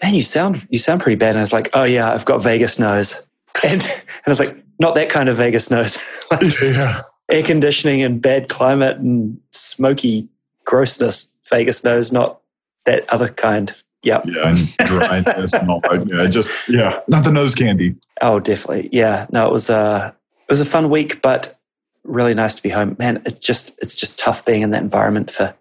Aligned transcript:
"Man, 0.03 0.13
you 0.13 0.21
sound 0.21 0.67
you 0.69 0.79
sound 0.79 1.01
pretty 1.01 1.15
bad." 1.15 1.31
And 1.31 1.39
I 1.39 1.43
was 1.43 1.53
like, 1.53 1.69
"Oh 1.73 1.83
yeah, 1.83 2.11
I've 2.11 2.25
got 2.25 2.43
Vegas 2.43 2.77
nose," 2.77 3.15
and, 3.63 3.81
and 3.81 4.03
I 4.27 4.29
was 4.29 4.39
like, 4.39 4.60
not 4.81 4.95
that 4.95 5.09
kind 5.09 5.29
of 5.29 5.37
Vegas 5.37 5.69
nose. 5.69 6.25
like 6.31 6.59
yeah. 6.59 7.03
Air 7.29 7.43
conditioning 7.43 8.01
and 8.01 8.21
bad 8.21 8.49
climate 8.49 8.97
and 8.97 9.39
smoky 9.51 10.27
grossness. 10.65 11.33
Vegas 11.49 11.83
nose, 11.83 12.11
not 12.11 12.41
that 12.85 13.07
other 13.09 13.29
kind. 13.29 13.73
Yeah. 14.03 14.21
Yeah, 14.25 14.49
and 14.49 14.87
dryness 14.87 15.53
and 15.53 15.69
all 15.69 15.81
that. 15.81 16.07
Yeah, 16.07 16.27
just 16.27 16.51
yeah, 16.67 16.99
not 17.07 17.23
the 17.23 17.31
nose 17.31 17.53
candy. 17.53 17.95
Oh, 18.21 18.39
definitely. 18.39 18.89
Yeah. 18.91 19.27
No, 19.31 19.47
it 19.47 19.53
was 19.53 19.69
a 19.69 20.15
it 20.39 20.51
was 20.51 20.59
a 20.59 20.65
fun 20.65 20.89
week, 20.89 21.21
but 21.21 21.59
really 22.03 22.33
nice 22.33 22.55
to 22.55 22.63
be 22.63 22.69
home. 22.69 22.95
Man, 22.97 23.21
it's 23.25 23.39
just 23.39 23.77
it's 23.81 23.93
just 23.93 24.17
tough 24.17 24.43
being 24.43 24.63
in 24.63 24.71
that 24.71 24.81
environment 24.81 25.29
for 25.29 25.53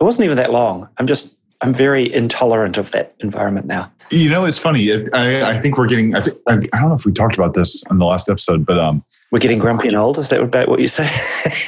it 0.00 0.04
wasn't 0.04 0.26
even 0.26 0.36
that 0.36 0.52
long. 0.52 0.88
I'm 0.98 1.08
just 1.08 1.40
I'm 1.60 1.74
very 1.74 2.12
intolerant 2.12 2.78
of 2.78 2.92
that 2.92 3.14
environment 3.18 3.66
now. 3.66 3.90
You 4.10 4.30
know, 4.30 4.44
it's 4.44 4.58
funny. 4.58 4.92
I, 5.12 5.56
I 5.56 5.60
think 5.60 5.78
we're 5.78 5.86
getting. 5.86 6.14
I, 6.14 6.20
think, 6.20 6.38
I, 6.46 6.54
I 6.54 6.80
don't 6.80 6.88
know 6.88 6.94
if 6.94 7.04
we 7.04 7.12
talked 7.12 7.36
about 7.36 7.54
this 7.54 7.84
in 7.90 7.98
the 7.98 8.04
last 8.04 8.28
episode, 8.28 8.66
but 8.66 8.78
um, 8.78 9.04
we're 9.30 9.38
getting 9.38 9.58
grumpy 9.58 9.88
and 9.88 9.96
old. 9.96 10.18
Is 10.18 10.28
that 10.28 10.40
about 10.40 10.68
what 10.68 10.80
you 10.80 10.86
say? 10.86 11.08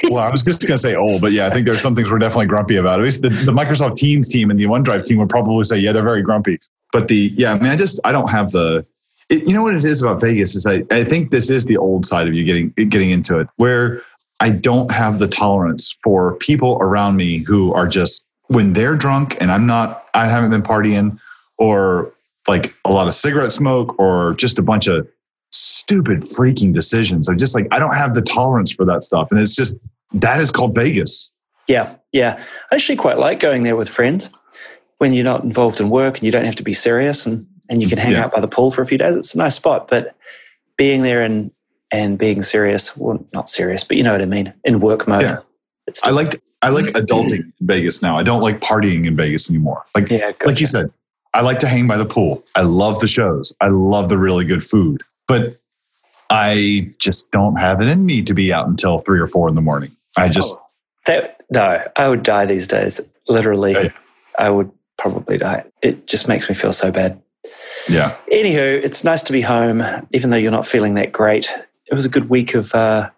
well, 0.09 0.23
I 0.23 0.29
was 0.29 0.43
just 0.43 0.61
going 0.61 0.75
to 0.75 0.81
say 0.81 0.95
old, 0.95 1.21
but 1.21 1.31
yeah, 1.31 1.47
I 1.47 1.49
think 1.49 1.65
there's 1.65 1.81
some 1.81 1.95
things 1.95 2.11
we're 2.11 2.19
definitely 2.19 2.47
grumpy 2.47 2.77
about. 2.77 2.99
At 2.99 3.05
least 3.05 3.21
the, 3.21 3.29
the 3.29 3.51
Microsoft 3.51 3.95
Teams 3.95 4.29
team 4.29 4.49
and 4.49 4.59
the 4.59 4.65
OneDrive 4.65 5.05
team 5.05 5.17
would 5.17 5.29
probably 5.29 5.63
say, 5.63 5.77
yeah, 5.77 5.91
they're 5.91 6.03
very 6.03 6.21
grumpy. 6.21 6.59
But 6.93 7.07
the 7.07 7.33
yeah, 7.35 7.53
I 7.53 7.59
mean, 7.59 7.71
I 7.71 7.75
just 7.75 7.99
I 8.03 8.11
don't 8.11 8.29
have 8.29 8.51
the. 8.51 8.85
It, 9.29 9.45
you 9.45 9.53
know 9.53 9.63
what 9.63 9.75
it 9.75 9.83
is 9.83 10.01
about 10.01 10.21
Vegas 10.21 10.55
is 10.55 10.65
I, 10.65 10.83
I 10.89 11.03
think 11.03 11.31
this 11.31 11.49
is 11.49 11.65
the 11.65 11.75
old 11.75 12.05
side 12.05 12.27
of 12.27 12.33
you 12.33 12.45
getting 12.45 12.69
getting 12.89 13.11
into 13.11 13.39
it, 13.39 13.47
where 13.57 14.01
I 14.39 14.51
don't 14.51 14.91
have 14.91 15.19
the 15.19 15.27
tolerance 15.27 15.97
for 16.03 16.35
people 16.35 16.77
around 16.79 17.17
me 17.17 17.39
who 17.39 17.73
are 17.73 17.87
just 17.87 18.25
when 18.47 18.73
they're 18.73 18.95
drunk 18.95 19.37
and 19.41 19.51
I'm 19.51 19.65
not, 19.65 20.05
I 20.13 20.27
haven't 20.27 20.51
been 20.51 20.61
partying 20.61 21.19
or 21.57 22.13
like 22.47 22.73
a 22.85 22.91
lot 22.91 23.07
of 23.07 23.13
cigarette 23.13 23.51
smoke 23.51 23.97
or 23.99 24.33
just 24.35 24.57
a 24.57 24.61
bunch 24.61 24.87
of 24.87 25.07
stupid 25.51 26.19
freaking 26.19 26.73
decisions. 26.73 27.29
I'm 27.29 27.37
just 27.37 27.55
like, 27.55 27.67
I 27.71 27.79
don't 27.79 27.95
have 27.95 28.15
the 28.15 28.21
tolerance 28.21 28.71
for 28.71 28.85
that 28.85 29.03
stuff. 29.03 29.29
And 29.31 29.39
it's 29.39 29.55
just, 29.55 29.77
that 30.13 30.39
is 30.39 30.51
called 30.51 30.75
Vegas. 30.75 31.33
Yeah. 31.67 31.95
Yeah. 32.11 32.41
I 32.71 32.75
actually 32.75 32.97
quite 32.97 33.17
like 33.17 33.39
going 33.39 33.63
there 33.63 33.75
with 33.75 33.89
friends 33.89 34.29
when 34.97 35.13
you're 35.13 35.23
not 35.23 35.43
involved 35.43 35.79
in 35.79 35.89
work 35.89 36.17
and 36.17 36.23
you 36.23 36.31
don't 36.31 36.45
have 36.45 36.55
to 36.55 36.63
be 36.63 36.73
serious 36.73 37.25
and, 37.25 37.45
and 37.69 37.81
you 37.81 37.87
can 37.87 37.97
hang 37.97 38.13
yeah. 38.13 38.25
out 38.25 38.33
by 38.33 38.39
the 38.39 38.47
pool 38.47 38.71
for 38.71 38.81
a 38.81 38.85
few 38.85 38.97
days. 38.97 39.15
It's 39.15 39.35
a 39.35 39.37
nice 39.37 39.55
spot. 39.55 39.87
But 39.87 40.15
being 40.77 41.01
there 41.03 41.23
and, 41.23 41.51
and 41.91 42.17
being 42.17 42.43
serious, 42.43 42.95
well, 42.97 43.25
not 43.33 43.49
serious, 43.49 43.83
but 43.83 43.97
you 43.97 44.03
know 44.03 44.11
what 44.11 44.21
I 44.21 44.25
mean, 44.25 44.53
in 44.63 44.79
work 44.79 45.07
mode. 45.07 45.21
Yeah. 45.21 45.39
It's 45.87 46.03
I 46.03 46.11
like 46.11 46.41
I 46.61 46.69
like 46.69 46.85
adulting 46.93 47.39
in 47.39 47.53
Vegas 47.61 48.01
now. 48.03 48.17
I 48.17 48.23
don't 48.23 48.41
like 48.41 48.59
partying 48.59 49.05
in 49.07 49.15
Vegas 49.15 49.49
anymore. 49.49 49.85
Like 49.95 50.09
yeah, 50.09 50.31
gotcha. 50.31 50.47
like 50.47 50.59
you 50.59 50.67
said, 50.67 50.91
I 51.37 51.41
like 51.41 51.59
to 51.59 51.67
hang 51.67 51.85
by 51.85 51.97
the 51.97 52.05
pool. 52.05 52.43
I 52.55 52.63
love 52.63 52.99
the 52.99 53.07
shows. 53.07 53.53
I 53.61 53.67
love 53.67 54.09
the 54.09 54.17
really 54.17 54.43
good 54.43 54.63
food. 54.63 55.03
But 55.27 55.59
I 56.31 56.89
just 56.97 57.31
don't 57.31 57.57
have 57.57 57.79
it 57.79 57.87
in 57.87 58.07
me 58.07 58.23
to 58.23 58.33
be 58.33 58.51
out 58.51 58.67
until 58.67 58.97
three 58.97 59.19
or 59.19 59.27
four 59.27 59.47
in 59.47 59.53
the 59.53 59.61
morning. 59.61 59.91
I 60.17 60.29
just 60.29 60.59
oh, 60.59 60.65
that 61.05 61.43
no, 61.51 61.85
I 61.95 62.09
would 62.09 62.23
die 62.23 62.47
these 62.47 62.67
days. 62.67 63.01
Literally, 63.27 63.73
yeah. 63.73 63.89
I 64.39 64.49
would 64.49 64.71
probably 64.97 65.37
die. 65.37 65.65
It 65.83 66.07
just 66.07 66.27
makes 66.27 66.49
me 66.49 66.55
feel 66.55 66.73
so 66.73 66.91
bad. 66.91 67.21
Yeah. 67.87 68.15
Anywho, 68.31 68.83
it's 68.83 69.03
nice 69.03 69.21
to 69.23 69.31
be 69.31 69.41
home, 69.41 69.83
even 70.13 70.31
though 70.31 70.37
you're 70.37 70.49
not 70.49 70.65
feeling 70.65 70.95
that 70.95 71.11
great. 71.11 71.51
It 71.85 71.93
was 71.93 72.05
a 72.05 72.09
good 72.09 72.29
week 72.31 72.55
of 72.55 72.73
uh, 72.73 73.11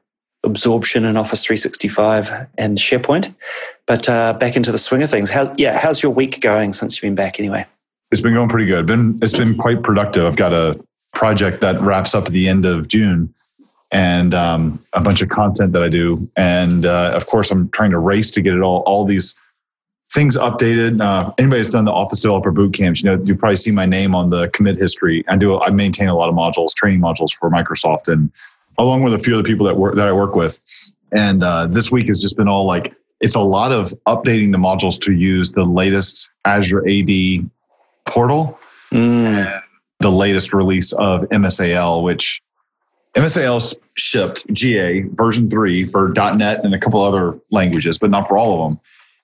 absorption 0.43 1.05
in 1.05 1.15
Office 1.15 1.45
365 1.45 2.49
and 2.57 2.77
SharePoint. 2.77 3.33
But 3.87 4.09
uh, 4.09 4.33
back 4.33 4.57
into 4.57 4.73
the 4.73 4.77
swing 4.77 5.03
of 5.03 5.09
things. 5.09 5.29
How, 5.29 5.53
yeah, 5.57 5.79
how's 5.79 6.03
your 6.03 6.11
week 6.11 6.41
going 6.41 6.73
since 6.73 6.97
you've 6.97 7.07
been 7.07 7.15
back 7.15 7.39
anyway? 7.39 7.65
It's 8.11 8.21
been 8.21 8.33
going 8.33 8.49
pretty 8.49 8.65
good. 8.65 8.85
Been 8.85 9.19
it's 9.21 9.37
been 9.37 9.57
quite 9.57 9.83
productive. 9.83 10.25
I've 10.25 10.35
got 10.35 10.53
a 10.53 10.79
project 11.13 11.61
that 11.61 11.79
wraps 11.81 12.15
up 12.15 12.25
at 12.25 12.33
the 12.33 12.47
end 12.47 12.65
of 12.65 12.87
June, 12.87 13.33
and 13.91 14.33
um, 14.33 14.83
a 14.93 15.01
bunch 15.01 15.21
of 15.21 15.29
content 15.29 15.73
that 15.73 15.83
I 15.83 15.89
do. 15.89 16.29
And 16.35 16.85
uh, 16.85 17.11
of 17.13 17.27
course, 17.27 17.51
I'm 17.51 17.69
trying 17.69 17.91
to 17.91 17.99
race 17.99 18.31
to 18.31 18.41
get 18.41 18.53
it 18.53 18.61
all 18.61 18.81
all 18.81 19.05
these 19.05 19.39
things 20.11 20.37
updated. 20.37 21.01
Uh, 21.01 21.31
anybody 21.37 21.59
that's 21.59 21.71
done 21.71 21.85
the 21.85 21.91
Office 21.91 22.19
Developer 22.19 22.51
Boot 22.51 22.73
Camps, 22.73 23.03
you 23.03 23.09
know, 23.09 23.23
you 23.23 23.35
probably 23.35 23.55
see 23.55 23.71
my 23.71 23.85
name 23.85 24.15
on 24.15 24.29
the 24.29 24.49
commit 24.49 24.77
history. 24.77 25.23
I 25.27 25.37
do. 25.37 25.59
I 25.59 25.69
maintain 25.69 26.07
a 26.07 26.15
lot 26.15 26.29
of 26.29 26.35
modules, 26.35 26.73
training 26.73 27.01
modules 27.01 27.31
for 27.39 27.49
Microsoft, 27.49 28.11
and 28.11 28.31
along 28.79 29.03
with 29.03 29.13
a 29.13 29.19
few 29.19 29.37
of 29.37 29.43
the 29.43 29.47
people 29.47 29.65
that 29.67 29.77
work 29.77 29.95
that 29.95 30.07
I 30.07 30.13
work 30.13 30.35
with. 30.35 30.59
And 31.11 31.43
uh, 31.43 31.67
this 31.67 31.91
week 31.91 32.07
has 32.07 32.19
just 32.19 32.37
been 32.37 32.47
all 32.47 32.65
like 32.65 32.95
it's 33.21 33.35
a 33.35 33.41
lot 33.41 33.71
of 33.71 33.93
updating 34.07 34.51
the 34.51 34.57
modules 34.57 34.99
to 35.01 35.11
use 35.11 35.51
the 35.51 35.63
latest 35.63 36.29
Azure 36.45 36.87
AD 36.87 37.49
portal, 38.09 38.59
mm. 38.91 39.61
the 39.99 40.11
latest 40.11 40.53
release 40.53 40.91
of 40.93 41.21
MSAL, 41.29 42.03
which 42.03 42.41
MSAL 43.15 43.77
shipped 43.95 44.51
GA 44.53 45.01
version 45.13 45.49
three 45.49 45.85
for 45.85 46.09
.NET 46.09 46.63
and 46.63 46.73
a 46.73 46.79
couple 46.79 47.01
other 47.01 47.39
languages, 47.51 47.97
but 47.97 48.09
not 48.09 48.27
for 48.27 48.37
all 48.37 48.61
of 48.63 48.69
them. 48.69 48.79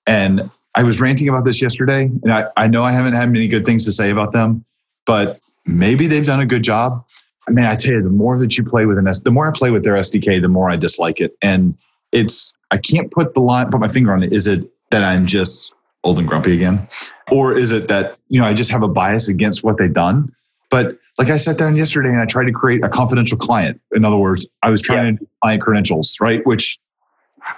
And 0.07 0.49
I 0.75 0.83
was 0.83 0.99
ranting 0.99 1.29
about 1.29 1.45
this 1.45 1.61
yesterday, 1.61 2.09
and 2.23 2.31
I, 2.31 2.47
I 2.57 2.67
know 2.67 2.83
I 2.83 2.91
haven't 2.91 3.13
had 3.13 3.31
many 3.31 3.47
good 3.47 3.65
things 3.65 3.85
to 3.85 3.91
say 3.91 4.09
about 4.11 4.33
them, 4.33 4.65
but 5.05 5.39
maybe 5.65 6.07
they've 6.07 6.25
done 6.25 6.41
a 6.41 6.45
good 6.45 6.63
job. 6.63 7.05
I 7.47 7.51
mean, 7.51 7.65
I 7.65 7.75
tell 7.75 7.93
you, 7.93 8.01
the 8.01 8.09
more 8.09 8.37
that 8.37 8.57
you 8.57 8.63
play 8.63 8.85
with 8.85 8.97
an 8.97 9.07
S, 9.07 9.19
the 9.19 9.31
more 9.31 9.47
I 9.47 9.51
play 9.51 9.71
with 9.71 9.83
their 9.83 9.93
SDK, 9.93 10.41
the 10.41 10.47
more 10.47 10.69
I 10.69 10.75
dislike 10.75 11.21
it. 11.21 11.37
And 11.41 11.77
it's 12.11 12.55
I 12.71 12.77
can't 12.77 13.11
put 13.11 13.33
the 13.33 13.41
line, 13.41 13.69
put 13.69 13.79
my 13.79 13.87
finger 13.87 14.13
on 14.13 14.23
it. 14.23 14.33
Is 14.33 14.47
it 14.47 14.67
that 14.89 15.03
I'm 15.03 15.25
just 15.27 15.73
old 16.05 16.19
and 16.19 16.27
grumpy 16.27 16.53
again, 16.53 16.87
or 17.29 17.57
is 17.57 17.71
it 17.71 17.89
that 17.89 18.15
you 18.29 18.39
know 18.39 18.47
I 18.47 18.53
just 18.53 18.71
have 18.71 18.83
a 18.83 18.87
bias 18.87 19.27
against 19.27 19.63
what 19.63 19.77
they've 19.77 19.91
done? 19.91 20.31
But 20.71 20.97
like 21.17 21.29
I 21.29 21.37
sat 21.37 21.57
down 21.57 21.75
yesterday 21.75 22.09
and 22.09 22.19
I 22.19 22.25
tried 22.25 22.45
to 22.45 22.51
create 22.51 22.83
a 22.83 22.89
confidential 22.89 23.37
client. 23.37 23.81
In 23.93 24.05
other 24.05 24.17
words, 24.17 24.47
I 24.63 24.69
was 24.69 24.81
trying 24.81 25.05
yeah. 25.05 25.11
to 25.11 25.17
do 25.17 25.27
client 25.41 25.61
credentials, 25.61 26.17
right? 26.21 26.45
Which 26.45 26.77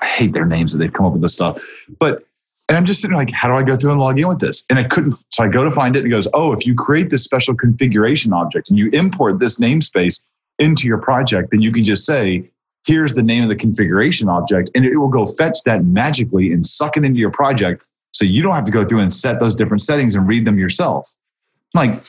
I 0.02 0.06
hate 0.06 0.34
their 0.34 0.46
names 0.46 0.74
that 0.74 0.80
they've 0.80 0.92
come 0.92 1.06
up 1.06 1.14
with 1.14 1.22
this 1.22 1.34
stuff. 1.34 1.64
But 2.00 2.26
And 2.70 2.78
I'm 2.78 2.86
just 2.86 3.02
sitting 3.02 3.16
like, 3.16 3.32
how 3.32 3.48
do 3.48 3.56
I 3.56 3.64
go 3.64 3.78
through 3.78 3.92
and 3.92 4.00
log 4.00 4.20
in 4.20 4.28
with 4.28 4.40
this? 4.40 4.66
And 4.70 4.78
I 4.78 4.84
couldn't. 4.84 5.14
So 5.32 5.46
I 5.46 5.48
go 5.48 5.64
to 5.64 5.72
find 5.72 5.96
it 5.96 6.00
and 6.00 6.08
it 6.08 6.12
goes, 6.12 6.28
oh, 6.34 6.52
if 6.52 6.66
you 6.66 6.76
create 6.76 7.10
this 7.10 7.24
special 7.24 7.56
configuration 7.56 8.34
object 8.34 8.70
and 8.70 8.78
you 8.78 8.90
import 8.92 9.40
this 9.40 9.58
namespace 9.60 10.24
into 10.60 10.88
your 10.88 10.98
project, 10.98 11.52
then 11.52 11.62
you 11.62 11.72
can 11.72 11.86
just 11.86 12.06
say, 12.06 12.50
here's 12.86 13.14
the 13.14 13.24
name 13.24 13.44
of 13.44 13.50
the 13.50 13.56
configuration 13.56 14.28
object, 14.28 14.70
and 14.76 14.86
it 14.86 14.98
will 14.98 15.10
go 15.10 15.26
fetch 15.26 15.64
that 15.66 15.86
magically 15.86 16.52
and 16.52 16.66
suck 16.66 16.98
it 16.98 17.06
into 17.06 17.20
your 17.20 17.32
project. 17.32 17.86
So 18.18 18.26
you 18.26 18.42
don't 18.42 18.56
have 18.56 18.66
to 18.66 18.72
go 18.72 18.84
through 18.84 19.02
and 19.02 19.14
set 19.14 19.40
those 19.40 19.56
different 19.56 19.84
settings 19.84 20.16
and 20.16 20.28
read 20.28 20.44
them 20.44 20.58
yourself. 20.58 21.08
I'm 21.76 21.92
like, 21.92 22.04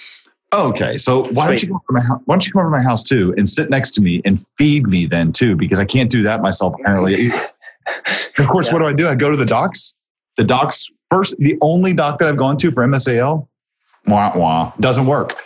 okay, 0.55 0.97
so 0.97 1.27
why 1.35 1.47
don't 1.47 1.63
you 1.63 1.69
come 1.69 1.77
over 1.77 1.93
my 1.93 2.01
house? 2.01 2.23
Why 2.25 2.35
don't 2.35 2.47
you 2.47 2.53
come 2.53 2.61
over 2.61 2.71
to 2.71 2.79
my 2.79 2.83
house 2.83 3.03
too 3.03 3.35
and 3.37 3.47
sit 3.47 3.69
next 3.69 3.91
to 3.93 4.01
me 4.01 4.23
and 4.25 4.41
feed 4.57 4.87
me 4.87 5.05
then 5.05 5.33
too? 5.33 5.55
Because 5.55 5.79
I 5.79 5.85
can't 5.85 6.11
do 6.11 6.23
that 6.23 6.41
myself 6.41 6.75
apparently. 6.81 7.27
of 8.39 8.49
course, 8.49 8.69
yeah. 8.69 8.73
what 8.73 8.79
do 8.79 8.87
I 8.87 8.95
do? 8.95 9.07
I 9.07 9.15
go 9.15 9.31
to 9.31 9.37
the 9.37 9.45
docs. 9.45 9.99
The 10.39 10.45
docs 10.45 10.87
first, 11.11 11.37
the 11.39 11.59
only 11.61 11.93
doc 11.93 12.19
that 12.21 12.29
I've 12.29 12.39
gone 12.39 12.57
to 12.59 12.71
for 12.71 12.87
MSAL, 12.87 13.47
wah 14.07 14.33
wah, 14.35 14.73
doesn't 14.81 15.05
work. 15.05 15.37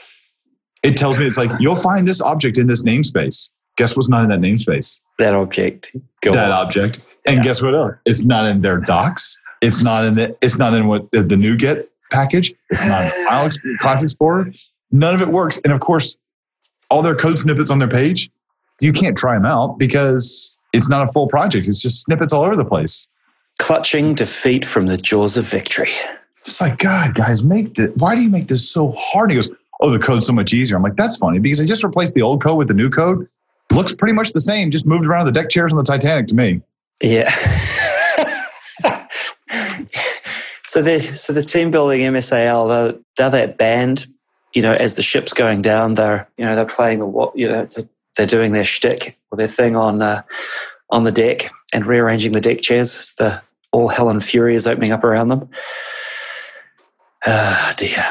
It 0.85 0.97
tells 0.97 1.19
me 1.19 1.27
it's 1.27 1.39
like 1.39 1.51
you'll 1.59 1.75
find 1.75 2.07
this 2.07 2.21
object 2.21 2.57
in 2.57 2.69
this 2.69 2.85
namespace. 2.85 3.51
Guess 3.79 3.97
what's 3.97 4.09
not 4.09 4.23
in 4.23 4.29
that 4.29 4.39
namespace? 4.41 5.01
That 5.19 5.35
object. 5.35 5.97
Go 6.21 6.33
that 6.33 6.53
on. 6.53 6.67
object. 6.67 7.01
And 7.27 7.37
yeah. 7.37 7.43
guess 7.43 7.63
what 7.63 7.75
else? 7.75 7.95
It's 8.05 8.23
not 8.23 8.47
in 8.47 8.61
their 8.61 8.79
docs. 8.79 9.41
It's 9.63 9.83
not 9.83 10.05
in 10.05 10.15
the. 10.17 10.37
It's 10.43 10.59
not 10.59 10.75
in 10.75 10.87
what 10.87 11.11
the, 11.13 11.23
the 11.23 11.37
NuGet 11.37 11.87
package. 12.11 12.53
It's 12.71 12.87
not 12.87 13.11
Alex 13.31 13.59
Class 13.81 14.03
Explorer. 14.03 14.53
None 14.91 15.15
of 15.15 15.23
it 15.23 15.29
works. 15.29 15.59
And 15.65 15.73
of 15.73 15.81
course, 15.81 16.17
all 16.91 17.01
their 17.01 17.15
code 17.15 17.39
snippets 17.39 17.71
on 17.71 17.79
their 17.79 17.89
page, 17.89 18.31
you 18.81 18.93
can't 18.93 19.17
try 19.17 19.35
them 19.35 19.47
out 19.47 19.79
because 19.79 20.59
it's 20.75 20.89
not 20.89 21.09
a 21.09 21.13
full 21.13 21.29
project. 21.29 21.67
It's 21.67 21.81
just 21.81 22.03
snippets 22.03 22.35
all 22.35 22.45
over 22.45 22.57
the 22.57 22.65
place. 22.65 23.09
Clutching 23.59 24.15
defeat 24.15 24.65
from 24.65 24.87
the 24.87 24.99
jaws 24.99 25.37
of 25.37 25.47
victory. 25.47 25.89
It's 26.41 26.61
like, 26.61 26.79
God, 26.79 27.15
guys, 27.15 27.45
make 27.45 27.75
this. 27.75 27.91
Why 27.95 28.15
do 28.15 28.21
you 28.21 28.29
make 28.29 28.49
this 28.49 28.69
so 28.69 28.93
hard? 28.99 29.31
He 29.31 29.37
goes, 29.37 29.51
Oh, 29.81 29.91
the 29.91 29.99
code's 29.99 30.27
so 30.27 30.33
much 30.33 30.53
easier. 30.53 30.77
I'm 30.77 30.83
like, 30.83 30.97
that's 30.97 31.17
funny 31.17 31.41
because 31.41 31.61
I 31.61 31.67
just 31.67 31.83
replaced 31.83 32.15
the 32.15 32.23
old 32.23 32.41
code 32.41 32.57
with 32.57 32.69
the 32.69 32.75
new 32.75 32.91
code 32.91 33.29
looks 33.73 33.95
pretty 33.95 34.13
much 34.13 34.33
the 34.33 34.41
same, 34.41 34.71
just 34.71 34.87
moved 34.87 35.07
around 35.07 35.27
the 35.27 35.33
deck 35.33 35.49
chairs 35.49 35.73
on 35.73 35.79
the 35.79 35.85
Titanic 35.85 36.27
to 36.29 36.35
me. 36.35 36.61
Yeah. 37.01 37.31
so 40.73 40.81
the 40.81 41.01
so 41.01 41.35
the 41.35 41.43
team 41.43 41.71
building 41.71 42.01
MSAL, 42.01 42.67
they're, 42.67 42.99
they're 43.19 43.31
that 43.31 43.59
band, 43.59 44.07
you 44.55 44.63
know, 44.63 44.73
as 44.73 44.95
the 44.95 45.03
ship's 45.03 45.35
going 45.35 45.61
down, 45.61 45.93
they're 45.93 46.27
you 46.39 46.47
know 46.47 46.57
they're 46.57 46.65
playing 46.65 47.01
the 47.01 47.05
what 47.07 47.37
you 47.37 47.47
know 47.47 47.67
they're, 47.67 47.89
they're 48.17 48.27
doing 48.27 48.53
their 48.53 48.65
shtick 48.65 49.19
or 49.31 49.37
their 49.37 49.49
thing 49.49 49.77
on 49.77 50.01
uh, 50.01 50.23
on 50.89 51.05
the 51.05 51.13
deck 51.13 51.51
and 51.75 51.85
rearranging 51.85 52.33
the 52.33 52.41
deck 52.41 52.63
chairs. 52.63 52.97
It's 52.97 53.15
the 53.17 53.43
all 53.71 53.89
hell 53.89 54.09
and 54.09 54.25
fury 54.25 54.55
is 54.55 54.67
opening 54.67 54.93
up 54.93 55.05
around 55.05 55.29
them. 55.29 55.47
Ah, 57.27 57.75
dear. 57.77 58.03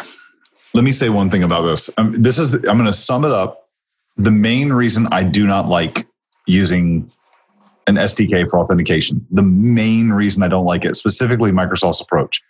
Let 0.76 0.84
me 0.84 0.92
say 0.92 1.10
one 1.10 1.32
thing 1.32 1.42
about 1.42 1.64
this. 1.64 1.90
Um, 1.98 2.22
this 2.22 2.38
is 2.38 2.52
the, 2.52 2.58
I'm 2.70 2.78
going 2.78 2.86
to 2.86 2.94
sum 2.94 3.26
it 3.26 3.32
up 3.32 3.70
the 4.18 4.30
main 4.30 4.72
reason 4.72 5.08
I 5.12 5.24
do 5.24 5.48
not 5.48 5.68
like 5.68 6.08
using 6.46 7.12
an 7.88 7.96
SDK 7.96 8.50
for 8.50 8.60
authentication, 8.60 9.26
the 9.32 9.42
main 9.42 10.10
reason 10.10 10.44
I 10.44 10.48
don't 10.48 10.66
like 10.66 10.86
it, 10.86 10.96
specifically 10.96 11.52
Microsoft's 11.52 12.02
approach. 12.02 12.42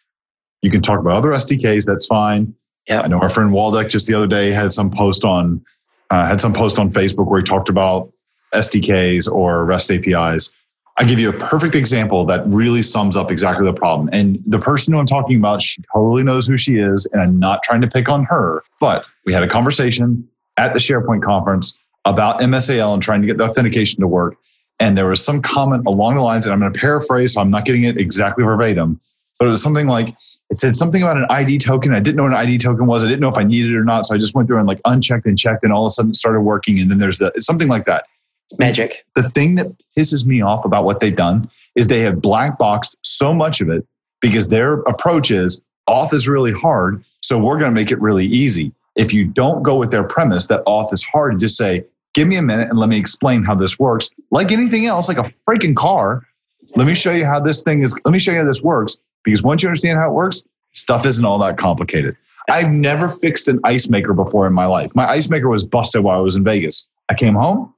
You 0.61 0.71
can 0.71 0.81
talk 0.81 0.99
about 0.99 1.17
other 1.17 1.29
SDKs, 1.29 1.85
that's 1.85 2.05
fine. 2.05 2.53
Yeah. 2.87 3.01
I 3.01 3.07
know 3.07 3.19
our 3.19 3.29
friend 3.29 3.51
Waldek 3.51 3.89
just 3.89 4.07
the 4.07 4.15
other 4.15 4.27
day 4.27 4.51
had 4.51 4.71
some 4.71 4.89
post 4.89 5.23
on 5.23 5.63
uh, 6.09 6.25
had 6.25 6.41
some 6.41 6.53
post 6.53 6.77
on 6.77 6.91
Facebook 6.91 7.27
where 7.27 7.39
he 7.39 7.43
talked 7.43 7.69
about 7.69 8.11
SDKs 8.53 9.31
or 9.31 9.65
REST 9.65 9.91
APIs. 9.91 10.53
I 10.97 11.05
give 11.05 11.19
you 11.19 11.29
a 11.29 11.33
perfect 11.33 11.73
example 11.73 12.25
that 12.25 12.45
really 12.45 12.81
sums 12.81 13.15
up 13.15 13.31
exactly 13.31 13.65
the 13.65 13.73
problem. 13.73 14.09
And 14.11 14.39
the 14.45 14.59
person 14.59 14.93
who 14.93 14.99
I'm 14.99 15.05
talking 15.05 15.37
about, 15.37 15.61
she 15.61 15.81
totally 15.93 16.23
knows 16.23 16.47
who 16.47 16.57
she 16.57 16.77
is, 16.77 17.07
and 17.13 17.21
I'm 17.21 17.39
not 17.39 17.63
trying 17.63 17.81
to 17.81 17.87
pick 17.87 18.09
on 18.09 18.25
her. 18.25 18.61
But 18.79 19.05
we 19.25 19.33
had 19.33 19.41
a 19.41 19.47
conversation 19.47 20.27
at 20.57 20.73
the 20.73 20.79
SharePoint 20.79 21.23
conference 21.23 21.79
about 22.05 22.41
MSAL 22.41 22.93
and 22.93 23.01
trying 23.01 23.21
to 23.21 23.27
get 23.27 23.37
the 23.37 23.45
authentication 23.45 24.01
to 24.01 24.07
work. 24.07 24.35
And 24.79 24.97
there 24.97 25.07
was 25.07 25.23
some 25.23 25.41
comment 25.41 25.85
along 25.85 26.15
the 26.15 26.21
lines 26.21 26.43
that 26.43 26.51
I'm 26.51 26.59
going 26.59 26.73
to 26.73 26.79
paraphrase, 26.79 27.33
so 27.33 27.41
I'm 27.41 27.51
not 27.51 27.65
getting 27.65 27.83
it 27.83 27.97
exactly 27.97 28.43
verbatim, 28.43 28.99
but 29.39 29.47
it 29.47 29.51
was 29.51 29.63
something 29.63 29.87
like 29.87 30.13
it 30.51 30.59
said 30.59 30.75
something 30.75 31.01
about 31.01 31.15
an 31.15 31.25
ID 31.29 31.59
token. 31.59 31.93
I 31.93 32.01
didn't 32.01 32.17
know 32.17 32.23
what 32.23 32.33
an 32.33 32.37
ID 32.37 32.57
token 32.57 32.85
was. 32.85 33.05
I 33.05 33.07
didn't 33.07 33.21
know 33.21 33.29
if 33.29 33.37
I 33.37 33.43
needed 33.43 33.71
it 33.71 33.77
or 33.77 33.85
not. 33.85 34.05
So 34.05 34.13
I 34.13 34.17
just 34.17 34.35
went 34.35 34.49
through 34.49 34.57
and 34.57 34.67
like 34.67 34.81
unchecked 34.83 35.25
and 35.25 35.37
checked, 35.37 35.63
and 35.63 35.71
all 35.71 35.85
of 35.85 35.89
a 35.89 35.91
sudden 35.91 36.11
it 36.11 36.15
started 36.15 36.41
working. 36.41 36.77
And 36.77 36.91
then 36.91 36.97
there's 36.97 37.19
the 37.19 37.31
it's 37.35 37.45
something 37.45 37.69
like 37.69 37.85
that. 37.85 38.05
It's 38.49 38.59
magic. 38.59 39.05
The 39.15 39.23
thing 39.23 39.55
that 39.55 39.67
pisses 39.97 40.25
me 40.25 40.41
off 40.41 40.65
about 40.65 40.83
what 40.83 40.99
they've 40.99 41.15
done 41.15 41.49
is 41.75 41.87
they 41.87 42.01
have 42.01 42.21
black 42.21 42.57
boxed 42.57 42.97
so 43.01 43.33
much 43.33 43.61
of 43.61 43.69
it 43.69 43.87
because 44.19 44.49
their 44.49 44.81
approach 44.81 45.31
is 45.31 45.63
auth 45.87 46.13
is 46.13 46.27
really 46.27 46.51
hard, 46.51 47.01
so 47.21 47.37
we're 47.37 47.57
going 47.57 47.71
to 47.71 47.75
make 47.75 47.91
it 47.91 48.01
really 48.01 48.25
easy. 48.25 48.73
If 48.97 49.13
you 49.13 49.23
don't 49.23 49.63
go 49.63 49.77
with 49.77 49.89
their 49.89 50.03
premise 50.03 50.47
that 50.47 50.65
auth 50.65 50.91
is 50.91 51.01
hard, 51.01 51.39
just 51.39 51.55
say, 51.55 51.85
give 52.13 52.27
me 52.27 52.35
a 52.35 52.41
minute 52.41 52.69
and 52.69 52.77
let 52.77 52.89
me 52.89 52.97
explain 52.97 53.43
how 53.43 53.55
this 53.55 53.79
works. 53.79 54.09
Like 54.31 54.51
anything 54.51 54.85
else, 54.85 55.07
like 55.07 55.17
a 55.17 55.31
freaking 55.47 55.77
car, 55.77 56.27
let 56.75 56.87
me 56.87 56.93
show 56.93 57.13
you 57.13 57.25
how 57.25 57.39
this 57.39 57.63
thing 57.63 57.83
is, 57.83 57.97
let 58.03 58.11
me 58.11 58.19
show 58.19 58.33
you 58.33 58.39
how 58.39 58.45
this 58.45 58.61
works. 58.61 58.99
Because 59.23 59.43
once 59.43 59.63
you 59.63 59.69
understand 59.69 59.97
how 59.97 60.09
it 60.09 60.13
works, 60.13 60.45
stuff 60.73 61.05
isn't 61.05 61.25
all 61.25 61.39
that 61.39 61.57
complicated. 61.57 62.15
I've 62.49 62.69
never 62.69 63.07
fixed 63.07 63.47
an 63.47 63.59
ice 63.63 63.89
maker 63.89 64.13
before 64.13 64.47
in 64.47 64.53
my 64.53 64.65
life. 64.65 64.91
My 64.95 65.07
ice 65.07 65.29
maker 65.29 65.49
was 65.49 65.63
busted 65.63 66.03
while 66.03 66.17
I 66.17 66.21
was 66.21 66.35
in 66.35 66.43
Vegas. 66.43 66.89
I 67.09 67.13
came 67.13 67.35
home, 67.35 67.73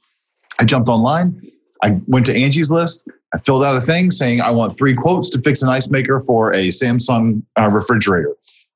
I 0.59 0.65
jumped 0.65 0.89
online, 0.89 1.51
I 1.83 1.99
went 2.07 2.25
to 2.27 2.35
Angie's 2.35 2.71
list, 2.71 3.07
I 3.33 3.39
filled 3.39 3.63
out 3.63 3.75
a 3.75 3.81
thing 3.81 4.11
saying 4.11 4.41
I 4.41 4.51
want 4.51 4.77
three 4.77 4.95
quotes 4.95 5.29
to 5.31 5.41
fix 5.41 5.61
an 5.63 5.69
ice 5.69 5.89
maker 5.89 6.21
for 6.21 6.51
a 6.51 6.67
Samsung 6.67 7.43
uh, 7.59 7.67
refrigerator. 7.69 8.35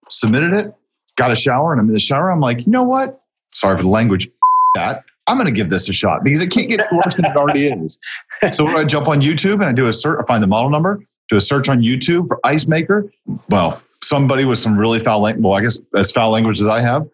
Submitted 0.09 0.53
it, 0.53 0.73
got 1.15 1.31
a 1.31 1.35
shower 1.35 1.71
and 1.71 1.79
I'm 1.79 1.87
in 1.87 1.93
the 1.93 1.99
shower. 1.99 2.31
I'm 2.31 2.39
like, 2.39 2.65
you 2.65 2.71
know 2.71 2.83
what? 2.83 3.21
Sorry 3.53 3.77
for 3.77 3.83
the 3.83 3.89
language. 3.89 4.29
That 4.75 5.05
I'm 5.27 5.37
going 5.37 5.47
to 5.47 5.53
give 5.53 5.69
this 5.69 5.89
a 5.89 5.93
shot 5.93 6.23
because 6.23 6.41
it 6.41 6.51
can't 6.51 6.69
get 6.69 6.81
worse 6.91 7.15
than 7.15 7.25
it 7.25 7.35
already 7.35 7.67
is. 7.67 7.97
So 8.51 8.67
I 8.67 8.83
jump 8.83 9.07
on 9.07 9.21
YouTube 9.21 9.53
and 9.53 9.63
I 9.63 9.71
do 9.71 9.87
a 9.87 9.93
search, 9.93 10.19
I 10.21 10.25
find 10.27 10.43
the 10.43 10.47
model 10.47 10.69
number, 10.69 11.03
do 11.29 11.35
a 11.35 11.41
search 11.41 11.69
on 11.69 11.81
YouTube 11.81 12.27
for 12.27 12.39
ice 12.43 12.67
maker. 12.67 13.11
Well, 13.49 13.81
somebody 14.03 14.45
with 14.45 14.57
some 14.57 14.77
really 14.77 14.99
foul 14.99 15.21
language, 15.21 15.43
well, 15.43 15.53
I 15.53 15.61
guess 15.61 15.79
as 15.95 16.11
foul 16.11 16.31
language 16.31 16.61
as 16.61 16.67
I 16.67 16.81
have, 16.81 17.07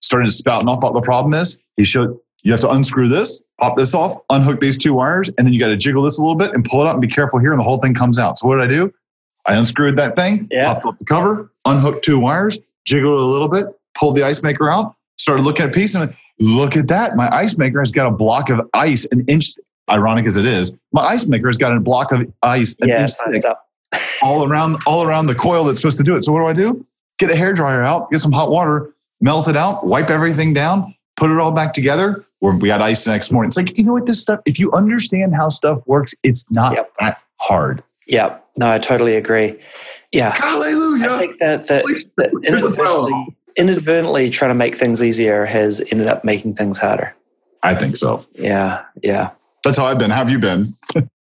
started 0.00 0.26
to 0.26 0.32
spouting 0.32 0.68
off 0.68 0.82
what 0.82 0.94
the 0.94 1.00
problem 1.00 1.34
is. 1.34 1.64
He 1.76 1.84
showed 1.84 2.18
you 2.42 2.50
have 2.50 2.60
to 2.60 2.70
unscrew 2.70 3.08
this, 3.08 3.42
pop 3.60 3.76
this 3.76 3.94
off, 3.94 4.14
unhook 4.30 4.60
these 4.60 4.76
two 4.76 4.94
wires, 4.94 5.28
and 5.38 5.46
then 5.46 5.52
you 5.52 5.60
got 5.60 5.68
to 5.68 5.76
jiggle 5.76 6.02
this 6.02 6.18
a 6.18 6.22
little 6.22 6.34
bit 6.34 6.52
and 6.52 6.64
pull 6.64 6.82
it 6.82 6.88
out 6.88 6.92
and 6.92 7.00
be 7.00 7.08
careful 7.08 7.38
here, 7.38 7.52
and 7.52 7.60
the 7.60 7.64
whole 7.64 7.78
thing 7.78 7.94
comes 7.94 8.18
out. 8.18 8.38
So 8.38 8.48
what 8.48 8.56
did 8.56 8.64
I 8.64 8.66
do? 8.66 8.92
I 9.46 9.56
unscrewed 9.56 9.96
that 9.96 10.16
thing, 10.16 10.48
yeah. 10.50 10.72
popped 10.72 10.86
up 10.86 10.98
the 10.98 11.04
cover, 11.04 11.52
unhooked 11.64 12.04
two 12.04 12.18
wires, 12.18 12.60
jiggled 12.84 13.20
it 13.20 13.22
a 13.22 13.26
little 13.26 13.48
bit, 13.48 13.66
pulled 13.94 14.16
the 14.16 14.24
ice 14.24 14.42
maker 14.42 14.70
out, 14.70 14.94
started 15.18 15.42
looking 15.42 15.64
at 15.64 15.70
a 15.70 15.72
piece, 15.72 15.94
and 15.94 16.06
went, 16.06 16.16
look 16.38 16.76
at 16.76 16.88
that. 16.88 17.16
My 17.16 17.32
ice 17.32 17.56
maker 17.56 17.80
has 17.80 17.92
got 17.92 18.06
a 18.06 18.10
block 18.10 18.50
of 18.50 18.60
ice 18.74 19.06
an 19.12 19.24
inch, 19.28 19.54
ironic 19.90 20.26
as 20.26 20.36
it 20.36 20.46
is, 20.46 20.74
my 20.92 21.02
ice 21.02 21.26
maker 21.26 21.48
has 21.48 21.56
got 21.56 21.76
a 21.76 21.80
block 21.80 22.12
of 22.12 22.32
ice 22.42 22.76
an 22.80 22.88
yeah, 22.88 23.02
inch 23.02 23.12
thick, 23.30 23.42
all 24.22 24.44
around 24.48 24.78
all 24.86 25.02
around 25.02 25.26
the 25.26 25.34
coil 25.34 25.64
that's 25.64 25.80
supposed 25.80 25.98
to 25.98 26.04
do 26.04 26.16
it. 26.16 26.24
So 26.24 26.32
what 26.32 26.40
do 26.40 26.46
I 26.46 26.52
do? 26.52 26.86
Get 27.18 27.30
a 27.30 27.36
hair 27.36 27.52
dryer 27.52 27.82
out, 27.82 28.10
get 28.10 28.20
some 28.20 28.32
hot 28.32 28.50
water, 28.50 28.94
melt 29.20 29.48
it 29.48 29.56
out, 29.56 29.86
wipe 29.86 30.10
everything 30.10 30.54
down, 30.54 30.94
put 31.16 31.30
it 31.30 31.38
all 31.38 31.52
back 31.52 31.72
together. 31.72 32.24
Where 32.40 32.52
we 32.52 32.66
got 32.66 32.82
ice 32.82 33.04
the 33.04 33.12
next 33.12 33.30
morning. 33.30 33.46
It's 33.46 33.56
like, 33.56 33.78
you 33.78 33.84
know 33.84 33.92
what, 33.92 34.06
this 34.06 34.20
stuff, 34.20 34.40
if 34.46 34.58
you 34.58 34.72
understand 34.72 35.32
how 35.32 35.48
stuff 35.48 35.78
works, 35.86 36.12
it's 36.24 36.44
not 36.50 36.74
yep. 36.74 36.92
that 36.98 37.18
hard. 37.36 37.84
Yeah, 38.08 38.36
no, 38.58 38.68
I 38.68 38.80
totally 38.80 39.14
agree. 39.14 39.56
Yeah. 40.12 40.32
Hallelujah. 40.32 41.06
I 41.08 41.18
think 41.18 41.38
that, 41.38 41.68
that, 41.68 41.84
that 42.16 42.30
inadvertently, 42.44 43.36
inadvertently 43.56 44.30
trying 44.30 44.50
to 44.50 44.54
make 44.54 44.74
things 44.74 45.02
easier 45.02 45.46
has 45.46 45.80
ended 45.90 46.08
up 46.08 46.24
making 46.24 46.54
things 46.54 46.78
harder. 46.78 47.14
I 47.62 47.74
think 47.76 47.96
so. 47.96 48.26
Yeah. 48.34 48.84
Yeah. 49.02 49.30
That's 49.64 49.76
how 49.76 49.86
I've 49.86 49.98
been. 49.98 50.10
How 50.10 50.18
have 50.18 50.30
you 50.30 50.38
been? 50.38 50.66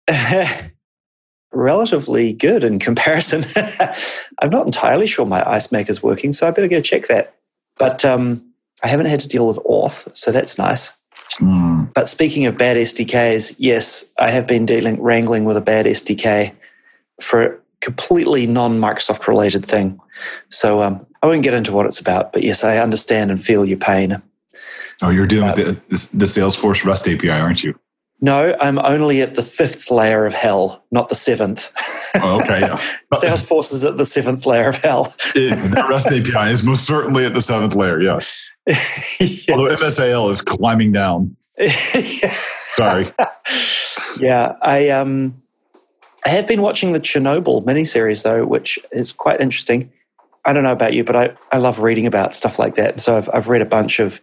Relatively 1.52 2.34
good 2.34 2.64
in 2.64 2.80
comparison. 2.80 3.44
I'm 4.42 4.50
not 4.50 4.66
entirely 4.66 5.08
sure 5.08 5.26
my 5.26 5.48
ice 5.50 5.72
maker's 5.72 6.02
working, 6.02 6.34
so 6.34 6.48
I 6.48 6.52
better 6.52 6.68
go 6.68 6.82
check 6.82 7.08
that. 7.08 7.36
But 7.78 8.04
um, 8.06 8.44
I 8.84 8.88
haven't 8.88 9.08
had 9.08 9.20
to 9.22 9.28
deal 9.28 9.48
with 9.48 9.60
auth, 9.60 10.16
so 10.16 10.32
that's 10.32 10.58
nice. 10.58 10.94
Mm. 11.40 11.94
But 11.94 12.08
speaking 12.08 12.46
of 12.46 12.58
bad 12.58 12.78
SDKs, 12.78 13.56
yes, 13.58 14.10
I 14.20 14.32
have 14.32 14.48
been 14.48 14.66
dealing 14.66 15.02
wrangling 15.02 15.46
with 15.46 15.58
a 15.58 15.62
bad 15.62 15.86
SDK 15.86 16.54
for 17.22 17.44
a 17.44 17.58
completely 17.80 18.48
non 18.48 18.80
Microsoft 18.80 19.28
related 19.28 19.66
thing. 19.66 20.00
So 20.50 20.82
um, 20.82 21.06
I 21.22 21.28
won't 21.28 21.44
get 21.44 21.54
into 21.54 21.74
what 21.74 21.86
it's 21.86 22.00
about, 22.00 22.34
but 22.34 22.44
yes, 22.44 22.64
I 22.64 22.78
understand 22.78 23.32
and 23.32 23.42
feel 23.42 23.66
your 23.66 23.78
pain. 23.78 24.22
Oh, 25.02 25.10
you're 25.10 25.28
dealing 25.28 25.50
uh, 25.50 25.54
with 25.58 25.88
the, 25.90 26.18
the 26.18 26.26
Salesforce 26.26 26.86
REST 26.86 27.08
API, 27.08 27.30
aren't 27.30 27.64
you? 27.64 27.78
No, 28.24 28.56
I'm 28.60 28.78
only 28.78 29.22
at 29.22 29.34
the 29.34 29.42
fifth 29.42 29.90
layer 29.90 30.28
of 30.28 30.34
hell, 30.34 30.86
not 30.92 31.10
the 31.10 31.16
seventh. 31.16 31.72
Oh, 32.22 32.40
okay, 32.42 32.60
yeah. 32.60 32.78
Salesforce 33.16 33.74
is 33.74 33.84
at 33.84 33.98
the 33.98 34.06
seventh 34.06 34.46
layer 34.46 34.70
of 34.70 34.78
hell. 34.78 35.06
the 35.34 35.88
REST 35.90 36.08
API 36.08 36.52
is 36.52 36.64
most 36.64 36.86
certainly 36.86 37.26
at 37.26 37.34
the 37.34 37.42
seventh 37.42 37.76
layer, 37.76 38.00
yes. 38.00 38.40
yes. 38.68 39.46
Although 39.52 39.74
MSAL 39.74 40.30
is 40.30 40.42
climbing 40.44 40.92
down. 40.92 41.36
Sorry. 42.76 43.12
yeah, 44.20 44.56
I 44.62 44.90
um 44.90 45.42
I 46.26 46.30
have 46.30 46.48
been 46.48 46.62
watching 46.62 46.94
the 46.94 47.00
Chernobyl 47.00 47.64
miniseries 47.66 48.24
though, 48.24 48.46
which 48.46 48.78
is 48.92 49.12
quite 49.12 49.42
interesting. 49.42 49.92
I 50.46 50.54
don't 50.54 50.64
know 50.64 50.72
about 50.72 50.94
you, 50.94 51.04
but 51.04 51.16
I, 51.16 51.34
I 51.52 51.58
love 51.58 51.80
reading 51.80 52.06
about 52.06 52.36
stuff 52.36 52.58
like 52.58 52.76
that. 52.76 53.00
So 53.00 53.16
I've, 53.16 53.30
I've 53.34 53.48
read 53.48 53.62
a 53.62 53.66
bunch 53.66 54.00
of 54.00 54.22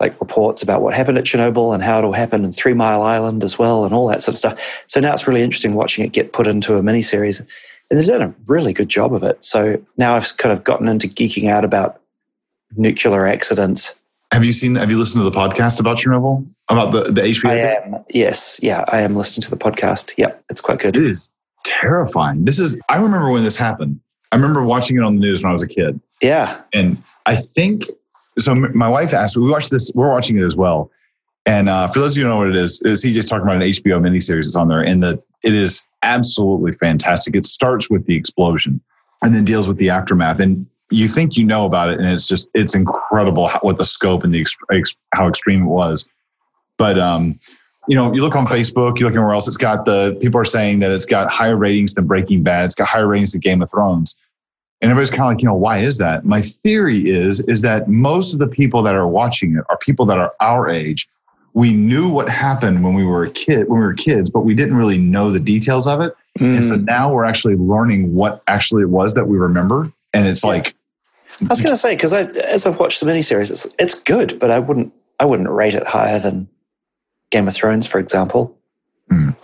like 0.00 0.20
reports 0.20 0.62
about 0.62 0.82
what 0.82 0.94
happened 0.94 1.18
at 1.18 1.24
Chernobyl 1.24 1.72
and 1.72 1.82
how 1.82 1.98
it'll 1.98 2.12
happen 2.12 2.44
in 2.44 2.52
Three 2.52 2.74
Mile 2.74 3.02
Island 3.02 3.42
as 3.42 3.58
well, 3.58 3.84
and 3.84 3.94
all 3.94 4.08
that 4.08 4.22
sort 4.22 4.34
of 4.34 4.38
stuff. 4.38 4.84
So 4.86 5.00
now 5.00 5.12
it's 5.12 5.26
really 5.26 5.42
interesting 5.42 5.74
watching 5.74 6.04
it 6.04 6.12
get 6.12 6.32
put 6.32 6.46
into 6.46 6.76
a 6.76 6.82
miniseries, 6.82 7.40
and 7.90 7.98
they've 7.98 8.06
done 8.06 8.22
a 8.22 8.34
really 8.46 8.72
good 8.72 8.88
job 8.88 9.14
of 9.14 9.22
it. 9.22 9.42
So 9.44 9.82
now 9.96 10.14
I've 10.14 10.36
kind 10.36 10.52
of 10.52 10.64
gotten 10.64 10.88
into 10.88 11.08
geeking 11.08 11.48
out 11.48 11.64
about 11.64 12.00
nuclear 12.76 13.26
accidents. 13.26 13.98
Have 14.32 14.44
you 14.44 14.52
seen? 14.52 14.74
Have 14.74 14.90
you 14.90 14.98
listened 14.98 15.24
to 15.24 15.30
the 15.30 15.36
podcast 15.36 15.80
about 15.80 15.98
Chernobyl? 15.98 16.46
About 16.68 16.90
the 16.90 17.04
the 17.04 17.22
HBO? 17.22 17.50
I 17.50 17.56
am. 17.56 18.04
Yes. 18.10 18.58
Yeah. 18.62 18.84
I 18.88 19.00
am 19.00 19.14
listening 19.14 19.42
to 19.42 19.50
the 19.50 19.56
podcast. 19.56 20.14
Yep. 20.18 20.44
It's 20.50 20.60
quite 20.60 20.80
good. 20.80 20.96
It 20.96 21.04
is 21.04 21.30
terrifying. 21.64 22.44
This 22.44 22.58
is. 22.58 22.78
I 22.88 23.00
remember 23.00 23.30
when 23.30 23.44
this 23.44 23.56
happened. 23.56 24.00
I 24.32 24.36
remember 24.36 24.64
watching 24.64 24.96
it 24.96 25.02
on 25.02 25.14
the 25.14 25.20
news 25.20 25.42
when 25.42 25.50
I 25.50 25.52
was 25.52 25.62
a 25.62 25.68
kid. 25.68 26.00
Yeah. 26.20 26.60
And 26.72 27.00
I 27.26 27.36
think 27.36 27.84
so. 28.38 28.54
My 28.54 28.88
wife 28.88 29.14
asked. 29.14 29.36
We 29.36 29.48
watched 29.48 29.70
this. 29.70 29.90
We're 29.94 30.10
watching 30.10 30.38
it 30.38 30.44
as 30.44 30.56
well. 30.56 30.90
And 31.46 31.68
uh, 31.68 31.86
for 31.88 32.00
those 32.00 32.16
of 32.16 32.18
you 32.18 32.24
who 32.24 32.30
don't 32.30 32.40
know 32.40 32.46
what 32.46 32.56
it 32.56 32.60
is, 32.60 32.82
is 32.82 33.02
he 33.02 33.12
just 33.12 33.28
talking 33.28 33.44
about 33.44 33.56
an 33.56 33.62
HBO 33.62 34.00
miniseries 34.00 34.44
that's 34.44 34.56
on 34.56 34.68
there, 34.68 34.80
and 34.80 35.02
that 35.02 35.22
it 35.42 35.54
is 35.54 35.86
absolutely 36.02 36.72
fantastic. 36.72 37.36
It 37.36 37.46
starts 37.46 37.88
with 37.88 38.04
the 38.06 38.16
explosion, 38.16 38.80
and 39.22 39.34
then 39.34 39.44
deals 39.44 39.68
with 39.68 39.76
the 39.78 39.90
aftermath. 39.90 40.40
And 40.40 40.66
you 40.90 41.08
think 41.08 41.36
you 41.36 41.44
know 41.44 41.64
about 41.64 41.90
it, 41.90 41.98
and 41.98 42.08
it's 42.08 42.26
just 42.26 42.48
it's 42.54 42.74
incredible 42.74 43.48
how, 43.48 43.60
what 43.60 43.78
the 43.78 43.84
scope 43.84 44.24
and 44.24 44.34
the 44.34 44.40
ex, 44.72 44.96
how 45.14 45.28
extreme 45.28 45.62
it 45.62 45.68
was. 45.68 46.08
But 46.78 46.98
um, 46.98 47.38
you 47.88 47.96
know, 47.96 48.12
you 48.12 48.20
look 48.22 48.34
on 48.34 48.46
Facebook, 48.46 48.98
you 48.98 49.06
look 49.06 49.14
anywhere 49.14 49.32
else, 49.32 49.46
it's 49.46 49.56
got 49.56 49.84
the 49.84 50.18
people 50.20 50.40
are 50.40 50.44
saying 50.44 50.80
that 50.80 50.90
it's 50.90 51.06
got 51.06 51.30
higher 51.30 51.56
ratings 51.56 51.94
than 51.94 52.06
Breaking 52.06 52.42
Bad, 52.42 52.64
it's 52.64 52.74
got 52.74 52.88
higher 52.88 53.06
ratings 53.06 53.32
than 53.32 53.40
Game 53.40 53.62
of 53.62 53.70
Thrones. 53.70 54.18
And 54.80 54.90
everybody's 54.90 55.10
kind 55.10 55.22
of 55.22 55.28
like, 55.28 55.42
you 55.42 55.48
know, 55.48 55.54
why 55.54 55.78
is 55.78 55.98
that? 55.98 56.24
My 56.24 56.42
theory 56.42 57.08
is 57.08 57.40
is 57.48 57.62
that 57.62 57.88
most 57.88 58.32
of 58.32 58.38
the 58.38 58.46
people 58.46 58.82
that 58.82 58.94
are 58.94 59.08
watching 59.08 59.56
it 59.56 59.64
are 59.68 59.78
people 59.78 60.04
that 60.06 60.18
are 60.18 60.34
our 60.40 60.68
age. 60.68 61.08
We 61.54 61.72
knew 61.72 62.10
what 62.10 62.28
happened 62.28 62.84
when 62.84 62.92
we 62.92 63.04
were 63.04 63.22
a 63.22 63.30
kid, 63.30 63.68
when 63.68 63.80
we 63.80 63.86
were 63.86 63.94
kids, 63.94 64.28
but 64.28 64.40
we 64.40 64.54
didn't 64.54 64.76
really 64.76 64.98
know 64.98 65.30
the 65.30 65.40
details 65.40 65.86
of 65.86 66.02
it. 66.02 66.14
Mm. 66.38 66.56
And 66.56 66.64
so 66.64 66.76
mm. 66.76 66.84
now 66.84 67.10
we're 67.10 67.24
actually 67.24 67.56
learning 67.56 68.14
what 68.14 68.42
actually 68.46 68.82
it 68.82 68.90
was 68.90 69.14
that 69.14 69.26
we 69.26 69.38
remember. 69.38 69.90
And 70.12 70.26
it's 70.26 70.44
yeah. 70.44 70.50
like 70.50 70.74
I 71.40 71.46
was 71.48 71.60
going 71.60 71.72
to 71.72 71.78
say 71.78 71.94
because 71.94 72.12
as 72.12 72.66
I've 72.66 72.78
watched 72.78 73.00
the 73.00 73.06
miniseries, 73.06 73.50
it's 73.50 73.66
it's 73.78 73.94
good, 73.94 74.38
but 74.38 74.50
I 74.50 74.58
wouldn't 74.58 74.92
I 75.18 75.24
wouldn't 75.24 75.48
rate 75.48 75.74
it 75.74 75.86
higher 75.86 76.18
than 76.18 76.48
Game 77.30 77.48
of 77.48 77.54
Thrones, 77.54 77.86
for 77.86 77.98
example. 77.98 78.56
Mm. 79.10 79.36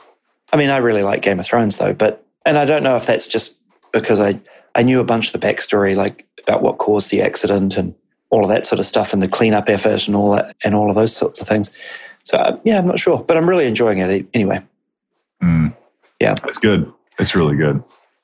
I 0.53 0.57
mean, 0.57 0.71
I 0.71 0.79
really 0.79 1.03
like 1.03 1.23
Game 1.23 1.39
of 1.39 1.47
Thrones 1.47 1.79
though, 1.79 1.95
but 1.95 2.25
and 2.47 2.59
I 2.59 2.65
don't 2.65 2.83
know 2.83 2.97
if 2.97 3.07
that's 3.07 3.27
just 3.27 3.59
because 3.93 4.21
I 4.21 4.41
I 4.75 4.83
knew 4.83 5.01
a 5.01 5.05
bunch 5.05 5.33
of 5.33 5.41
the 5.41 5.47
backstory, 5.47 5.97
like 5.97 6.27
about 6.43 6.63
what 6.63 6.79
caused 6.79 7.11
the 7.11 7.23
accident 7.23 7.77
and 7.77 7.95
all 8.31 8.43
of 8.43 8.49
that 8.49 8.67
sort 8.67 8.81
of 8.81 8.87
stuff, 8.87 9.13
and 9.13 9.23
the 9.23 9.29
cleanup 9.29 9.69
effort 9.69 10.07
and 10.07 10.17
all 10.17 10.33
that, 10.33 10.57
and 10.65 10.75
all 10.75 10.89
of 10.89 10.95
those 10.95 11.15
sorts 11.15 11.41
of 11.41 11.47
things. 11.47 11.71
So 12.25 12.39
uh, 12.39 12.59
yeah, 12.65 12.79
I'm 12.79 12.87
not 12.87 12.99
sure, 12.99 13.23
but 13.25 13.37
I'm 13.37 13.49
really 13.49 13.67
enjoying 13.67 13.99
it 13.99 14.27
anyway. 14.33 14.63
Mm. 15.43 15.75
Yeah, 16.21 16.37
it's 16.45 16.59
good. 16.59 16.91
It's 17.19 17.35
really 17.35 17.57
good. 17.57 17.83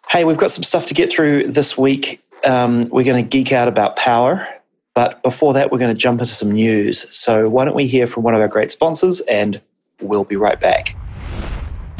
Hey, 0.08 0.24
we've 0.24 0.38
got 0.38 0.50
some 0.50 0.62
stuff 0.62 0.86
to 0.86 0.94
get 0.94 1.10
through 1.10 1.48
this 1.48 1.76
week. 1.76 2.22
Um, 2.44 2.84
we're 2.90 3.04
going 3.04 3.22
to 3.22 3.28
geek 3.28 3.52
out 3.52 3.68
about 3.68 3.96
power, 3.96 4.46
but 4.94 5.22
before 5.22 5.52
that, 5.54 5.70
we're 5.70 5.78
going 5.78 5.94
to 5.94 6.00
jump 6.00 6.20
into 6.20 6.32
some 6.32 6.52
news. 6.52 7.14
So 7.14 7.48
why 7.48 7.64
don't 7.64 7.74
we 7.74 7.86
hear 7.86 8.06
from 8.06 8.22
one 8.22 8.34
of 8.34 8.40
our 8.40 8.48
great 8.48 8.72
sponsors, 8.72 9.20
and 9.22 9.60
we'll 10.00 10.24
be 10.24 10.36
right 10.36 10.58
back. 10.58 10.96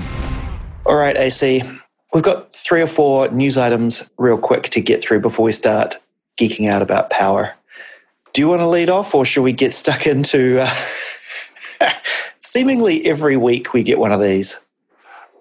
All 0.86 0.96
right, 0.96 1.18
AC, 1.18 1.62
we've 2.14 2.24
got 2.24 2.54
three 2.54 2.82
or 2.82 2.88
four 2.88 3.28
news 3.32 3.58
items 3.58 4.10
real 4.18 4.38
quick 4.38 4.70
to 4.70 4.80
get 4.80 5.02
through 5.02 5.20
before 5.20 5.44
we 5.44 5.52
start 5.52 6.00
geeking 6.40 6.70
out 6.70 6.82
about 6.82 7.10
power. 7.10 7.54
Do 8.40 8.44
you 8.46 8.48
want 8.48 8.62
to 8.62 8.68
lead 8.68 8.90
off, 8.90 9.14
or 9.14 9.26
should 9.26 9.42
we 9.42 9.52
get 9.52 9.74
stuck 9.74 10.08
into? 10.08 10.62
Uh, 10.62 10.74
seemingly 12.40 13.06
every 13.06 13.36
week 13.36 13.74
we 13.74 13.84
get 13.84 14.00
one 14.00 14.14
of 14.14 14.22
these. 14.22 14.62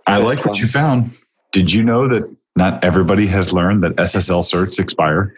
I 0.09 0.17
like 0.19 0.45
what 0.45 0.59
you 0.59 0.67
found. 0.67 1.17
Did 1.52 1.73
you 1.73 1.85
know 1.85 2.09
that 2.09 2.28
not 2.57 2.83
everybody 2.83 3.28
has 3.28 3.52
learned 3.52 3.85
that 3.85 3.95
SSL 3.95 4.43
certs 4.43 4.81
expire? 4.81 5.33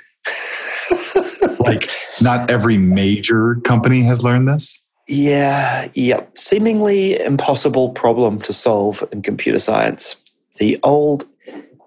like, 1.61 1.91
not 2.23 2.51
every 2.51 2.79
major 2.79 3.57
company 3.57 4.01
has 4.05 4.25
learned 4.25 4.49
this. 4.49 4.81
Yeah, 5.07 5.89
yeah. 5.93 6.25
Seemingly 6.33 7.21
impossible 7.21 7.91
problem 7.91 8.41
to 8.41 8.55
solve 8.55 9.05
in 9.13 9.21
computer 9.21 9.59
science. 9.59 10.17
The 10.57 10.81
old 10.83 11.27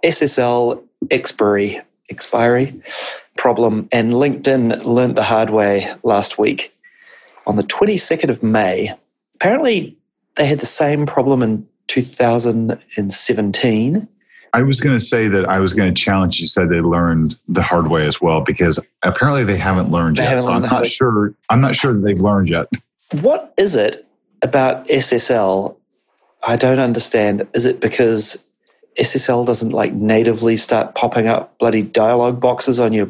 SSL 0.03 0.83
expiry 1.09 1.81
expiry 2.13 2.81
problem, 3.35 3.89
and 3.91 4.13
LinkedIn 4.13 4.85
learned 4.85 5.15
the 5.15 5.23
hard 5.23 5.49
way 5.49 5.91
last 6.03 6.37
week. 6.37 6.71
On 7.45 7.57
the 7.57 7.63
22nd 7.63 8.29
of 8.29 8.41
May, 8.41 8.93
apparently 9.35 9.97
they 10.35 10.45
had 10.45 10.59
the 10.59 10.65
same 10.65 11.05
problem 11.05 11.43
in 11.43 11.67
2017. 11.87 14.07
I 14.55 14.61
was 14.61 14.79
going 14.79 14.95
to 14.97 15.03
say 15.03 15.27
that 15.27 15.49
I 15.49 15.59
was 15.59 15.73
going 15.73 15.91
to 15.93 16.01
challenge 16.01 16.39
you. 16.39 16.47
Said 16.47 16.69
they 16.69 16.79
learned 16.79 17.37
the 17.47 17.63
hard 17.63 17.89
way 17.89 18.05
as 18.05 18.21
well 18.21 18.41
because 18.41 18.79
apparently 19.01 19.43
they 19.43 19.57
haven't 19.57 19.89
learned 19.89 20.17
they 20.17 20.23
yet. 20.23 20.29
Haven't 20.29 20.43
so 20.43 20.51
I'm 20.51 20.61
not 20.61 20.85
sure. 20.85 21.33
I'm 21.49 21.59
not 21.59 21.75
sure 21.75 21.91
that 21.93 22.01
they've 22.01 22.19
learned 22.19 22.49
yet. 22.49 22.67
What 23.21 23.51
is 23.57 23.75
it 23.75 24.05
about 24.43 24.87
SSL? 24.87 25.75
I 26.43 26.55
don't 26.55 26.79
understand. 26.79 27.47
Is 27.53 27.65
it 27.65 27.81
because 27.81 28.45
SSL 28.97 29.45
doesn't 29.45 29.71
like 29.71 29.93
natively 29.93 30.57
start 30.57 30.95
popping 30.95 31.27
up 31.27 31.57
bloody 31.57 31.81
dialog 31.81 32.39
boxes 32.39 32.79
on 32.79 32.93
your 32.93 33.09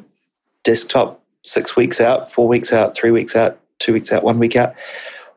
desktop 0.63 1.21
six 1.43 1.75
weeks 1.75 1.99
out, 1.99 2.31
four 2.31 2.47
weeks 2.47 2.71
out, 2.71 2.95
three 2.95 3.11
weeks 3.11 3.35
out, 3.35 3.59
two 3.79 3.93
weeks 3.93 4.11
out, 4.11 4.23
one 4.23 4.39
week 4.39 4.55
out? 4.55 4.75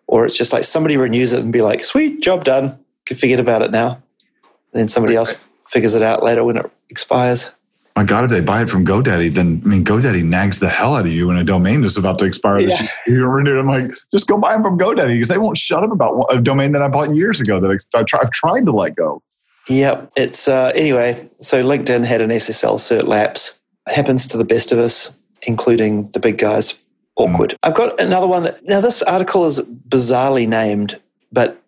Or 0.06 0.24
it's 0.24 0.36
just 0.36 0.52
like 0.52 0.64
somebody 0.64 0.96
renews 0.96 1.32
it 1.32 1.40
and 1.40 1.52
be 1.52 1.62
like, 1.62 1.82
sweet, 1.82 2.22
job 2.22 2.44
done. 2.44 2.78
Can 3.06 3.16
forget 3.16 3.40
about 3.40 3.62
it 3.62 3.70
now. 3.70 3.94
And 4.72 4.80
then 4.80 4.88
somebody 4.88 5.16
else 5.16 5.46
figures 5.62 5.94
it 5.94 6.02
out 6.02 6.22
later 6.22 6.44
when 6.44 6.56
it 6.56 6.70
expires. 6.90 7.50
My 7.96 8.04
God, 8.04 8.24
if 8.24 8.30
they 8.30 8.40
buy 8.40 8.60
it 8.60 8.68
from 8.68 8.84
GoDaddy, 8.84 9.34
then 9.34 9.62
I 9.64 9.68
mean, 9.68 9.84
GoDaddy 9.84 10.22
nags 10.22 10.58
the 10.58 10.68
hell 10.68 10.94
out 10.94 11.06
of 11.06 11.12
you 11.12 11.28
when 11.28 11.38
a 11.38 11.44
domain 11.44 11.82
is 11.82 11.96
about 11.96 12.18
to 12.18 12.26
expire. 12.26 12.60
Yeah. 12.60 12.86
You, 13.06 13.14
you 13.14 13.26
renew. 13.26 13.58
I'm 13.58 13.66
like, 13.66 13.90
just 14.12 14.28
go 14.28 14.36
buy 14.36 14.52
them 14.52 14.62
from 14.62 14.78
GoDaddy 14.78 15.14
because 15.14 15.28
they 15.28 15.38
won't 15.38 15.56
shut 15.56 15.82
up 15.82 15.90
about 15.90 16.26
a 16.28 16.40
domain 16.40 16.72
that 16.72 16.82
I 16.82 16.88
bought 16.88 17.14
years 17.14 17.40
ago 17.40 17.58
that 17.58 17.70
I, 17.94 17.98
have 18.18 18.30
tried 18.30 18.66
to 18.66 18.72
let 18.72 18.96
go. 18.96 19.22
Yep. 19.68 20.12
It's 20.16 20.48
uh, 20.48 20.72
anyway. 20.74 21.26
So 21.40 21.62
LinkedIn 21.62 22.04
had 22.04 22.20
an 22.20 22.30
SSL 22.30 22.76
cert 22.76 23.04
lapse. 23.04 23.60
It 23.86 23.94
happens 23.94 24.26
to 24.28 24.36
the 24.36 24.44
best 24.44 24.72
of 24.72 24.78
us, 24.78 25.16
including 25.42 26.10
the 26.10 26.20
big 26.20 26.38
guys. 26.38 26.78
Awkward. 27.16 27.50
Mm. 27.50 27.56
I've 27.62 27.74
got 27.74 28.00
another 28.00 28.26
one. 28.26 28.44
That, 28.44 28.64
now 28.66 28.80
this 28.80 29.02
article 29.02 29.46
is 29.46 29.60
bizarrely 29.60 30.46
named, 30.46 31.00
but 31.32 31.60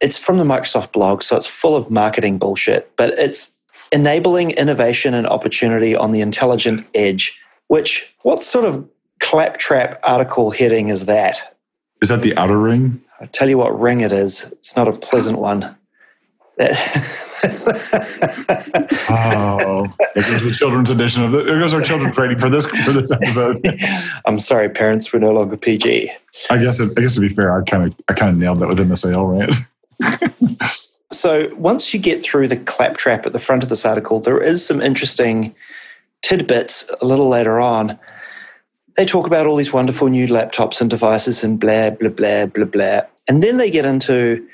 it's 0.00 0.18
from 0.18 0.38
the 0.38 0.44
Microsoft 0.44 0.92
blog, 0.92 1.22
so 1.22 1.36
it's 1.36 1.46
full 1.46 1.74
of 1.74 1.90
marketing 1.90 2.38
bullshit. 2.38 2.94
But 2.96 3.10
it's 3.18 3.56
enabling 3.92 4.52
innovation 4.52 5.14
and 5.14 5.26
opportunity 5.26 5.96
on 5.96 6.12
the 6.12 6.20
intelligent 6.20 6.86
edge. 6.94 7.40
Which 7.68 8.14
what 8.22 8.42
sort 8.42 8.64
of 8.64 8.88
claptrap 9.20 10.00
article 10.04 10.50
heading 10.50 10.88
is 10.88 11.06
that? 11.06 11.56
Is 12.02 12.08
that 12.10 12.22
the 12.22 12.36
outer 12.36 12.58
ring? 12.58 13.00
I 13.20 13.26
tell 13.26 13.48
you 13.48 13.58
what 13.58 13.78
ring 13.78 14.00
it 14.00 14.12
is. 14.12 14.52
It's 14.52 14.76
not 14.76 14.88
a 14.88 14.92
pleasant 14.92 15.38
one 15.38 15.76
oh, 19.10 19.86
there 20.14 20.24
goes 20.24 20.44
the 20.44 20.54
children's 20.54 20.90
edition 20.90 21.24
of 21.24 21.32
the, 21.32 21.42
there 21.42 21.58
goes 21.58 21.72
our 21.72 21.80
children's 21.80 22.18
rating 22.18 22.38
for 22.38 22.50
this 22.50 22.66
for 22.66 22.92
this 22.92 23.10
episode. 23.10 23.64
I'm 24.26 24.38
sorry, 24.38 24.68
parents, 24.68 25.12
we're 25.12 25.20
no 25.20 25.32
longer 25.32 25.56
PG. 25.56 26.12
I 26.50 26.58
guess, 26.58 26.80
it, 26.80 26.92
I 26.98 27.00
guess 27.00 27.14
to 27.14 27.20
be 27.20 27.30
fair, 27.30 27.58
I 27.58 27.64
kind 27.64 27.84
of 27.84 27.94
I 28.08 28.12
kind 28.12 28.30
of 28.32 28.36
nailed 28.36 28.60
that 28.60 28.68
within 28.68 28.88
the 28.88 28.96
sale, 28.96 29.24
right? 29.26 29.54
So 31.12 31.52
once 31.56 31.92
you 31.92 31.98
get 31.98 32.20
through 32.20 32.48
the 32.48 32.56
claptrap 32.56 33.26
at 33.26 33.32
the 33.32 33.40
front 33.40 33.62
of 33.62 33.68
this 33.68 33.84
article, 33.84 34.20
there 34.20 34.40
is 34.40 34.64
some 34.64 34.80
interesting 34.80 35.54
tidbits 36.22 36.90
a 37.02 37.04
little 37.04 37.28
later 37.28 37.58
on. 37.58 37.98
They 38.96 39.04
talk 39.04 39.26
about 39.26 39.46
all 39.46 39.56
these 39.56 39.72
wonderful 39.72 40.08
new 40.08 40.28
laptops 40.28 40.80
and 40.80 40.88
devices 40.88 41.42
and 41.42 41.58
blah, 41.58 41.90
blah, 41.90 42.10
blah, 42.10 42.46
blah, 42.46 42.64
blah. 42.64 43.00
And 43.26 43.42
then 43.42 43.56
they 43.56 43.70
get 43.70 43.86
into, 43.86 44.46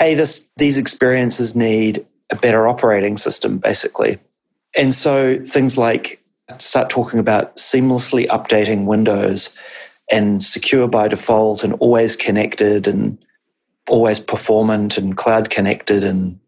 hey, 0.00 0.14
this 0.14 0.50
these 0.56 0.78
experiences 0.78 1.54
need 1.54 2.04
a 2.32 2.36
better 2.36 2.66
operating 2.66 3.16
system, 3.16 3.58
basically. 3.58 4.18
And 4.76 4.94
so 4.94 5.38
things 5.44 5.76
like 5.76 6.22
start 6.58 6.88
talking 6.88 7.20
about 7.20 7.56
seamlessly 7.56 8.26
updating 8.28 8.86
Windows 8.86 9.54
and 10.10 10.42
secure 10.42 10.88
by 10.88 11.06
default 11.06 11.62
and 11.62 11.74
always 11.74 12.16
connected 12.16 12.88
and 12.88 13.18
always 13.88 14.18
performant 14.18 14.96
and 14.96 15.16
cloud 15.16 15.50
connected 15.50 16.02
and 16.02 16.40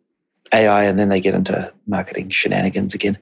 AI, 0.54 0.84
and 0.84 0.98
then 0.98 1.08
they 1.08 1.20
get 1.20 1.34
into 1.34 1.72
marketing 1.86 2.30
shenanigans 2.30 2.94
again. 2.94 3.18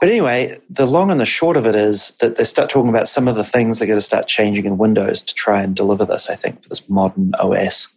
But 0.00 0.08
anyway, 0.08 0.58
the 0.70 0.86
long 0.86 1.10
and 1.10 1.20
the 1.20 1.26
short 1.26 1.56
of 1.56 1.66
it 1.66 1.76
is 1.76 2.16
that 2.16 2.36
they 2.36 2.44
start 2.44 2.68
talking 2.68 2.90
about 2.90 3.08
some 3.08 3.28
of 3.28 3.36
the 3.36 3.44
things 3.44 3.78
they're 3.78 3.88
going 3.88 3.98
to 3.98 4.02
start 4.02 4.26
changing 4.26 4.64
in 4.64 4.78
Windows 4.78 5.22
to 5.22 5.34
try 5.34 5.62
and 5.62 5.76
deliver 5.76 6.04
this, 6.04 6.28
I 6.28 6.34
think, 6.34 6.62
for 6.62 6.68
this 6.68 6.88
modern 6.88 7.34
OS 7.36 7.88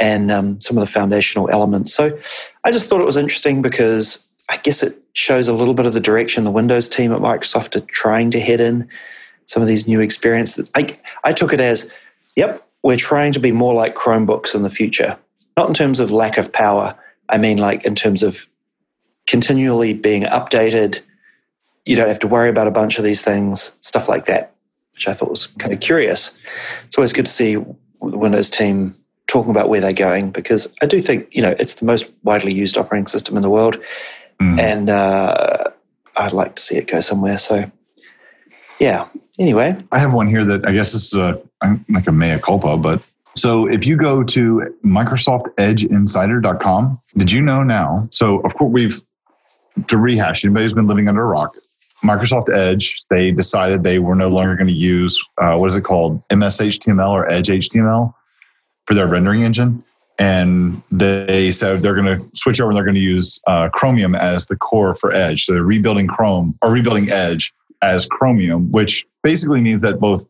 and 0.00 0.30
um, 0.30 0.60
some 0.60 0.76
of 0.76 0.80
the 0.80 0.90
foundational 0.90 1.48
elements. 1.50 1.94
So 1.94 2.18
I 2.64 2.72
just 2.72 2.88
thought 2.88 3.00
it 3.00 3.06
was 3.06 3.18
interesting 3.18 3.62
because 3.62 4.26
I 4.48 4.56
guess 4.56 4.82
it 4.82 5.00
shows 5.12 5.46
a 5.46 5.54
little 5.54 5.74
bit 5.74 5.86
of 5.86 5.92
the 5.92 6.00
direction 6.00 6.42
the 6.42 6.50
Windows 6.50 6.88
team 6.88 7.12
at 7.12 7.20
Microsoft 7.20 7.76
are 7.76 7.86
trying 7.86 8.30
to 8.30 8.40
head 8.40 8.60
in. 8.60 8.88
Some 9.44 9.62
of 9.62 9.68
these 9.68 9.86
new 9.86 10.00
experiences. 10.00 10.70
I, 10.76 10.86
I 11.24 11.32
took 11.32 11.52
it 11.52 11.60
as, 11.60 11.92
yep, 12.36 12.66
we're 12.84 12.96
trying 12.96 13.32
to 13.32 13.40
be 13.40 13.50
more 13.50 13.74
like 13.74 13.96
Chromebooks 13.96 14.54
in 14.54 14.62
the 14.62 14.70
future. 14.70 15.18
Not 15.56 15.68
in 15.68 15.74
terms 15.74 15.98
of 15.98 16.12
lack 16.12 16.38
of 16.38 16.52
power, 16.52 16.96
I 17.28 17.36
mean, 17.36 17.58
like 17.58 17.84
in 17.84 17.96
terms 17.96 18.22
of 18.22 18.46
continually 19.26 19.92
being 19.92 20.22
updated. 20.22 21.00
You 21.84 21.96
don't 21.96 22.08
have 22.08 22.20
to 22.20 22.28
worry 22.28 22.48
about 22.48 22.68
a 22.68 22.70
bunch 22.70 22.98
of 22.98 23.04
these 23.04 23.22
things, 23.22 23.76
stuff 23.80 24.08
like 24.08 24.26
that, 24.26 24.54
which 24.94 25.08
I 25.08 25.14
thought 25.14 25.30
was 25.30 25.48
kind 25.48 25.72
of 25.72 25.80
curious. 25.80 26.40
It's 26.84 26.96
always 26.96 27.12
good 27.12 27.26
to 27.26 27.32
see 27.32 27.54
the 27.54 27.64
Windows 28.00 28.50
team 28.50 28.94
talking 29.30 29.50
about 29.50 29.68
where 29.68 29.80
they're 29.80 29.92
going 29.92 30.32
because 30.32 30.74
I 30.82 30.86
do 30.86 31.00
think, 31.00 31.32
you 31.34 31.40
know, 31.40 31.54
it's 31.58 31.76
the 31.76 31.86
most 31.86 32.10
widely 32.24 32.52
used 32.52 32.76
operating 32.76 33.06
system 33.06 33.36
in 33.36 33.42
the 33.42 33.50
world. 33.50 33.76
Mm. 34.40 34.58
And 34.58 34.90
uh, 34.90 35.68
I'd 36.16 36.32
like 36.32 36.56
to 36.56 36.62
see 36.62 36.76
it 36.76 36.88
go 36.88 36.98
somewhere. 36.98 37.38
So, 37.38 37.70
yeah. 38.80 39.06
Anyway, 39.38 39.76
I 39.92 40.00
have 40.00 40.12
one 40.12 40.26
here 40.28 40.44
that 40.44 40.66
I 40.66 40.72
guess 40.72 40.92
this 40.92 41.14
is 41.14 41.16
a 41.18 41.40
like 41.88 42.08
a 42.08 42.12
mea 42.12 42.38
culpa, 42.38 42.76
but 42.76 43.02
so 43.36 43.66
if 43.66 43.86
you 43.86 43.96
go 43.96 44.24
to 44.24 44.76
MicrosoftEdgeInsider.com, 44.84 47.00
did 47.16 47.32
you 47.32 47.40
know 47.40 47.62
now? 47.62 48.08
So 48.10 48.40
of 48.40 48.56
course 48.56 48.72
we've 48.72 49.00
to 49.86 49.98
rehash. 49.98 50.44
Anybody 50.44 50.64
who's 50.64 50.74
been 50.74 50.88
living 50.88 51.08
under 51.08 51.22
a 51.22 51.26
rock, 51.26 51.56
Microsoft 52.04 52.54
Edge, 52.54 53.02
they 53.08 53.30
decided 53.30 53.82
they 53.82 54.00
were 54.00 54.16
no 54.16 54.28
longer 54.28 54.56
going 54.56 54.66
to 54.66 54.72
use 54.72 55.18
uh, 55.40 55.56
what 55.56 55.68
is 55.68 55.76
it 55.76 55.82
called, 55.82 56.20
MSHTML 56.28 57.08
or 57.08 57.30
Edge 57.30 57.48
HTML 57.48 58.12
for 58.90 58.94
their 58.94 59.06
rendering 59.06 59.44
engine 59.44 59.84
and 60.18 60.82
they 60.90 61.52
said 61.52 61.78
they're 61.78 61.94
going 61.94 62.18
to 62.18 62.28
switch 62.34 62.60
over 62.60 62.70
and 62.70 62.76
they're 62.76 62.84
going 62.84 62.96
to 62.96 63.00
use 63.00 63.40
uh, 63.46 63.68
Chromium 63.72 64.16
as 64.16 64.46
the 64.46 64.56
core 64.56 64.96
for 64.96 65.12
Edge. 65.12 65.44
So 65.44 65.52
they're 65.52 65.62
rebuilding 65.62 66.08
Chrome 66.08 66.58
or 66.60 66.72
rebuilding 66.72 67.08
Edge 67.08 67.54
as 67.82 68.04
Chromium, 68.06 68.72
which 68.72 69.06
basically 69.22 69.60
means 69.60 69.80
that 69.82 70.00
both 70.00 70.26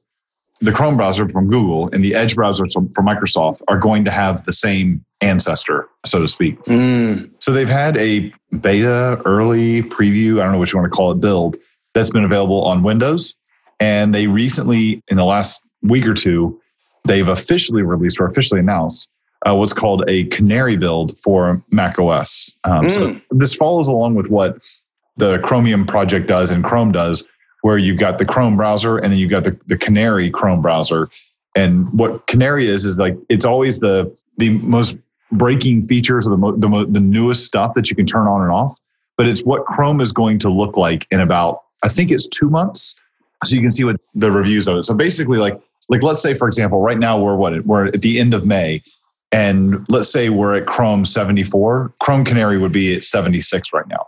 the 0.61 0.73
Chrome 0.73 0.99
browser 0.99 1.27
from 1.27 1.49
Google 1.49 1.89
and 1.95 2.05
the 2.05 2.15
Edge 2.15 2.35
browser 2.35 2.67
from 2.69 2.91
Microsoft 2.91 3.63
are 3.69 3.79
going 3.79 4.05
to 4.05 4.11
have 4.11 4.45
the 4.45 4.53
same 4.53 5.03
ancestor, 5.23 5.89
so 6.05 6.21
to 6.21 6.29
speak. 6.29 6.63
Mm. 6.65 7.31
So 7.41 7.51
they've 7.53 7.67
had 7.67 7.97
a 7.97 8.31
beta, 8.61 9.23
early 9.25 9.85
preview, 9.85 10.39
I 10.39 10.43
don't 10.43 10.53
know 10.53 10.59
what 10.59 10.71
you 10.71 10.79
want 10.79 10.93
to 10.93 10.95
call 10.95 11.13
it, 11.13 11.21
build 11.21 11.57
that's 11.95 12.11
been 12.11 12.25
available 12.25 12.63
on 12.65 12.83
Windows. 12.83 13.39
And 13.81 14.15
they 14.15 14.27
recently, 14.27 15.03
in 15.09 15.17
the 15.17 15.25
last 15.25 15.63
week 15.83 16.05
or 16.05 16.13
two, 16.13 16.60
they've 17.05 17.29
officially 17.29 17.83
released 17.83 18.21
or 18.21 18.27
officially 18.27 18.61
announced 18.61 19.11
uh, 19.47 19.55
what's 19.55 19.73
called 19.73 20.05
a 20.09 20.25
canary 20.25 20.77
build 20.77 21.19
for 21.19 21.63
Mac 21.71 21.99
OS. 21.99 22.57
Um, 22.65 22.85
mm. 22.85 22.91
So 22.91 23.21
this 23.31 23.55
follows 23.55 23.89
along 23.89 24.15
with 24.15 24.31
what 24.31 24.59
the 25.17 25.39
Chromium 25.41 25.87
project 25.87 26.27
does 26.27 26.51
and 26.51 26.65
Chrome 26.65 26.93
does, 26.93 27.27
where 27.63 27.79
you've 27.79 27.99
got 27.99 28.19
the 28.19 28.25
Chrome 28.25 28.57
browser 28.57 28.99
and 28.99 29.13
then 29.13 29.19
you've 29.19 29.31
got 29.31 29.45
the, 29.45 29.59
the 29.67 29.77
Canary 29.77 30.31
Chrome 30.31 30.63
browser. 30.63 31.09
And 31.57 31.91
what 31.93 32.27
Canary 32.27 32.69
is 32.69 32.85
is 32.85 32.99
like 32.99 33.17
it's 33.29 33.45
always 33.45 33.81
the 33.81 34.15
the 34.37 34.51
most 34.59 34.97
breaking 35.33 35.83
features 35.83 36.27
or 36.27 36.31
the 36.31 36.37
mo- 36.37 36.57
the, 36.57 36.69
mo- 36.69 36.85
the 36.85 37.01
newest 37.01 37.45
stuff 37.45 37.75
that 37.75 37.91
you 37.91 37.97
can 37.97 38.07
turn 38.07 38.27
on 38.27 38.43
and 38.43 38.51
off. 38.51 38.79
But 39.17 39.27
it's 39.27 39.45
what 39.45 39.65
Chrome 39.65 40.01
is 40.01 40.13
going 40.13 40.39
to 40.41 40.51
look 40.51 40.77
like 40.77 41.07
in 41.11 41.21
about 41.21 41.63
I 41.83 41.89
think 41.89 42.11
it's 42.11 42.27
two 42.27 42.49
months. 42.49 42.97
So 43.45 43.57
you 43.57 43.63
can 43.63 43.71
see 43.71 43.85
what 43.85 43.97
the 44.15 44.31
reviews 44.31 44.69
of 44.69 44.77
it. 44.77 44.85
So 44.85 44.95
basically, 44.95 45.39
like 45.39 45.59
like 45.91 46.03
let's 46.03 46.23
say 46.23 46.33
for 46.33 46.49
example, 46.49 46.81
right 46.81 46.99
now 46.99 47.21
we're 47.21 47.37
what 47.37 47.67
we're 47.67 47.87
at 47.87 48.01
the 48.01 48.19
end 48.19 48.33
of 48.33 48.47
May 48.47 48.83
and 49.33 49.87
let's 49.89 50.11
say 50.11 50.29
we're 50.29 50.55
at 50.55 50.67
Chrome 50.67 51.05
74, 51.05 51.95
Chrome 52.01 52.25
Canary 52.25 52.59
would 52.59 52.73
be 52.73 52.95
at 52.95 53.05
76 53.05 53.73
right 53.73 53.87
now. 53.87 54.07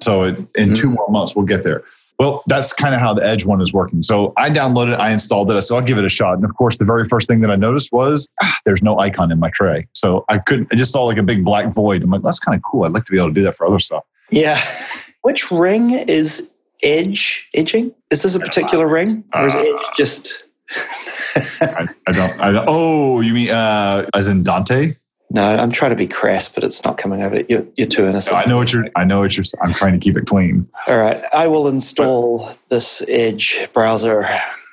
So 0.00 0.24
in 0.24 0.36
mm-hmm. 0.36 0.72
two 0.74 0.90
more 0.90 1.08
months, 1.08 1.34
we'll 1.34 1.46
get 1.46 1.64
there. 1.64 1.84
Well, 2.18 2.42
that's 2.48 2.72
kind 2.72 2.94
of 2.94 3.00
how 3.00 3.14
the 3.14 3.24
Edge 3.24 3.44
one 3.44 3.62
is 3.62 3.72
working. 3.72 4.02
So 4.02 4.32
I 4.36 4.50
downloaded 4.50 4.94
it, 4.94 4.98
I 4.98 5.12
installed 5.12 5.50
it, 5.50 5.56
I 5.56 5.60
said 5.60 5.76
I'll 5.76 5.82
give 5.82 5.98
it 5.98 6.04
a 6.04 6.08
shot. 6.08 6.34
And 6.34 6.44
of 6.44 6.54
course, 6.56 6.76
the 6.76 6.84
very 6.84 7.04
first 7.04 7.28
thing 7.28 7.40
that 7.42 7.50
I 7.50 7.56
noticed 7.56 7.92
was 7.92 8.30
ah, 8.42 8.58
there's 8.66 8.82
no 8.82 8.98
icon 8.98 9.30
in 9.30 9.38
my 9.38 9.50
tray. 9.50 9.86
So 9.94 10.24
I 10.28 10.38
couldn't, 10.38 10.68
I 10.72 10.76
just 10.76 10.92
saw 10.92 11.04
like 11.04 11.16
a 11.16 11.22
big 11.22 11.44
black 11.44 11.72
void. 11.72 12.02
I'm 12.02 12.10
like, 12.10 12.22
that's 12.22 12.40
kind 12.40 12.56
of 12.56 12.62
cool. 12.68 12.84
I'd 12.84 12.92
like 12.92 13.04
to 13.04 13.12
be 13.12 13.18
able 13.18 13.28
to 13.28 13.34
do 13.34 13.42
that 13.44 13.56
for 13.56 13.66
other 13.66 13.78
stuff. 13.78 14.04
Yeah. 14.30 14.60
Which 15.22 15.50
ring 15.50 15.90
is 15.90 16.52
Edge 16.82 17.48
edging? 17.54 17.94
Is 18.10 18.22
this 18.22 18.34
a 18.34 18.40
particular 18.40 18.86
uh, 18.86 18.92
ring 18.92 19.24
or 19.34 19.46
is 19.46 19.54
uh, 19.54 19.60
Edge 19.60 19.86
just 19.96 20.44
I, 20.70 21.88
I, 22.06 22.12
don't. 22.12 22.40
I 22.40 22.52
don't. 22.52 22.64
Oh, 22.68 23.20
you 23.20 23.32
mean 23.32 23.50
uh, 23.50 24.06
as 24.14 24.28
in 24.28 24.42
Dante? 24.42 24.94
No, 25.30 25.42
I'm 25.42 25.70
trying 25.70 25.90
to 25.90 25.96
be 25.96 26.06
crass, 26.06 26.52
but 26.52 26.64
it's 26.64 26.84
not 26.84 26.96
coming 26.96 27.22
over. 27.22 27.42
You're, 27.48 27.66
you're 27.76 27.86
too 27.86 28.06
innocent. 28.06 28.34
No, 28.34 28.38
I 28.38 28.44
know 28.46 28.56
what 28.56 28.72
you're. 28.72 28.86
I 28.96 29.04
know 29.04 29.20
what 29.20 29.36
you're. 29.36 29.44
I'm 29.62 29.74
trying 29.74 29.92
to 29.92 29.98
keep 29.98 30.16
it 30.16 30.26
clean. 30.26 30.68
All 30.86 30.96
right, 30.96 31.22
I 31.34 31.46
will 31.48 31.68
install 31.68 32.46
but, 32.46 32.58
this 32.70 33.02
Edge 33.08 33.68
browser 33.72 34.26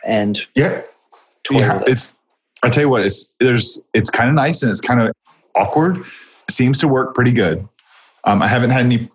and 0.05 0.45
yeah, 0.55 0.81
yeah. 1.51 1.81
It. 1.81 1.89
It's. 1.89 2.15
I 2.63 2.69
tell 2.69 2.83
you 2.83 2.89
what, 2.89 3.01
it's 3.01 3.35
there's. 3.39 3.81
It's 3.93 4.09
kind 4.09 4.29
of 4.29 4.35
nice 4.35 4.63
and 4.63 4.71
it's 4.71 4.81
kind 4.81 5.01
of 5.01 5.11
awkward. 5.55 5.97
It 5.97 6.51
seems 6.51 6.79
to 6.79 6.87
work 6.87 7.15
pretty 7.15 7.31
good. 7.31 7.67
Um, 8.23 8.41
I 8.41 8.47
haven't 8.47 8.69
had 8.69 8.85
any 8.85 9.09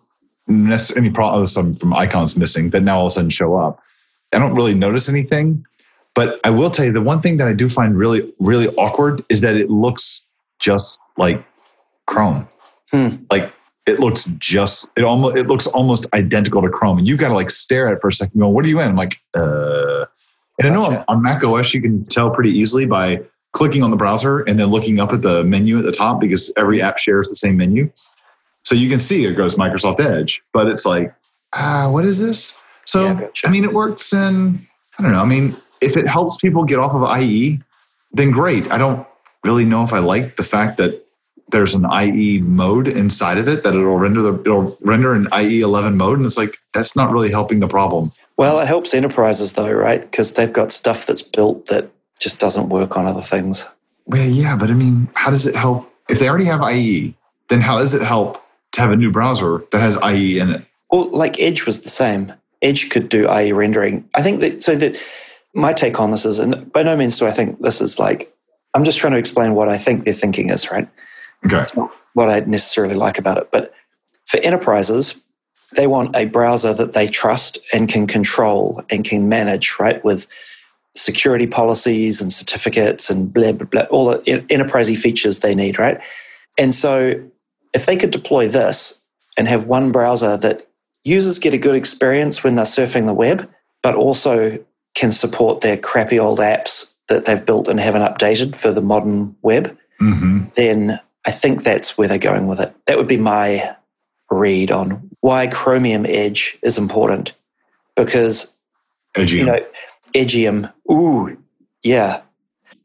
any 0.49 1.11
problem. 1.11 1.47
Some 1.47 1.75
from 1.75 1.95
icons 1.95 2.37
missing 2.37 2.71
that 2.71 2.83
now 2.83 2.99
all 2.99 3.07
of 3.07 3.11
a 3.11 3.15
sudden 3.15 3.31
show 3.31 3.57
up. 3.57 3.81
I 4.33 4.39
don't 4.39 4.55
really 4.55 4.75
notice 4.75 5.09
anything. 5.09 5.65
But 6.15 6.41
I 6.45 6.51
will 6.51 6.71
tell 6.71 6.85
you 6.85 6.93
the 6.93 7.01
one 7.01 7.21
thing 7.21 7.37
that 7.37 7.49
I 7.49 7.53
do 7.53 7.69
find 7.69 7.97
really, 7.97 8.33
really 8.39 8.69
awkward 8.77 9.23
is 9.29 9.41
that 9.43 9.57
it 9.57 9.71
looks 9.71 10.27
just 10.59 11.01
like 11.17 11.45
Chrome. 12.07 12.49
Hmm. 12.91 13.09
Like 13.31 13.53
it 13.87 14.01
looks 14.01 14.25
just 14.39 14.91
it 14.97 15.05
almost 15.05 15.37
it 15.37 15.47
looks 15.47 15.67
almost 15.69 16.07
identical 16.15 16.63
to 16.63 16.69
Chrome. 16.69 16.99
And 16.99 17.07
you've 17.07 17.21
got 17.21 17.29
to 17.29 17.35
like 17.35 17.51
stare 17.51 17.89
at 17.89 17.95
it 17.95 18.01
for 18.01 18.09
a 18.09 18.13
second. 18.13 18.41
Go, 18.41 18.49
what 18.49 18.65
are 18.65 18.69
you 18.69 18.81
in? 18.81 18.89
I'm 18.89 18.97
like, 18.97 19.21
uh 19.35 20.07
and 20.59 20.69
gotcha. 20.69 20.69
I 20.69 20.71
know 20.71 20.85
on, 20.85 21.05
on 21.09 21.23
Mac 21.23 21.45
OS 21.45 21.73
you 21.73 21.81
can 21.81 22.05
tell 22.07 22.31
pretty 22.31 22.51
easily 22.51 22.87
by 22.87 23.23
clicking 23.53 23.83
on 23.83 23.91
the 23.91 23.97
browser 23.97 24.41
and 24.41 24.59
then 24.59 24.69
looking 24.69 25.01
up 25.01 25.13
at 25.13 25.23
the 25.23 25.45
menu 25.45 25.79
at 25.79 25.85
the 25.85 25.93
top 25.93 26.21
because 26.21 26.53
every 26.57 26.83
app 26.83 26.99
shares 26.99 27.29
the 27.29 27.35
same 27.35 27.57
menu. 27.57 27.91
So 28.65 28.75
you 28.75 28.89
can 28.89 28.99
see 28.99 29.25
it 29.25 29.35
goes 29.35 29.57
Microsoft 29.57 30.01
Edge, 30.01 30.43
but 30.53 30.69
it's 30.69 30.85
like, 30.85 31.15
ah, 31.55 31.87
uh, 31.87 31.91
what 31.91 32.05
is 32.05 32.21
this? 32.21 32.59
So 32.87 33.03
yeah, 33.03 33.21
gotcha. 33.21 33.49
I 33.49 33.51
mean, 33.51 33.65
it 33.65 33.73
works 33.73 34.13
in 34.13 34.67
I 34.99 35.03
don't 35.03 35.13
know. 35.13 35.23
I 35.23 35.27
mean, 35.27 35.57
if 35.81 35.97
it 35.97 36.07
helps 36.07 36.37
people 36.37 36.65
get 36.65 36.79
off 36.79 36.93
of 36.93 37.23
IE, 37.23 37.61
then 38.13 38.31
great. 38.31 38.71
I 38.71 38.79
don't 38.79 39.07
really 39.45 39.65
know 39.65 39.83
if 39.83 39.93
I 39.93 39.99
like 39.99 40.37
the 40.37 40.45
fact 40.45 40.79
that 40.79 41.07
there's 41.51 41.75
an 41.75 41.87
IE 41.91 42.41
mode 42.41 42.89
inside 42.89 43.39
of 43.39 43.49
it 43.49 43.65
that 43.65 43.75
it'll 43.75 43.99
render 43.99 44.23
the 44.23 44.41
it'll 44.41 44.77
render 44.83 45.13
an 45.15 45.27
IE 45.37 45.61
11 45.61 45.97
mode, 45.97 46.19
and 46.19 46.27
it's 46.27 46.37
like 46.37 46.57
that's 46.73 46.95
not 46.95 47.11
really 47.11 47.31
helping 47.31 47.61
the 47.61 47.69
problem. 47.69 48.13
Well, 48.37 48.61
it 48.61 48.69
helps 48.69 48.95
enterprises 48.95 49.55
though, 49.55 49.73
right? 49.73 50.01
Because 50.01 50.35
they've 50.35 50.53
got 50.53 50.73
stuff 50.73 51.07
that's 51.07 51.23
built 51.23 51.67
that 51.67 51.91
just 52.19 52.39
doesn't 52.39 52.69
work 52.69 52.97
on 52.97 53.07
other 53.07 53.21
things. 53.21 53.67
Well, 54.07 54.29
yeah, 54.29 54.57
but 54.57 54.71
I 54.71 54.75
mean, 54.75 55.09
how 55.15 55.31
does 55.31 55.47
it 55.47 55.55
help 55.55 55.91
if 56.09 56.19
they 56.19 56.29
already 56.29 56.47
have 56.47 56.61
IE? 56.63 57.15
Then 57.49 57.61
how 57.61 57.79
does 57.79 57.95
it 57.95 58.03
help 58.03 58.43
to 58.73 58.81
have 58.81 58.93
a 58.93 58.97
new 58.97 59.11
browser 59.11 59.65
that 59.73 59.81
has 59.81 59.99
IE 60.03 60.39
in 60.39 60.51
it? 60.51 60.65
Well, 60.91 61.11
like 61.11 61.41
Edge 61.41 61.67
was 61.67 61.81
the 61.83 61.89
same. 61.89 62.33
Edge 62.63 62.91
could 62.91 63.09
do 63.09 63.31
IE 63.33 63.53
rendering. 63.53 64.09
I 64.15 64.23
think 64.23 64.41
that 64.41 64.63
so 64.63 64.75
that 64.77 65.03
my 65.55 65.73
take 65.73 66.01
on 66.01 66.11
this 66.11 66.25
is, 66.25 66.39
and 66.39 66.73
by 66.73 66.83
no 66.83 66.97
means 66.97 67.19
do 67.19 67.27
I 67.27 67.31
think 67.31 67.61
this 67.61 67.81
is 67.81 67.99
like, 67.99 68.35
I'm 68.75 68.85
just 68.85 68.99
trying 68.99 69.13
to 69.15 69.19
explain 69.19 69.55
what 69.55 69.69
I 69.69 69.79
think 69.79 70.05
their 70.05 70.15
thinking 70.15 70.51
is, 70.51 70.71
right? 70.71 70.89
Okay. 71.45 71.59
It's 71.59 71.77
not 71.77 71.93
what 72.15 72.31
I 72.31 72.41
necessarily 72.41 72.95
like 72.95 73.19
about 73.19 73.39
it. 73.39 73.51
But 73.51 73.73
for 74.27 74.39
enterprises, 74.41 75.21
they 75.75 75.87
want 75.87 76.17
a 76.17 76.27
browser 76.27 76.73
that 76.75 76.93
they 76.93 77.09
trust 77.09 77.59
and 77.73 77.89
can 77.89 78.07
control 78.07 78.83
and 78.91 79.05
can 79.05 79.29
manage, 79.29 79.77
right? 79.79 80.05
With 80.05 80.27
security 80.95 81.47
policies 81.47 82.21
and 82.21 82.33
certificates 82.33 83.11
and 83.11 83.33
blah, 83.33 83.53
blah, 83.53 83.67
blah, 83.67 83.83
all 83.91 84.07
the 84.07 84.19
enterprisey 84.51 84.97
features 84.97 85.41
they 85.41 85.55
need, 85.55 85.79
right? 85.79 86.01
And 86.59 86.75
so 86.75 87.23
if 87.73 87.87
they 87.87 87.97
could 87.97 88.11
deploy 88.11 88.49
this 88.49 89.03
and 89.37 89.47
have 89.47 89.69
one 89.69 89.93
browser 89.93 90.37
that 90.37 90.69
users 91.05 91.39
get 91.39 91.55
a 91.55 91.59
good 91.59 91.77
experience 91.77 92.43
when 92.43 92.57
they're 92.57 92.65
surfing 92.65 93.07
the 93.07 93.15
web, 93.15 93.49
but 93.83 93.95
also 93.95 94.65
can 95.01 95.11
support 95.13 95.63
their 95.63 95.79
crappy 95.79 96.19
old 96.19 96.39
apps 96.39 96.95
that 97.09 97.25
they've 97.25 97.45
built 97.45 97.69
and 97.69 97.81
haven't 97.81 98.03
updated 98.03 98.55
for 98.55 98.71
the 98.71 98.83
modern 98.83 99.35
web, 99.43 99.77
Mm-hmm. 100.01 100.45
then 100.57 100.99
I 101.27 101.31
think 101.31 101.63
that's 101.63 101.99
where 101.99 102.09
they're 102.09 102.17
going 102.17 102.47
with 102.47 102.59
it. 102.59 102.75
That 102.87 102.97
would 102.97 103.07
be 103.07 103.19
my 103.19 103.77
read 104.31 104.71
on 104.71 105.11
why 105.21 105.47
Chromium 105.47 106.07
Edge 106.07 106.57
is 106.63 106.79
important. 106.79 107.35
Because, 107.97 108.57
Edgy. 109.15 109.37
you 109.39 109.45
know, 109.45 109.63
Edgium, 110.15 110.73
ooh, 110.91 111.37
yeah. 111.83 112.23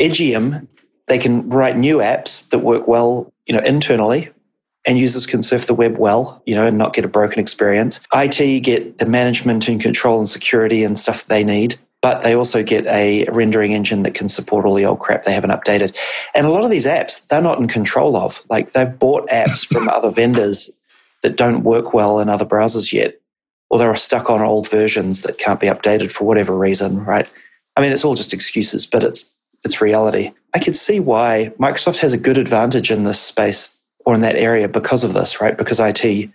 Edgium, 0.02 0.68
they 1.08 1.18
can 1.18 1.48
write 1.50 1.78
new 1.78 2.00
apps 2.00 2.50
that 2.50 2.60
work 2.60 2.86
well, 2.86 3.32
you 3.46 3.56
know, 3.56 3.62
internally 3.62 4.30
and 4.86 5.00
users 5.00 5.26
can 5.26 5.42
surf 5.42 5.68
the 5.68 5.74
web 5.74 5.98
well, 5.98 6.42
you 6.46 6.54
know, 6.54 6.68
and 6.68 6.78
not 6.78 6.94
get 6.94 7.06
a 7.06 7.08
broken 7.08 7.40
experience. 7.40 8.00
IT 8.14 8.60
get 8.64 8.98
the 8.98 9.06
management 9.06 9.68
and 9.68 9.82
control 9.82 10.20
and 10.20 10.30
security 10.30 10.84
and 10.84 11.00
stuff 11.00 11.26
they 11.26 11.44
need, 11.44 11.80
but 12.06 12.22
they 12.22 12.36
also 12.36 12.62
get 12.62 12.86
a 12.86 13.26
rendering 13.32 13.74
engine 13.74 14.04
that 14.04 14.14
can 14.14 14.30
support 14.30 14.64
all 14.64 14.76
the 14.76 14.86
old 14.86 15.00
crap 15.00 15.24
they 15.24 15.34
haven't 15.34 15.50
updated. 15.50 15.98
And 16.36 16.46
a 16.46 16.52
lot 16.52 16.64
of 16.64 16.70
these 16.70 16.86
apps, 16.86 17.26
they're 17.30 17.42
not 17.42 17.58
in 17.58 17.68
control 17.68 18.16
of. 18.16 18.46
Like 18.48 18.74
they've 18.74 19.00
bought 19.00 19.28
apps 19.30 19.66
from 19.66 19.90
other 19.90 20.12
vendors 20.12 20.70
that 21.24 21.36
don't 21.36 21.64
work 21.64 21.96
well 21.96 22.20
in 22.20 22.30
other 22.30 22.46
browsers 22.46 22.94
yet, 22.94 23.20
or 23.72 23.80
they're 23.80 23.96
stuck 23.96 24.30
on 24.30 24.44
old 24.44 24.70
versions 24.70 25.24
that 25.24 25.40
can't 25.40 25.60
be 25.60 25.66
updated 25.66 26.12
for 26.12 26.26
whatever 26.26 26.56
reason, 26.56 27.04
right? 27.04 27.28
I 27.76 27.82
mean, 27.82 27.92
it's 27.92 28.06
all 28.06 28.14
just 28.14 28.34
excuses, 28.34 28.86
but 28.86 29.04
it's 29.04 29.36
it's 29.64 29.82
reality. 29.82 30.32
I 30.54 30.60
could 30.60 30.76
see 30.76 31.00
why 31.00 31.54
Microsoft 31.60 31.98
has 32.02 32.14
a 32.14 32.20
good 32.20 32.38
advantage 32.38 32.92
in 32.92 33.04
this 33.04 33.20
space 33.20 33.82
or 34.06 34.14
in 34.14 34.22
that 34.22 34.36
area 34.36 34.70
because 34.70 35.04
of 35.04 35.16
this, 35.16 35.42
right? 35.42 35.58
Because 35.58 35.80
IT 35.80 36.30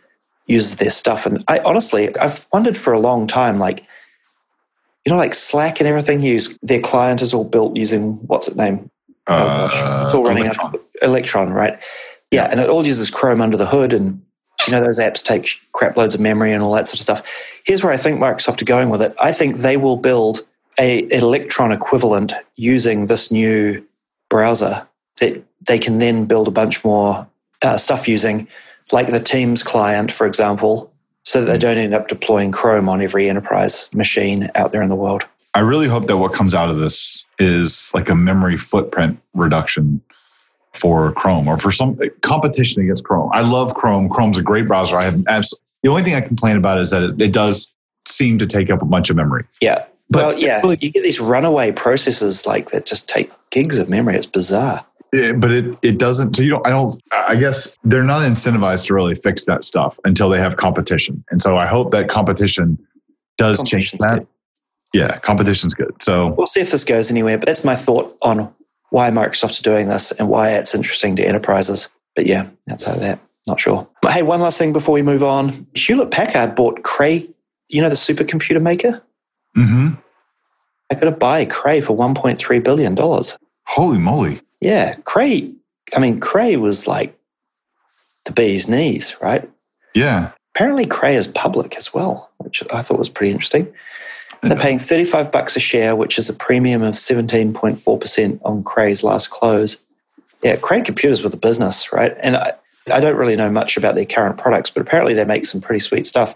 uses 0.48 0.78
their 0.78 0.90
stuff. 0.90 1.26
And 1.26 1.44
I 1.46 1.60
honestly, 1.64 2.12
I've 2.16 2.44
wondered 2.52 2.76
for 2.76 2.92
a 2.92 2.98
long 2.98 3.28
time, 3.28 3.60
like, 3.60 3.86
you 5.04 5.12
know, 5.12 5.18
like 5.18 5.34
Slack 5.34 5.80
and 5.80 5.88
everything 5.88 6.22
use 6.22 6.58
their 6.62 6.80
client 6.80 7.22
is 7.22 7.32
all 7.34 7.44
built 7.44 7.76
using 7.76 8.14
what's 8.26 8.48
it 8.48 8.56
name? 8.56 8.90
Oh, 9.26 9.36
gosh. 9.36 10.04
It's 10.04 10.14
all 10.14 10.24
running 10.24 10.44
Uh, 10.44 10.52
Electron. 10.52 10.74
on 10.74 10.80
Electron, 11.02 11.52
right? 11.52 11.82
Yeah, 12.30 12.48
and 12.50 12.60
it 12.60 12.68
all 12.68 12.86
uses 12.86 13.10
Chrome 13.10 13.40
under 13.40 13.56
the 13.56 13.66
hood, 13.66 13.92
and 13.92 14.22
you 14.66 14.72
know 14.72 14.80
those 14.82 14.98
apps 14.98 15.24
take 15.24 15.56
crap 15.72 15.96
loads 15.96 16.14
of 16.14 16.20
memory 16.20 16.52
and 16.52 16.62
all 16.62 16.72
that 16.74 16.86
sort 16.86 16.94
of 16.94 17.00
stuff. 17.02 17.22
Here's 17.64 17.82
where 17.82 17.92
I 17.92 17.96
think 17.96 18.20
Microsoft 18.20 18.60
are 18.62 18.66
going 18.66 18.88
with 18.88 19.02
it. 19.02 19.14
I 19.18 19.32
think 19.32 19.56
they 19.58 19.76
will 19.76 19.96
build 19.96 20.40
a 20.78 21.02
an 21.04 21.10
Electron 21.22 21.72
equivalent 21.72 22.32
using 22.56 23.06
this 23.06 23.30
new 23.30 23.84
browser 24.28 24.86
that 25.20 25.42
they 25.66 25.78
can 25.78 25.98
then 25.98 26.24
build 26.24 26.46
a 26.48 26.52
bunch 26.52 26.84
more 26.84 27.26
uh, 27.62 27.76
stuff 27.76 28.06
using, 28.08 28.46
like 28.92 29.08
the 29.08 29.20
Teams 29.20 29.62
client, 29.62 30.10
for 30.12 30.26
example, 30.26 30.89
so 31.30 31.44
that 31.44 31.52
they 31.52 31.58
don't 31.58 31.78
end 31.78 31.94
up 31.94 32.08
deploying 32.08 32.50
Chrome 32.50 32.88
on 32.88 33.00
every 33.00 33.28
enterprise 33.28 33.88
machine 33.94 34.48
out 34.56 34.72
there 34.72 34.82
in 34.82 34.88
the 34.88 34.96
world. 34.96 35.24
I 35.54 35.60
really 35.60 35.86
hope 35.86 36.08
that 36.08 36.16
what 36.16 36.32
comes 36.32 36.56
out 36.56 36.68
of 36.68 36.78
this 36.78 37.24
is 37.38 37.92
like 37.94 38.08
a 38.08 38.16
memory 38.16 38.56
footprint 38.56 39.16
reduction 39.34 40.00
for 40.72 41.12
Chrome 41.12 41.46
or 41.46 41.56
for 41.56 41.70
some 41.70 41.96
competition 42.22 42.82
against 42.82 43.04
Chrome. 43.04 43.30
I 43.32 43.48
love 43.48 43.74
Chrome. 43.74 44.08
Chrome's 44.08 44.38
a 44.38 44.42
great 44.42 44.66
browser. 44.66 44.96
I 44.96 45.04
have 45.04 45.22
abs- 45.28 45.56
the 45.84 45.88
only 45.88 46.02
thing 46.02 46.16
I 46.16 46.20
complain 46.20 46.56
about 46.56 46.80
is 46.80 46.90
that 46.90 47.04
it, 47.04 47.20
it 47.20 47.32
does 47.32 47.72
seem 48.08 48.40
to 48.40 48.46
take 48.46 48.68
up 48.68 48.82
a 48.82 48.84
bunch 48.84 49.08
of 49.08 49.14
memory. 49.14 49.44
Yeah. 49.60 49.84
But 50.08 50.26
well, 50.26 50.36
yeah, 50.36 50.60
really- 50.62 50.78
you 50.80 50.90
get 50.90 51.04
these 51.04 51.20
runaway 51.20 51.70
processes 51.70 52.44
like 52.44 52.70
that 52.70 52.86
just 52.86 53.08
take 53.08 53.30
gigs 53.50 53.78
of 53.78 53.88
memory. 53.88 54.16
It's 54.16 54.26
bizarre. 54.26 54.84
Yeah, 55.12 55.32
but 55.32 55.50
it 55.50 55.76
it 55.82 55.98
doesn't. 55.98 56.36
So 56.36 56.42
you 56.42 56.50
don't. 56.50 56.66
I 56.66 56.70
don't. 56.70 56.92
I 57.12 57.36
guess 57.36 57.76
they're 57.84 58.04
not 58.04 58.22
incentivized 58.22 58.86
to 58.86 58.94
really 58.94 59.14
fix 59.14 59.44
that 59.46 59.64
stuff 59.64 59.98
until 60.04 60.28
they 60.28 60.38
have 60.38 60.56
competition. 60.56 61.24
And 61.30 61.42
so 61.42 61.56
I 61.56 61.66
hope 61.66 61.90
that 61.90 62.08
competition 62.08 62.78
does 63.38 63.62
change 63.68 63.90
that. 63.92 64.18
good. 64.18 64.26
Yeah, 64.92 65.18
competition's 65.18 65.74
good. 65.74 66.00
So 66.02 66.28
We'll 66.36 66.46
see 66.46 66.60
if 66.60 66.70
this 66.70 66.84
goes 66.84 67.10
anywhere, 67.10 67.38
but 67.38 67.46
that's 67.46 67.64
my 67.64 67.74
thought 67.74 68.16
on 68.22 68.52
why 68.90 69.10
Microsoft's 69.10 69.60
doing 69.60 69.88
this 69.88 70.10
and 70.12 70.28
why 70.28 70.50
it's 70.50 70.74
interesting 70.74 71.16
to 71.16 71.24
enterprises. 71.24 71.88
But 72.16 72.26
yeah, 72.26 72.48
outside 72.68 72.94
of 72.96 73.00
that, 73.00 73.20
not 73.46 73.60
sure. 73.60 73.88
But 74.02 74.12
hey, 74.12 74.22
one 74.22 74.40
last 74.40 74.58
thing 74.58 74.72
before 74.72 74.94
we 74.94 75.02
move 75.02 75.22
on. 75.22 75.66
Hewlett 75.74 76.10
Packard 76.10 76.54
bought 76.56 76.82
Cray, 76.82 77.28
you 77.68 77.80
know, 77.80 77.88
the 77.88 77.94
supercomputer 77.94 78.60
maker? 78.60 79.00
Mm-hmm. 79.56 79.90
Going 80.92 81.12
to 81.12 81.18
buy 81.18 81.44
Cray 81.44 81.80
for 81.80 81.96
$1.3 81.96 82.64
billion. 82.64 82.96
holy 83.66 83.98
moly. 83.98 84.40
Yeah, 84.60 84.94
Cray, 85.04 85.52
I 85.94 86.00
mean, 86.00 86.20
Cray 86.20 86.56
was 86.56 86.86
like 86.86 87.18
the 88.24 88.32
bee's 88.32 88.68
knees, 88.68 89.16
right? 89.22 89.48
Yeah. 89.94 90.32
Apparently, 90.54 90.86
Cray 90.86 91.14
is 91.14 91.26
public 91.26 91.76
as 91.76 91.94
well, 91.94 92.30
which 92.38 92.62
I 92.72 92.82
thought 92.82 92.98
was 92.98 93.08
pretty 93.08 93.32
interesting. 93.32 93.72
They're 94.42 94.58
paying 94.58 94.78
35 94.78 95.30
bucks 95.30 95.56
a 95.56 95.60
share, 95.60 95.94
which 95.94 96.18
is 96.18 96.30
a 96.30 96.32
premium 96.32 96.82
of 96.82 96.94
17.4% 96.94 98.40
on 98.42 98.62
Cray's 98.62 99.04
last 99.04 99.30
close. 99.30 99.76
Yeah, 100.42 100.56
Cray 100.56 100.80
Computers 100.80 101.22
with 101.22 101.34
a 101.34 101.38
business, 101.38 101.92
right? 101.92 102.16
And 102.20 102.36
I, 102.36 102.54
I 102.90 103.00
don't 103.00 103.16
really 103.16 103.36
know 103.36 103.50
much 103.50 103.76
about 103.76 103.94
their 103.96 104.06
current 104.06 104.38
products, 104.38 104.70
but 104.70 104.80
apparently 104.80 105.12
they 105.12 105.24
make 105.24 105.44
some 105.44 105.60
pretty 105.60 105.80
sweet 105.80 106.06
stuff. 106.06 106.34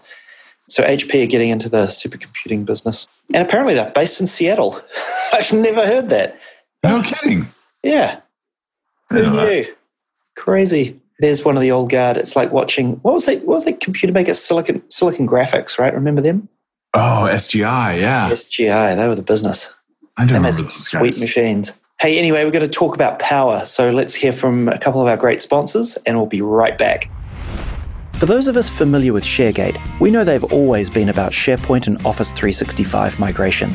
So 0.67 0.83
HP 0.83 1.23
are 1.23 1.27
getting 1.27 1.49
into 1.49 1.67
the 1.67 1.87
supercomputing 1.87 2.65
business. 2.65 3.07
And 3.33 3.45
apparently 3.45 3.73
they're 3.73 3.91
based 3.91 4.21
in 4.21 4.27
Seattle. 4.27 4.79
I've 5.33 5.51
never 5.51 5.85
heard 5.85 6.09
that. 6.09 6.39
No 6.83 7.01
kidding. 7.01 7.47
Yeah. 7.85 8.19
I 9.09 9.13
Who 9.13 9.19
didn't 9.21 9.35
that. 9.35 9.77
Crazy. 10.35 10.99
There's 11.19 11.45
one 11.45 11.55
of 11.55 11.61
the 11.61 11.71
old 11.71 11.89
guard. 11.91 12.17
It's 12.17 12.35
like 12.35 12.51
watching 12.51 12.93
what 12.97 13.13
was 13.13 13.25
that? 13.25 13.39
What 13.45 13.53
was 13.55 13.65
that 13.65 13.79
computer 13.79 14.13
maker? 14.13 14.33
Silicon 14.33 14.81
Silicon 14.89 15.27
Graphics, 15.27 15.79
right? 15.79 15.93
Remember 15.93 16.21
them? 16.21 16.49
Oh, 16.93 17.27
SGI. 17.31 17.99
Yeah. 18.01 18.29
SGI. 18.29 18.95
They 18.97 19.07
were 19.07 19.15
the 19.15 19.21
business. 19.21 19.73
I 20.17 20.25
They 20.25 20.33
don't 20.33 20.41
made 20.41 20.49
remember 20.49 20.53
some 20.55 20.65
those 20.65 20.87
sweet 20.87 21.13
guys. 21.13 21.21
machines. 21.21 21.79
Hey, 22.01 22.17
anyway, 22.19 22.43
we're 22.43 22.51
going 22.51 22.65
to 22.65 22.69
talk 22.71 22.95
about 22.95 23.19
power. 23.19 23.63
So 23.63 23.89
let's 23.91 24.13
hear 24.13 24.33
from 24.33 24.67
a 24.67 24.77
couple 24.77 25.01
of 25.01 25.07
our 25.07 25.15
great 25.17 25.41
sponsors, 25.41 25.97
and 26.05 26.17
we'll 26.17 26.25
be 26.25 26.41
right 26.41 26.77
back. 26.77 27.09
For 28.13 28.25
those 28.25 28.47
of 28.49 28.57
us 28.57 28.69
familiar 28.69 29.13
with 29.13 29.23
ShareGate, 29.23 29.99
we 30.01 30.09
know 30.11 30.23
they've 30.25 30.43
always 30.45 30.89
been 30.89 31.07
about 31.09 31.31
SharePoint 31.31 31.87
and 31.87 31.97
Office 32.05 32.31
365 32.31 33.19
migration. 33.19 33.71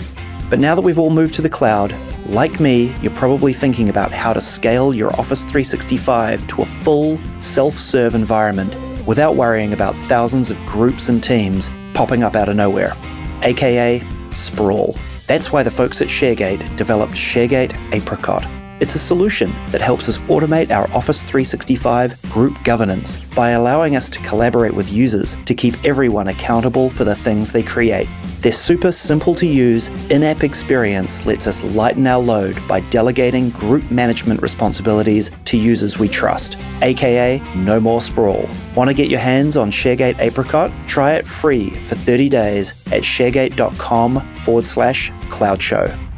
But 0.50 0.58
now 0.58 0.74
that 0.74 0.80
we've 0.80 0.98
all 0.98 1.10
moved 1.10 1.34
to 1.34 1.42
the 1.42 1.48
cloud, 1.48 1.94
like 2.26 2.58
me, 2.58 2.92
you're 3.00 3.14
probably 3.14 3.52
thinking 3.52 3.88
about 3.88 4.10
how 4.10 4.32
to 4.32 4.40
scale 4.40 4.92
your 4.92 5.12
Office 5.12 5.42
365 5.42 6.46
to 6.48 6.62
a 6.62 6.66
full 6.66 7.20
self 7.40 7.74
serve 7.74 8.16
environment 8.16 8.76
without 9.06 9.36
worrying 9.36 9.72
about 9.72 9.94
thousands 9.94 10.50
of 10.50 10.64
groups 10.66 11.08
and 11.08 11.22
teams 11.22 11.70
popping 11.94 12.24
up 12.24 12.34
out 12.34 12.48
of 12.48 12.56
nowhere, 12.56 12.92
aka 13.42 14.06
sprawl. 14.32 14.96
That's 15.28 15.52
why 15.52 15.62
the 15.62 15.70
folks 15.70 16.02
at 16.02 16.08
ShareGate 16.08 16.76
developed 16.76 17.12
ShareGate 17.12 17.94
Apricot. 17.94 18.59
It's 18.80 18.94
a 18.94 18.98
solution 18.98 19.50
that 19.66 19.82
helps 19.82 20.08
us 20.08 20.16
automate 20.20 20.70
our 20.70 20.90
Office 20.94 21.20
365 21.20 22.20
group 22.32 22.56
governance 22.64 23.22
by 23.34 23.50
allowing 23.50 23.94
us 23.94 24.08
to 24.08 24.18
collaborate 24.20 24.72
with 24.72 24.90
users 24.90 25.36
to 25.44 25.54
keep 25.54 25.74
everyone 25.84 26.28
accountable 26.28 26.88
for 26.88 27.04
the 27.04 27.14
things 27.14 27.52
they 27.52 27.62
create. 27.62 28.08
Their 28.40 28.52
super 28.52 28.90
simple 28.90 29.34
to 29.34 29.46
use 29.46 29.88
in 30.10 30.22
app 30.22 30.42
experience 30.44 31.26
lets 31.26 31.46
us 31.46 31.62
lighten 31.76 32.06
our 32.06 32.22
load 32.22 32.56
by 32.66 32.80
delegating 32.88 33.50
group 33.50 33.90
management 33.90 34.40
responsibilities 34.40 35.30
to 35.44 35.58
users 35.58 35.98
we 35.98 36.08
trust, 36.08 36.56
aka 36.80 37.38
no 37.54 37.80
more 37.80 38.00
sprawl. 38.00 38.48
Want 38.74 38.88
to 38.88 38.94
get 38.94 39.10
your 39.10 39.20
hands 39.20 39.58
on 39.58 39.70
ShareGate 39.70 40.18
Apricot? 40.20 40.72
Try 40.88 41.16
it 41.16 41.26
free 41.26 41.68
for 41.68 41.96
30 41.96 42.30
days 42.30 42.70
at 42.86 43.02
sharegate.com 43.02 44.20
forward 44.32 44.64
slash 44.64 45.12
cloud 45.28 45.62
show. 45.62 46.09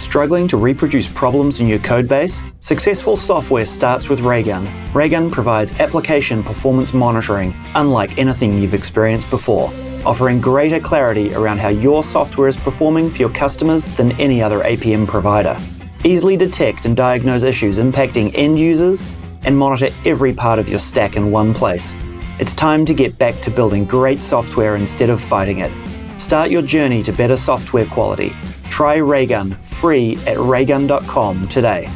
Struggling 0.00 0.48
to 0.48 0.56
reproduce 0.56 1.06
problems 1.06 1.60
in 1.60 1.68
your 1.68 1.78
codebase? 1.78 2.50
Successful 2.60 3.16
software 3.18 3.66
starts 3.66 4.08
with 4.08 4.20
Raygun. 4.20 4.66
Raygun 4.92 5.30
provides 5.30 5.78
application 5.78 6.42
performance 6.42 6.94
monitoring, 6.94 7.54
unlike 7.74 8.18
anything 8.18 8.58
you've 8.58 8.74
experienced 8.74 9.30
before, 9.30 9.70
offering 10.06 10.40
greater 10.40 10.80
clarity 10.80 11.32
around 11.34 11.58
how 11.58 11.68
your 11.68 12.02
software 12.02 12.48
is 12.48 12.56
performing 12.56 13.10
for 13.10 13.18
your 13.18 13.30
customers 13.30 13.84
than 13.96 14.12
any 14.12 14.42
other 14.42 14.60
APM 14.60 15.06
provider. 15.06 15.56
Easily 16.02 16.36
detect 16.36 16.86
and 16.86 16.96
diagnose 16.96 17.42
issues 17.42 17.78
impacting 17.78 18.32
end 18.34 18.58
users 18.58 19.02
and 19.44 19.56
monitor 19.56 19.90
every 20.06 20.32
part 20.32 20.58
of 20.58 20.68
your 20.68 20.80
stack 20.80 21.16
in 21.16 21.30
one 21.30 21.52
place. 21.54 21.94
It's 22.40 22.54
time 22.54 22.86
to 22.86 22.94
get 22.94 23.18
back 23.18 23.34
to 23.42 23.50
building 23.50 23.84
great 23.84 24.18
software 24.18 24.76
instead 24.76 25.10
of 25.10 25.20
fighting 25.20 25.58
it. 25.58 25.70
Start 26.18 26.50
your 26.50 26.62
journey 26.62 27.02
to 27.02 27.12
better 27.12 27.36
software 27.36 27.86
quality. 27.86 28.34
Try 28.80 28.96
Raygun 28.96 29.50
free 29.56 30.16
at 30.26 30.38
raygun.com 30.38 31.48
today. 31.48 31.86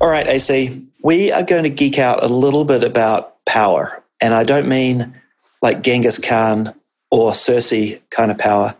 All 0.00 0.08
right, 0.08 0.26
AC, 0.26 0.82
we 1.04 1.30
are 1.30 1.42
going 1.42 1.64
to 1.64 1.68
geek 1.68 1.98
out 1.98 2.22
a 2.22 2.26
little 2.26 2.64
bit 2.64 2.82
about 2.82 3.44
power. 3.44 4.02
And 4.18 4.32
I 4.32 4.44
don't 4.44 4.66
mean 4.66 5.14
like 5.60 5.82
Genghis 5.82 6.16
Khan 6.16 6.72
or 7.10 7.32
Cersei 7.32 8.00
kind 8.08 8.30
of 8.30 8.38
power. 8.38 8.74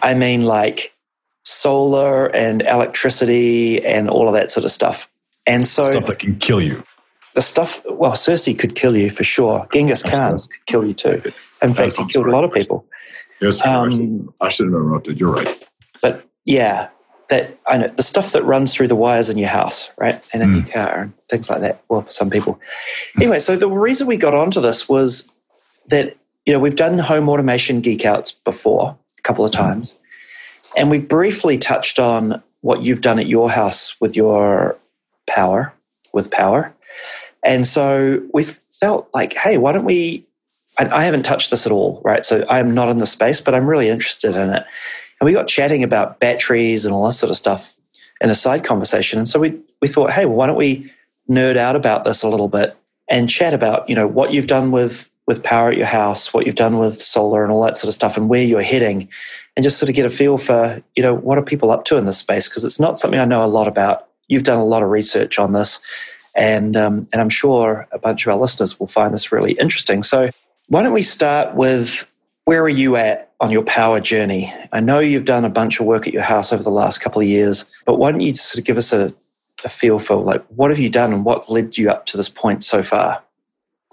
I 0.00 0.14
mean 0.14 0.46
like 0.46 0.94
solar 1.44 2.34
and 2.34 2.62
electricity 2.62 3.84
and 3.84 4.08
all 4.08 4.26
of 4.26 4.32
that 4.32 4.50
sort 4.50 4.64
of 4.64 4.70
stuff. 4.70 5.06
And 5.46 5.68
so 5.68 5.90
Stuff 5.90 6.06
that 6.06 6.18
can 6.18 6.38
kill 6.38 6.62
you. 6.62 6.82
the 7.34 7.42
stuff, 7.42 7.82
well, 7.90 8.12
Cersei 8.12 8.58
could 8.58 8.74
kill 8.74 8.96
you 8.96 9.10
for 9.10 9.24
sure. 9.24 9.68
Genghis 9.70 10.02
Khan 10.02 10.38
could 10.38 10.64
kill 10.64 10.86
you 10.86 10.94
too. 10.94 11.20
In 11.60 11.74
fact, 11.74 11.98
he 11.98 12.06
killed 12.06 12.26
a 12.26 12.30
lot 12.30 12.44
of 12.44 12.54
people. 12.54 12.86
Yes, 13.42 13.64
um, 13.66 14.32
I 14.40 14.48
should 14.48 14.64
have 14.64 14.74
interrupted. 14.74 15.20
You're 15.20 15.32
right. 15.32 15.66
Yeah, 16.50 16.88
that 17.28 17.56
I 17.68 17.76
know 17.76 17.86
the 17.86 18.02
stuff 18.02 18.32
that 18.32 18.44
runs 18.44 18.74
through 18.74 18.88
the 18.88 18.96
wires 18.96 19.30
in 19.30 19.38
your 19.38 19.48
house, 19.48 19.92
right, 19.96 20.20
and 20.32 20.42
in 20.42 20.48
mm. 20.50 20.64
your 20.64 20.72
car 20.72 21.02
and 21.02 21.16
things 21.28 21.48
like 21.48 21.60
that. 21.60 21.80
Well, 21.88 22.02
for 22.02 22.10
some 22.10 22.28
people. 22.28 22.60
Anyway, 23.16 23.38
so 23.38 23.54
the 23.54 23.70
reason 23.70 24.08
we 24.08 24.16
got 24.16 24.34
onto 24.34 24.60
this 24.60 24.88
was 24.88 25.30
that 25.86 26.16
you 26.44 26.52
know 26.52 26.58
we've 26.58 26.74
done 26.74 26.98
home 26.98 27.28
automation 27.28 27.80
geek 27.80 28.04
outs 28.04 28.32
before 28.32 28.98
a 29.16 29.22
couple 29.22 29.44
of 29.44 29.52
times, 29.52 29.96
and 30.76 30.90
we've 30.90 31.06
briefly 31.06 31.56
touched 31.56 32.00
on 32.00 32.42
what 32.62 32.82
you've 32.82 33.00
done 33.00 33.20
at 33.20 33.28
your 33.28 33.48
house 33.48 33.98
with 34.00 34.16
your 34.16 34.76
power, 35.28 35.72
with 36.12 36.32
power, 36.32 36.74
and 37.44 37.64
so 37.64 38.20
we 38.34 38.42
felt 38.42 39.08
like, 39.14 39.34
hey, 39.34 39.56
why 39.56 39.70
don't 39.70 39.84
we? 39.84 40.26
I, 40.80 40.88
I 40.88 41.04
haven't 41.04 41.22
touched 41.22 41.52
this 41.52 41.64
at 41.64 41.70
all, 41.70 42.02
right? 42.04 42.24
So 42.24 42.44
I 42.50 42.58
am 42.58 42.74
not 42.74 42.88
in 42.88 42.98
the 42.98 43.06
space, 43.06 43.40
but 43.40 43.54
I'm 43.54 43.68
really 43.68 43.88
interested 43.88 44.34
in 44.34 44.50
it. 44.50 44.64
And 45.20 45.26
we 45.26 45.32
got 45.32 45.48
chatting 45.48 45.82
about 45.82 46.18
batteries 46.18 46.84
and 46.84 46.94
all 46.94 47.06
that 47.06 47.12
sort 47.12 47.30
of 47.30 47.36
stuff 47.36 47.76
in 48.20 48.30
a 48.30 48.34
side 48.34 48.64
conversation. 48.64 49.18
And 49.18 49.28
so 49.28 49.38
we, 49.38 49.60
we 49.80 49.88
thought, 49.88 50.12
hey, 50.12 50.24
well, 50.24 50.36
why 50.36 50.46
don't 50.46 50.56
we 50.56 50.90
nerd 51.28 51.56
out 51.56 51.76
about 51.76 52.04
this 52.04 52.22
a 52.22 52.28
little 52.28 52.48
bit 52.48 52.76
and 53.08 53.28
chat 53.28 53.54
about, 53.54 53.88
you 53.88 53.94
know, 53.94 54.06
what 54.06 54.32
you've 54.32 54.46
done 54.46 54.70
with 54.70 55.10
with 55.26 55.44
power 55.44 55.70
at 55.70 55.76
your 55.76 55.86
house, 55.86 56.34
what 56.34 56.44
you've 56.44 56.56
done 56.56 56.76
with 56.76 56.98
solar 56.98 57.44
and 57.44 57.52
all 57.52 57.62
that 57.62 57.76
sort 57.76 57.86
of 57.86 57.94
stuff 57.94 58.16
and 58.16 58.28
where 58.28 58.42
you're 58.42 58.60
heading 58.60 59.08
and 59.56 59.62
just 59.62 59.78
sort 59.78 59.88
of 59.88 59.94
get 59.94 60.04
a 60.04 60.10
feel 60.10 60.36
for, 60.36 60.82
you 60.96 61.04
know, 61.04 61.14
what 61.14 61.38
are 61.38 61.44
people 61.44 61.70
up 61.70 61.84
to 61.84 61.96
in 61.96 62.04
this 62.04 62.18
space? 62.18 62.48
Because 62.48 62.64
it's 62.64 62.80
not 62.80 62.98
something 62.98 63.20
I 63.20 63.24
know 63.26 63.44
a 63.44 63.46
lot 63.46 63.68
about. 63.68 64.08
You've 64.26 64.42
done 64.42 64.58
a 64.58 64.64
lot 64.64 64.82
of 64.82 64.90
research 64.90 65.38
on 65.38 65.52
this. 65.52 65.78
And, 66.34 66.76
um, 66.76 67.06
and 67.12 67.20
I'm 67.22 67.28
sure 67.28 67.86
a 67.92 67.98
bunch 67.98 68.26
of 68.26 68.32
our 68.32 68.40
listeners 68.40 68.80
will 68.80 68.88
find 68.88 69.14
this 69.14 69.30
really 69.30 69.52
interesting. 69.52 70.02
So, 70.02 70.30
why 70.66 70.82
don't 70.82 70.92
we 70.92 71.02
start 71.02 71.54
with 71.54 72.10
where 72.44 72.62
are 72.62 72.68
you 72.68 72.96
at 72.96 73.29
on 73.40 73.50
your 73.50 73.64
power 73.64 74.00
journey? 74.00 74.52
I 74.72 74.80
know 74.80 74.98
you've 74.98 75.24
done 75.24 75.44
a 75.44 75.50
bunch 75.50 75.80
of 75.80 75.86
work 75.86 76.06
at 76.06 76.12
your 76.12 76.22
house 76.22 76.52
over 76.52 76.62
the 76.62 76.70
last 76.70 76.98
couple 77.00 77.20
of 77.20 77.26
years, 77.26 77.64
but 77.84 77.96
why 77.96 78.10
don't 78.10 78.20
you 78.20 78.34
sort 78.34 78.60
of 78.60 78.64
give 78.64 78.76
us 78.76 78.92
a, 78.92 79.14
a 79.64 79.68
feel 79.68 79.98
for 79.98 80.16
like 80.16 80.44
what 80.48 80.70
have 80.70 80.78
you 80.78 80.90
done 80.90 81.12
and 81.12 81.24
what 81.24 81.50
led 81.50 81.76
you 81.76 81.90
up 81.90 82.06
to 82.06 82.16
this 82.16 82.28
point 82.28 82.62
so 82.62 82.82
far? 82.82 83.22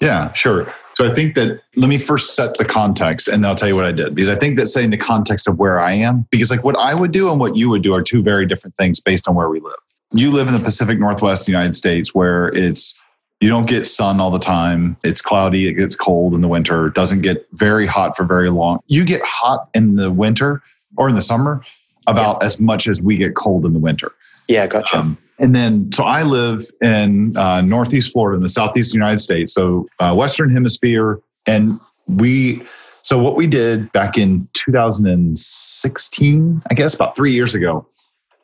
Yeah, 0.01 0.31
sure. 0.33 0.71
So 0.93 1.09
I 1.09 1.13
think 1.13 1.35
that 1.35 1.61
let 1.75 1.89
me 1.89 1.97
first 1.97 2.35
set 2.35 2.57
the 2.57 2.65
context 2.65 3.27
and 3.27 3.45
I'll 3.45 3.55
tell 3.55 3.67
you 3.67 3.75
what 3.75 3.85
I 3.85 3.91
did 3.91 4.13
because 4.15 4.29
I 4.29 4.35
think 4.35 4.57
that 4.57 4.67
saying 4.67 4.91
the 4.91 4.97
context 4.97 5.47
of 5.47 5.57
where 5.57 5.79
I 5.79 5.93
am, 5.93 6.27
because 6.31 6.51
like 6.51 6.63
what 6.63 6.77
I 6.77 6.93
would 6.93 7.11
do 7.11 7.29
and 7.29 7.39
what 7.39 7.55
you 7.55 7.69
would 7.69 7.81
do 7.81 7.93
are 7.93 8.01
two 8.01 8.21
very 8.21 8.45
different 8.45 8.75
things 8.75 8.99
based 8.99 9.27
on 9.27 9.35
where 9.35 9.49
we 9.49 9.59
live. 9.59 9.73
You 10.11 10.31
live 10.31 10.47
in 10.47 10.53
the 10.53 10.59
Pacific 10.59 10.99
Northwest 10.99 11.45
the 11.45 11.51
United 11.51 11.75
States 11.75 12.13
where 12.13 12.47
it's 12.49 12.99
you 13.39 13.49
don't 13.49 13.67
get 13.67 13.85
sun 13.85 14.19
all 14.19 14.31
the 14.31 14.39
time. 14.39 14.97
It's 15.03 15.21
cloudy. 15.21 15.67
It 15.67 15.73
gets 15.73 15.95
cold 15.95 16.33
in 16.33 16.41
the 16.41 16.47
winter. 16.47 16.87
It 16.87 16.95
doesn't 16.95 17.21
get 17.21 17.47
very 17.53 17.85
hot 17.85 18.17
for 18.17 18.23
very 18.23 18.49
long. 18.49 18.79
You 18.87 19.05
get 19.05 19.21
hot 19.23 19.69
in 19.75 19.93
the 19.95 20.11
winter 20.11 20.63
or 20.97 21.07
in 21.07 21.15
the 21.15 21.21
summer 21.21 21.61
about 22.07 22.37
yeah. 22.39 22.45
as 22.45 22.59
much 22.59 22.87
as 22.87 23.03
we 23.03 23.17
get 23.17 23.35
cold 23.35 23.65
in 23.65 23.73
the 23.73 23.79
winter. 23.79 24.11
Yeah, 24.47 24.65
gotcha. 24.65 24.97
Um, 24.97 25.19
and 25.39 25.55
then, 25.55 25.91
so 25.91 26.03
I 26.03 26.23
live 26.23 26.61
in 26.81 27.37
uh, 27.37 27.61
Northeast 27.61 28.11
Florida 28.11 28.37
in 28.37 28.41
the 28.41 28.49
Southeast 28.49 28.95
United 28.95 29.19
States, 29.19 29.53
so 29.53 29.87
uh, 29.99 30.15
Western 30.15 30.51
Hemisphere. 30.51 31.21
And 31.45 31.79
we, 32.07 32.63
so 33.03 33.19
what 33.19 33.35
we 33.35 33.45
did 33.45 33.91
back 33.91 34.17
in 34.17 34.49
2016, 34.53 36.63
I 36.71 36.73
guess 36.73 36.95
about 36.95 37.15
three 37.15 37.33
years 37.33 37.53
ago, 37.53 37.87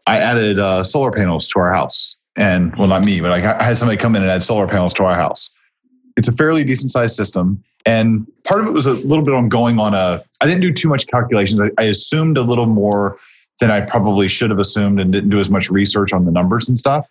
I 0.06 0.20
added 0.20 0.60
uh, 0.60 0.84
solar 0.84 1.12
panels 1.12 1.48
to 1.48 1.60
our 1.60 1.74
house 1.74 2.20
and 2.36 2.76
well, 2.76 2.88
not 2.88 3.06
me, 3.06 3.22
but 3.22 3.32
I, 3.32 3.64
had 3.64 3.78
somebody 3.78 3.98
come 3.98 4.16
in 4.16 4.24
and 4.24 4.32
add 4.32 4.42
solar 4.42 4.68
panels 4.68 4.94
to 4.96 5.04
our 5.04 5.16
house. 5.16 5.54
It's 6.18 6.28
a 6.28 6.32
fairly 6.34 6.64
decent 6.64 6.92
sized 6.92 7.16
system. 7.16 7.64
And 7.86 8.26
part 8.44 8.62
of 8.62 8.68
it 8.68 8.72
was 8.72 8.86
a 8.86 8.94
little 8.94 9.24
bit 9.24 9.34
on 9.34 9.50
going 9.50 9.78
on 9.78 9.94
a, 9.94 10.24
I 10.42 10.46
didn't 10.46 10.62
do 10.62 10.72
too 10.72 10.90
much 10.90 11.06
calculations. 11.08 11.60
I, 11.60 11.70
I 11.78 11.86
assumed 11.86 12.38
a 12.38 12.42
little 12.42 12.66
more 12.66 13.18
than 13.60 13.70
I 13.72 13.82
probably 13.82 14.28
should 14.28 14.50
have 14.50 14.60
assumed 14.60 15.00
and 15.00 15.12
didn't 15.12 15.30
do 15.30 15.40
as 15.40 15.50
much 15.50 15.70
research 15.70 16.14
on 16.14 16.26
the 16.26 16.32
numbers 16.32 16.70
and 16.70 16.80
stuff 16.80 17.10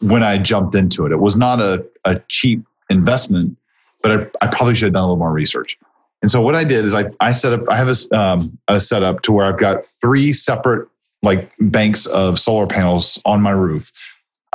when 0.00 0.22
I 0.22 0.38
jumped 0.38 0.74
into 0.74 1.06
it. 1.06 1.12
It 1.12 1.18
was 1.18 1.36
not 1.36 1.60
a, 1.60 1.84
a 2.04 2.20
cheap 2.28 2.62
investment, 2.88 3.56
but 4.02 4.12
I, 4.12 4.46
I 4.46 4.48
probably 4.48 4.74
should 4.74 4.86
have 4.86 4.94
done 4.94 5.02
a 5.02 5.06
little 5.06 5.16
more 5.16 5.32
research. 5.32 5.78
And 6.22 6.30
so 6.30 6.40
what 6.40 6.54
I 6.54 6.64
did 6.64 6.84
is 6.84 6.94
I, 6.94 7.06
I 7.20 7.32
set 7.32 7.52
up, 7.52 7.68
I 7.68 7.76
have 7.76 7.88
a, 7.88 8.16
um, 8.16 8.58
a 8.68 8.80
setup 8.80 9.22
to 9.22 9.32
where 9.32 9.46
I've 9.46 9.58
got 9.58 9.84
three 9.84 10.32
separate 10.32 10.88
like 11.22 11.50
banks 11.58 12.06
of 12.06 12.38
solar 12.38 12.66
panels 12.66 13.20
on 13.24 13.40
my 13.42 13.50
roof 13.50 13.90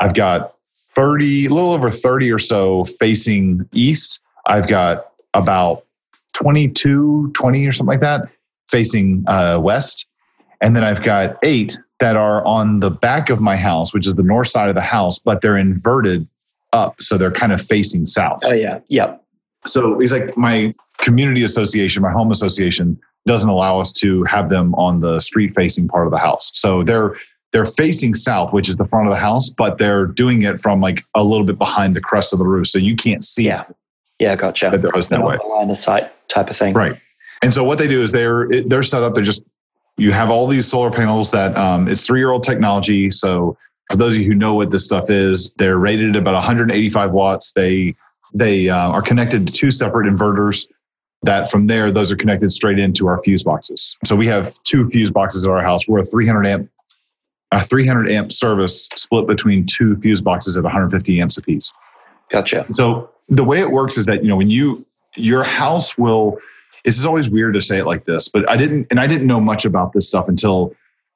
I've 0.02 0.16
got 0.16 0.56
30, 0.96 1.46
a 1.46 1.50
little 1.50 1.72
over 1.72 1.90
30 1.90 2.32
or 2.32 2.40
so 2.40 2.86
facing 2.86 3.70
east. 3.72 4.20
I've 4.48 4.68
got 4.68 5.12
about 5.34 5.86
22, 6.34 7.32
20 7.34 7.68
or 7.68 7.72
something 7.72 7.88
like 7.88 8.02
that 8.02 8.28
facing 8.68 9.24
uh, 9.28 9.60
west. 9.62 10.08
And 10.62 10.76
then 10.76 10.84
I've 10.84 11.04
got 11.04 11.38
eight 11.44 11.78
that 12.00 12.18
are 12.18 12.44
on 12.46 12.80
the 12.80 12.90
back 12.90 13.30
of 13.30 13.42
my 13.42 13.56
house, 13.56 13.94
which 13.94 14.08
is 14.08 14.16
the 14.16 14.24
north 14.24 14.48
side 14.48 14.70
of 14.70 14.76
the 14.76 14.82
house, 14.82 15.20
but 15.20 15.42
they're 15.42 15.58
inverted 15.58 16.28
up. 16.74 17.02
So 17.02 17.18
they're 17.18 17.32
kind 17.32 17.52
of 17.52 17.62
facing 17.62 18.08
south. 18.08 18.40
Oh, 18.44 18.54
yeah. 18.54 18.80
Yep. 18.90 19.24
So 19.68 20.00
it's 20.02 20.12
like 20.12 20.36
my 20.36 20.74
community 20.98 21.44
association, 21.44 22.02
my 22.02 22.12
home 22.12 22.32
association 22.32 23.00
doesn't 23.28 23.50
allow 23.50 23.80
us 23.80 23.92
to 23.92 24.24
have 24.24 24.50
them 24.50 24.74
on 24.76 25.00
the 25.00 25.20
street 25.20 25.54
facing 25.56 25.88
part 25.88 26.08
of 26.08 26.12
the 26.12 26.18
house. 26.18 26.52
So 26.56 26.84
they're 26.84 27.16
they're 27.52 27.66
facing 27.66 28.14
south, 28.16 28.54
which 28.54 28.70
is 28.70 28.78
the 28.78 28.86
front 28.86 29.08
of 29.08 29.14
the 29.14 29.20
house, 29.20 29.50
but 29.50 29.78
they're 29.78 30.06
doing 30.06 30.42
it 30.44 30.60
from 30.60 30.80
like 30.80 31.04
a 31.16 31.24
little 31.24 31.46
bit 31.46 31.58
behind 31.58 31.96
the 31.96 32.02
crest 32.02 32.34
of 32.34 32.40
the 32.40 32.46
roof, 32.46 32.68
so 32.68 32.78
you 32.78 32.96
can't 32.96 33.24
see. 33.24 33.46
Yeah, 33.46 33.66
yeah, 34.20 34.36
gotcha. 34.36 34.70
That 34.70 34.82
they're 34.82 34.92
that 34.92 35.24
way, 35.24 35.38
line 35.48 35.70
of 35.70 35.78
sight 35.78 36.12
type 36.30 36.50
of 36.50 36.56
thing. 36.56 36.74
Right. 36.74 36.98
And 37.42 37.52
so 37.52 37.64
what 37.64 37.78
they 37.78 37.88
do 37.88 38.02
is 38.02 38.12
they're 38.12 38.48
they're 38.66 38.84
set 38.84 39.04
up. 39.04 39.14
They're 39.14 39.24
just 39.24 39.44
you 39.98 40.12
have 40.12 40.30
all 40.30 40.48
these 40.48 40.68
solar 40.68 40.92
panels 40.92 41.32
that 41.32 41.56
um, 41.58 41.88
it's 41.88 42.06
three 42.06 42.20
year 42.20 42.32
old 42.32 42.44
technology. 42.44 43.12
So 43.12 43.58
for 43.90 43.98
those 43.98 44.16
of 44.16 44.22
you 44.22 44.28
who 44.28 44.36
know 44.36 44.54
what 44.54 44.72
this 44.72 44.86
stuff 44.86 45.10
is, 45.10 45.54
they're 45.56 45.78
rated 45.78 46.16
at 46.16 46.22
about 46.22 46.34
185 46.36 47.12
watts. 47.12 47.54
They 47.54 47.96
they 48.34 48.70
uh, 48.70 48.90
are 48.90 49.02
connected 49.02 49.48
to 49.48 49.54
two 49.54 49.72
separate 49.72 50.12
inverters. 50.12 50.68
That 51.24 51.52
from 51.52 51.68
there, 51.68 51.92
those 51.92 52.12
are 52.12 52.16
connected 52.16 52.50
straight 52.52 52.80
into 52.80 53.08
our 53.08 53.22
fuse 53.22 53.44
boxes. 53.44 53.98
So 54.06 54.16
we 54.16 54.26
have 54.28 54.52
two 54.64 54.86
fuse 54.90 55.12
boxes 55.12 55.46
at 55.46 55.52
our 55.52 55.62
house. 55.62 55.88
We're 55.88 56.00
a 56.00 56.04
300 56.04 56.48
amp 56.48 56.72
a 57.52 57.62
300 57.62 58.10
amp 58.10 58.32
service 58.32 58.88
split 58.96 59.28
between 59.28 59.66
two 59.66 59.96
fuse 59.98 60.22
boxes 60.22 60.56
at 60.58 60.64
150 60.64 61.20
amps 61.20 61.38
apiece. 61.38 61.76
Gotcha. 62.30 62.66
So 62.74 63.10
the 63.28 63.44
way 63.44 63.60
it 63.60 63.72
works 63.72 63.98
is 63.98 64.06
that 64.06 64.24
you 64.24 64.30
know 64.30 64.38
when 64.38 64.50
you 64.50 64.86
your 65.16 65.44
house 65.44 65.98
will. 65.98 66.38
This 66.84 66.98
is 66.98 67.06
always 67.06 67.30
weird 67.30 67.54
to 67.54 67.62
say 67.62 67.78
it 67.78 67.86
like 67.86 68.06
this, 68.06 68.28
but 68.28 68.50
I 68.50 68.58
didn't, 68.58 68.88
and 68.90 69.00
I 69.00 69.06
didn't 69.06 69.28
know 69.28 69.40
much 69.40 69.66
about 69.66 69.94
this 69.94 70.08
stuff 70.08 70.28
until 70.28 70.74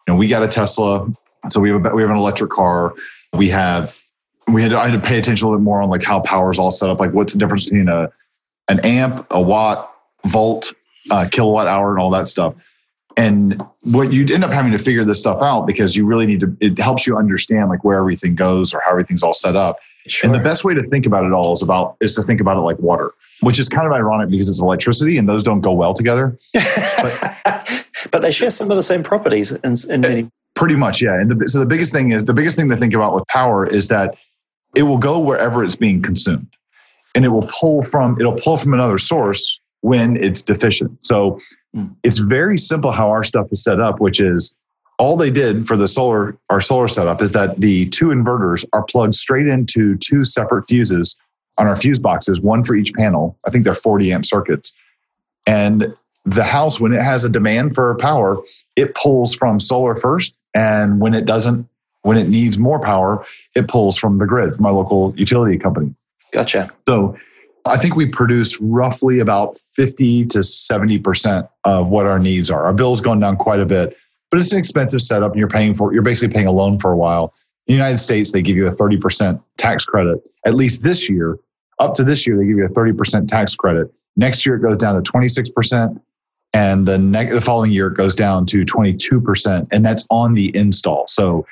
you 0.08 0.14
know 0.14 0.16
we 0.16 0.28
got 0.28 0.44
a 0.44 0.48
Tesla. 0.48 1.12
So 1.50 1.60
we 1.60 1.72
have 1.72 1.84
a, 1.84 1.90
we 1.90 2.04
have 2.04 2.12
an 2.12 2.18
electric 2.18 2.52
car. 2.52 2.94
We 3.34 3.50
have 3.50 4.00
we 4.48 4.62
had 4.62 4.72
to, 4.72 4.80
I 4.80 4.90
had 4.90 5.02
to 5.02 5.08
pay 5.08 5.18
attention 5.18 5.46
a 5.46 5.50
little 5.50 5.60
bit 5.60 5.64
more 5.64 5.82
on 5.82 5.90
like 5.90 6.04
how 6.04 6.20
power 6.20 6.52
is 6.52 6.60
all 6.60 6.70
set 6.70 6.90
up. 6.90 7.00
Like 7.00 7.14
what's 7.14 7.34
the 7.34 7.40
difference 7.40 7.66
between 7.66 7.90
a 7.90 8.12
an 8.68 8.80
amp, 8.82 9.26
a 9.32 9.42
watt, 9.42 9.92
volt, 10.26 10.74
uh, 11.10 11.28
kilowatt 11.32 11.68
hour, 11.68 11.92
and 11.92 12.00
all 12.00 12.12
that 12.12 12.28
stuff. 12.28 12.54
And 13.18 13.62
what 13.84 14.12
you'd 14.12 14.30
end 14.30 14.44
up 14.44 14.52
having 14.52 14.72
to 14.74 14.78
figure 14.78 15.06
this 15.06 15.20
stuff 15.20 15.42
out 15.42 15.66
because 15.66 15.96
you 15.96 16.06
really 16.06 16.26
need 16.26 16.42
to, 16.42 16.58
it 16.60 16.78
helps 16.78 17.08
you 17.08 17.18
understand 17.18 17.70
like 17.70 17.84
where 17.84 17.98
everything 17.98 18.36
goes 18.36 18.74
or 18.74 18.82
how 18.86 18.92
everything's 18.92 19.24
all 19.24 19.34
set 19.34 19.56
up. 19.56 19.80
Sure. 20.08 20.30
And 20.30 20.36
the 20.38 20.44
best 20.44 20.64
way 20.64 20.74
to 20.74 20.84
think 20.84 21.06
about 21.06 21.26
it 21.26 21.32
all 21.32 21.54
is 21.54 21.62
about, 21.62 21.96
is 22.02 22.16
to 22.16 22.24
think 22.24 22.42
about 22.42 22.58
it 22.58 22.62
like 22.62 22.78
water, 22.80 23.12
which 23.40 23.60
is 23.60 23.70
kind 23.70 23.88
of 23.88 23.94
ironic 23.94 24.30
because 24.30 24.50
it's 24.50 24.62
electricity 24.62 25.18
and 25.18 25.30
those 25.30 25.44
don't 25.44 25.62
go 25.62 25.72
well 25.72 25.94
together. 25.94 26.38
but, 26.54 27.88
but 28.12 28.22
they 28.22 28.32
share 28.32 28.50
some 28.50 28.70
of 28.70 28.78
the 28.78 28.84
same 28.84 29.02
properties 29.02 29.52
in, 29.52 29.76
in 29.90 30.06
eh, 30.06 30.08
many. 30.08 30.30
Pretty 30.54 30.76
much, 30.76 31.02
yeah. 31.02 31.20
And 31.20 31.32
the, 31.32 31.50
so 31.50 31.60
the 31.60 31.66
biggest 31.66 31.94
thing 31.94 32.12
is, 32.12 32.26
the 32.26 32.34
biggest 32.34 32.58
thing 32.58 32.70
to 32.70 32.78
think 32.78 32.94
about 32.94 33.16
with 33.16 33.26
power 33.28 33.66
is 33.66 33.88
that 33.88 34.16
it 34.76 34.84
will 34.84 34.98
go 34.98 35.20
wherever 35.20 35.64
it's 35.64 35.76
being 35.76 36.02
consumed 36.02 36.48
and 37.16 37.24
it 37.24 37.30
will 37.30 37.48
pull 37.48 37.84
from, 37.84 38.20
it'll 38.20 38.34
pull 38.34 38.58
from 38.58 38.74
another 38.74 38.98
source 38.98 39.60
when 39.86 40.18
it's 40.18 40.42
deficient. 40.42 40.92
So 41.06 41.40
mm. 41.76 41.96
it's 42.02 42.18
very 42.18 42.58
simple 42.58 42.92
how 42.92 43.12
our 43.12 43.24
stuff 43.24 43.46
is 43.52 43.64
set 43.64 43.80
up, 43.80 44.00
which 44.00 44.20
is 44.20 44.56
all 44.98 45.16
they 45.16 45.30
did 45.30 45.68
for 45.68 45.78
the 45.78 45.88
solar 45.88 46.36
our 46.50 46.60
solar 46.60 46.88
setup 46.88 47.22
is 47.22 47.34
that 47.34 47.62
the 47.62 47.88
two 47.90 48.08
inverters 48.08 48.66
are 48.74 48.82
plugged 48.82 49.14
straight 49.14 49.46
into 49.46 49.96
two 49.98 50.26
separate 50.26 50.64
fuses 50.64 51.20
on 51.60 51.68
our 51.68 51.76
fuse 51.76 52.00
boxes, 52.00 52.42
one 52.42 52.64
for 52.64 52.76
each 52.76 52.94
panel. 52.96 53.38
I 53.46 53.52
think 53.52 53.64
they're 53.64 53.76
40 53.76 54.12
amp 54.12 54.26
circuits. 54.26 54.76
And 55.46 55.94
the 56.26 56.44
house, 56.44 56.80
when 56.80 56.92
it 56.92 57.02
has 57.04 57.24
a 57.24 57.30
demand 57.30 57.76
for 57.76 57.94
power, 57.96 58.40
it 58.76 58.96
pulls 58.96 59.36
from 59.36 59.60
solar 59.60 59.96
first. 59.96 60.36
And 60.56 61.00
when 61.00 61.14
it 61.14 61.26
doesn't, 61.26 61.70
when 62.02 62.18
it 62.18 62.28
needs 62.28 62.58
more 62.58 62.80
power, 62.80 63.24
it 63.54 63.68
pulls 63.68 64.00
from 64.00 64.18
the 64.18 64.26
grid, 64.26 64.56
from 64.56 64.64
my 64.64 64.72
local 64.72 65.14
utility 65.16 65.60
company. 65.60 65.94
Gotcha. 66.34 66.72
So 66.88 67.16
I 67.68 67.78
think 67.78 67.96
we 67.96 68.06
produce 68.06 68.60
roughly 68.62 69.20
about 69.20 69.58
50 69.74 70.26
to 70.28 70.40
70% 70.40 71.50
of 71.64 71.88
what 71.88 72.06
our 72.06 72.20
needs 72.20 72.52
are. 72.52 72.64
Our 72.66 72.74
bill's 72.74 73.02
gone 73.02 73.20
down 73.20 73.38
quite 73.38 73.60
a 73.60 73.66
bit, 73.66 73.98
but 74.30 74.40
it's 74.40 74.54
an 74.54 74.60
expensive 74.60 75.02
setup 75.02 75.32
and 75.32 75.40
you're 75.40 75.48
paying 75.48 75.74
for 75.74 75.92
you're 75.94 76.04
basically 76.04 76.34
paying 76.34 76.48
a 76.48 76.52
loan 76.52 76.78
for 76.78 76.92
a 76.92 76.98
while. 76.98 77.34
In 77.68 77.74
the 77.74 77.78
United 77.78 77.98
States, 77.98 78.32
they 78.32 78.44
give 78.44 78.56
you 78.56 78.68
a 78.68 78.72
30% 78.72 79.42
tax 79.58 79.86
credit. 79.86 80.22
At 80.46 80.54
least 80.54 80.84
this 80.84 81.10
year, 81.10 81.40
up 81.80 81.96
to 81.96 82.04
this 82.04 82.28
year, 82.28 82.38
they 82.38 82.46
give 82.46 82.58
you 82.58 82.66
a 82.66 82.70
30% 82.70 83.28
tax 83.28 83.56
credit. 83.56 83.92
Next 84.16 84.46
year, 84.46 84.56
it 84.56 84.62
goes 84.62 84.78
down 84.78 85.02
to 85.02 85.12
26%. 85.12 86.00
And 86.54 86.88
the, 86.88 86.98
the 87.34 87.42
following 87.42 87.72
year, 87.72 87.88
it 87.88 87.96
goes 87.96 88.14
down 88.14 88.46
to 88.48 88.64
22%. 88.64 89.68
And 89.72 89.84
that's 89.84 90.06
on 90.12 90.36
the 90.36 90.56
install. 90.56 91.06
So 91.08 91.46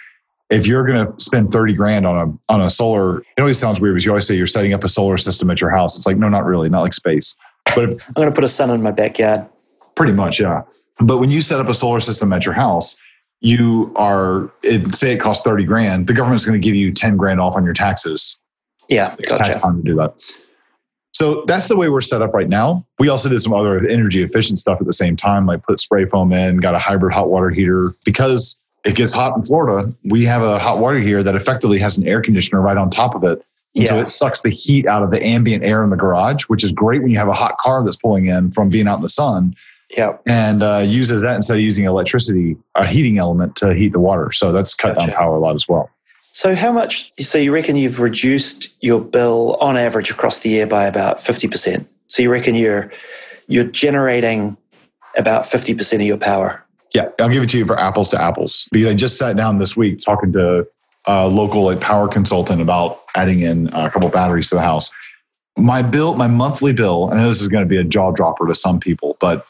if 0.50 0.68
you're 0.68 0.86
going 0.86 1.06
to 1.06 1.24
spend 1.24 1.52
30 1.52 1.74
grand 1.74 2.06
on 2.06 2.30
a, 2.30 2.54
on 2.54 2.62
a 2.62 2.70
solar, 2.70 3.20
it 3.20 3.40
always 3.40 3.58
sounds 3.58 3.82
weird 3.82 3.96
because 3.96 4.06
you 4.06 4.12
always 4.12 4.28
say 4.28 4.36
you're 4.36 4.48
setting 4.48 4.74
up 4.74 4.84
a 4.84 4.90
solar 4.90 5.18
system 5.18 5.50
at 5.50 5.60
your 5.60 5.70
house. 5.70 5.98
It's 5.98 6.06
like, 6.06 6.18
no, 6.18 6.30
not 6.30 6.46
really, 6.46 6.70
not 6.70 6.82
like 6.82 6.94
space. 6.94 7.36
But 7.76 7.90
I'm 7.90 8.14
going 8.16 8.28
to 8.28 8.32
put 8.32 8.44
a 8.44 8.50
sun 8.50 8.70
in 8.70 8.82
my 8.82 8.92
backyard. 8.92 9.48
Pretty 9.96 10.14
much, 10.14 10.40
yeah. 10.40 10.62
But 11.00 11.18
when 11.18 11.32
you 11.32 11.42
set 11.42 11.60
up 11.60 11.70
a 11.70 11.74
solar 11.74 12.00
system 12.00 12.32
at 12.34 12.46
your 12.46 12.54
house, 12.54 13.02
you 13.44 13.92
are 13.98 14.50
it, 14.64 14.96
say 14.96 15.14
it 15.14 15.20
costs 15.20 15.46
30 15.46 15.66
grand 15.66 16.08
the 16.08 16.14
government's 16.14 16.46
going 16.46 16.60
to 16.60 16.66
give 16.66 16.76
you 16.76 16.92
10 16.92 17.18
grand 17.18 17.40
off 17.40 17.56
on 17.56 17.64
your 17.64 17.74
taxes 17.74 18.42
yeah 18.88 19.14
it's 19.20 19.32
gotcha. 19.32 19.44
tax 19.44 19.58
time 19.58 19.78
to 19.78 19.84
do 19.84 19.96
that 19.96 20.16
so 21.14 21.44
that's 21.46 21.68
the 21.68 21.76
way 21.76 21.90
we're 21.90 22.02
set 22.02 22.22
up 22.22 22.34
right 22.34 22.48
now 22.48 22.86
we 23.00 23.10
also 23.10 23.30
did 23.30 23.40
some 23.42 23.54
other 23.54 23.86
energy 23.88 24.24
efficient 24.24 24.58
stuff 24.58 24.80
at 24.80 24.88
the 24.88 24.94
same 24.94 25.16
time 25.16 25.46
like 25.46 25.62
put 25.62 25.78
spray 25.80 26.06
foam 26.06 26.32
in 26.32 26.58
got 26.58 26.74
a 26.74 26.80
hybrid 26.80 27.14
hot 27.14 27.30
water 27.30 27.50
heater 27.50 27.92
because 28.06 28.60
it 28.86 28.96
gets 28.96 29.14
hot 29.14 29.36
in 29.36 29.44
florida 29.44 29.94
we 30.06 30.24
have 30.24 30.42
a 30.42 30.60
hot 30.60 30.80
water 30.80 31.00
here 31.00 31.24
that 31.24 31.36
effectively 31.36 31.80
has 31.80 31.98
an 31.98 32.08
air 32.08 32.22
conditioner 32.22 32.62
right 32.62 32.78
on 32.78 32.90
top 32.90 33.16
of 33.16 33.24
it 33.24 33.44
and 33.76 33.86
yeah. 33.86 33.90
so 33.90 34.00
it 34.00 34.12
sucks 34.12 34.42
the 34.42 34.50
heat 34.50 34.86
out 34.86 35.02
of 35.02 35.12
the 35.12 35.26
ambient 35.26 35.64
air 35.64 35.84
in 35.84 35.90
the 35.90 35.98
garage 35.98 36.44
which 36.44 36.64
is 36.64 36.72
great 36.72 37.02
when 37.02 37.12
you 37.12 37.18
have 37.18 37.30
a 37.30 37.34
hot 37.34 37.58
car 37.58 37.84
that's 37.84 37.96
pulling 37.96 38.28
in 38.28 38.52
from 38.52 38.70
being 38.70 38.88
out 38.88 38.96
in 38.96 39.02
the 39.02 39.10
sun 39.10 39.56
yeah. 39.98 40.18
And 40.26 40.64
uh, 40.64 40.84
uses 40.86 41.22
that 41.22 41.36
instead 41.36 41.58
of 41.58 41.64
using 41.64 41.86
electricity, 41.86 42.58
a 42.76 42.86
heating 42.86 43.18
element 43.18 43.56
to 43.58 43.74
heat 43.74 43.94
the 43.94 44.00
water. 44.00 44.32
So 44.32 44.52
that's 44.52 44.74
cut 44.74 44.96
gotcha. 44.96 45.08
down 45.08 45.16
power 45.16 45.36
a 45.36 45.40
lot 45.40 45.56
as 45.56 45.68
well. 45.68 45.90
So 46.32 46.56
how 46.56 46.72
much? 46.72 47.12
So 47.24 47.38
you 47.38 47.54
reckon 47.54 47.76
you've 47.76 48.00
reduced 48.00 48.76
your 48.82 49.00
bill 49.00 49.56
on 49.62 49.78
average 49.78 50.10
across 50.10 50.40
the 50.40 50.50
year 50.50 50.66
by 50.66 50.86
about 50.86 51.22
fifty 51.22 51.48
percent? 51.48 51.88
So 52.08 52.24
you 52.24 52.32
reckon 52.32 52.56
you're 52.56 52.92
you're 53.48 53.66
generating 53.66 54.58
about 55.16 55.46
fifty 55.46 55.76
percent 55.76 56.02
of 56.02 56.08
your 56.08 56.18
power? 56.18 56.66
Yeah, 56.94 57.10
I'll 57.20 57.30
give 57.30 57.44
it 57.44 57.50
to 57.50 57.58
you 57.58 57.66
for 57.66 57.80
apples 57.80 58.10
to 58.10 58.22
apples. 58.22 58.68
Because 58.72 58.94
I 58.94 58.96
just 58.96 59.18
sat 59.18 59.36
down 59.36 59.58
this 59.58 59.76
week 59.76 60.00
talking 60.02 60.32
to 60.34 60.68
a 61.06 61.28
local 61.28 61.64
like, 61.64 61.82
power 61.82 62.08
consultant 62.08 62.62
about 62.62 63.02
adding 63.16 63.42
in 63.42 63.68
a 63.74 63.90
couple 63.90 64.10
batteries 64.10 64.50
to 64.50 64.56
the 64.56 64.62
house. 64.62 64.92
My 65.58 65.82
bill, 65.82 66.16
my 66.16 66.28
monthly 66.28 66.74
bill, 66.74 67.10
I 67.12 67.18
know 67.18 67.28
this 67.28 67.42
is 67.42 67.48
going 67.48 67.64
to 67.64 67.70
be 67.70 67.78
a 67.78 67.84
jaw 67.84 68.12
dropper 68.12 68.48
to 68.48 68.56
some 68.56 68.80
people, 68.80 69.18
but 69.20 69.46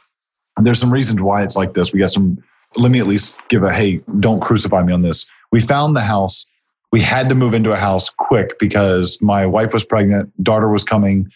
there's 0.62 0.80
some 0.80 0.92
reasons 0.92 1.22
why 1.22 1.44
it's 1.44 1.56
like 1.56 1.74
this. 1.74 1.94
We 1.94 2.00
got 2.00 2.12
some, 2.12 2.44
let 2.76 2.92
me 2.92 3.00
at 3.00 3.08
least 3.08 3.40
give 3.50 3.64
a 3.64 3.74
hey, 3.74 4.02
don't 4.20 4.42
crucify 4.42 4.84
me 4.84 4.94
on 4.94 5.02
this. 5.02 5.30
We 5.52 5.60
found 5.60 5.96
the 5.96 6.02
house. 6.02 6.50
We 6.92 7.02
had 7.02 7.30
to 7.30 7.36
move 7.36 7.54
into 7.54 7.72
a 7.72 7.78
house 7.78 8.10
quick 8.10 8.60
because 8.60 9.20
my 9.22 9.46
wife 9.46 9.74
was 9.74 9.86
pregnant, 9.86 10.32
daughter 10.44 10.70
was 10.70 10.84
coming. 10.84 11.32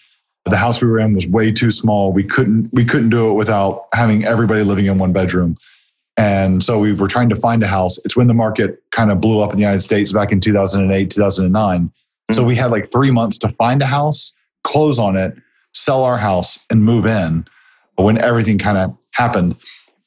The 0.46 0.58
house 0.58 0.82
we 0.82 0.88
were 0.88 1.00
in 1.00 1.14
was 1.14 1.28
way 1.28 1.52
too 1.52 1.72
small. 1.72 2.14
We 2.14 2.24
couldn't 2.24 2.70
we 2.74 2.86
couldn't 2.86 3.10
do 3.10 3.30
it 3.30 3.34
without 3.34 3.88
having 3.94 4.24
everybody 4.24 4.64
living 4.64 4.86
in 4.86 4.98
one 4.98 5.12
bedroom. 5.12 5.58
And 6.18 6.64
so 6.64 6.80
we 6.80 6.94
were 6.94 7.08
trying 7.08 7.30
to 7.30 7.36
find 7.36 7.62
a 7.62 7.68
house. 7.68 8.04
It's 8.04 8.18
when 8.18 8.28
the 8.28 8.34
market 8.34 8.82
kind 8.92 9.12
of 9.12 9.22
blew 9.22 9.40
up 9.42 9.52
in 9.52 9.58
the 9.58 9.62
United 9.62 9.82
States 9.82 10.12
back 10.12 10.32
in 10.32 10.40
2008, 10.40 11.12
2009. 11.12 11.80
Mm-hmm. 11.80 12.34
So 12.34 12.44
we 12.44 12.56
had 12.56 12.72
like 12.72 12.92
3 12.92 13.12
months 13.12 13.38
to 13.40 13.50
find 13.50 13.82
a 13.82 13.86
house, 13.86 14.36
close 14.64 14.98
on 14.98 15.16
it, 15.16 15.36
sell 15.74 16.04
our 16.04 16.18
house 16.18 16.66
and 16.70 16.84
move 16.84 17.06
in 17.06 17.46
when 17.96 18.18
everything 18.18 18.58
kind 18.58 18.78
of 18.78 18.98
happened. 19.14 19.56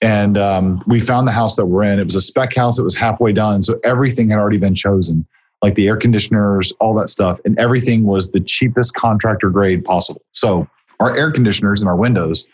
And 0.03 0.37
um, 0.39 0.83
we 0.87 0.99
found 0.99 1.29
the 1.29 1.33
house 1.33 1.57
that 1.57 1.67
we're 1.67 1.85
in. 1.85 1.99
It 1.99 2.05
was 2.05 2.15
a 2.15 2.21
spec 2.21 2.55
house. 2.55 2.79
It 2.79 2.85
was 2.85 2.97
halfway 2.97 3.33
done. 3.33 3.63
So 3.63 3.79
everything 3.85 4.31
had 4.31 4.39
already 4.39 4.59
been 4.59 4.75
chosen, 4.75 5.27
like 5.63 5.75
the 5.75 5.87
air 5.89 5.97
conditioners, 5.97 6.73
all 6.81 6.95
that 6.95 7.09
stuff. 7.09 7.39
And 7.45 7.59
everything 7.59 8.05
was 8.05 8.31
the 8.31 8.41
cheapest 8.41 8.95
contractor 8.95 9.51
grade 9.51 9.85
possible. 9.85 10.23
So 10.33 10.67
our 11.01 11.17
air 11.17 11.31
conditioners 11.31 11.81
and 11.83 11.89
our 11.89 11.97
windows 11.97 12.49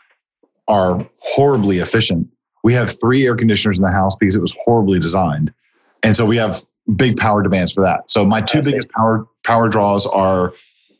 are 0.69 1.07
horribly 1.19 1.79
efficient. 1.79 2.29
We 2.66 2.74
have 2.74 2.98
three 2.98 3.24
air 3.24 3.37
conditioners 3.37 3.79
in 3.79 3.85
the 3.85 3.92
house 3.92 4.16
because 4.16 4.35
it 4.35 4.40
was 4.40 4.52
horribly 4.64 4.98
designed. 4.98 5.55
And 6.02 6.16
so 6.16 6.26
we 6.26 6.37
have 6.37 6.57
big 6.96 7.16
power 7.16 7.40
demands 7.40 7.70
for 7.70 7.81
that. 7.83 8.11
So 8.11 8.24
my 8.24 8.40
two 8.40 8.61
biggest 8.61 8.90
power 8.90 9.24
power 9.44 9.68
draws 9.68 10.05
are 10.05 10.52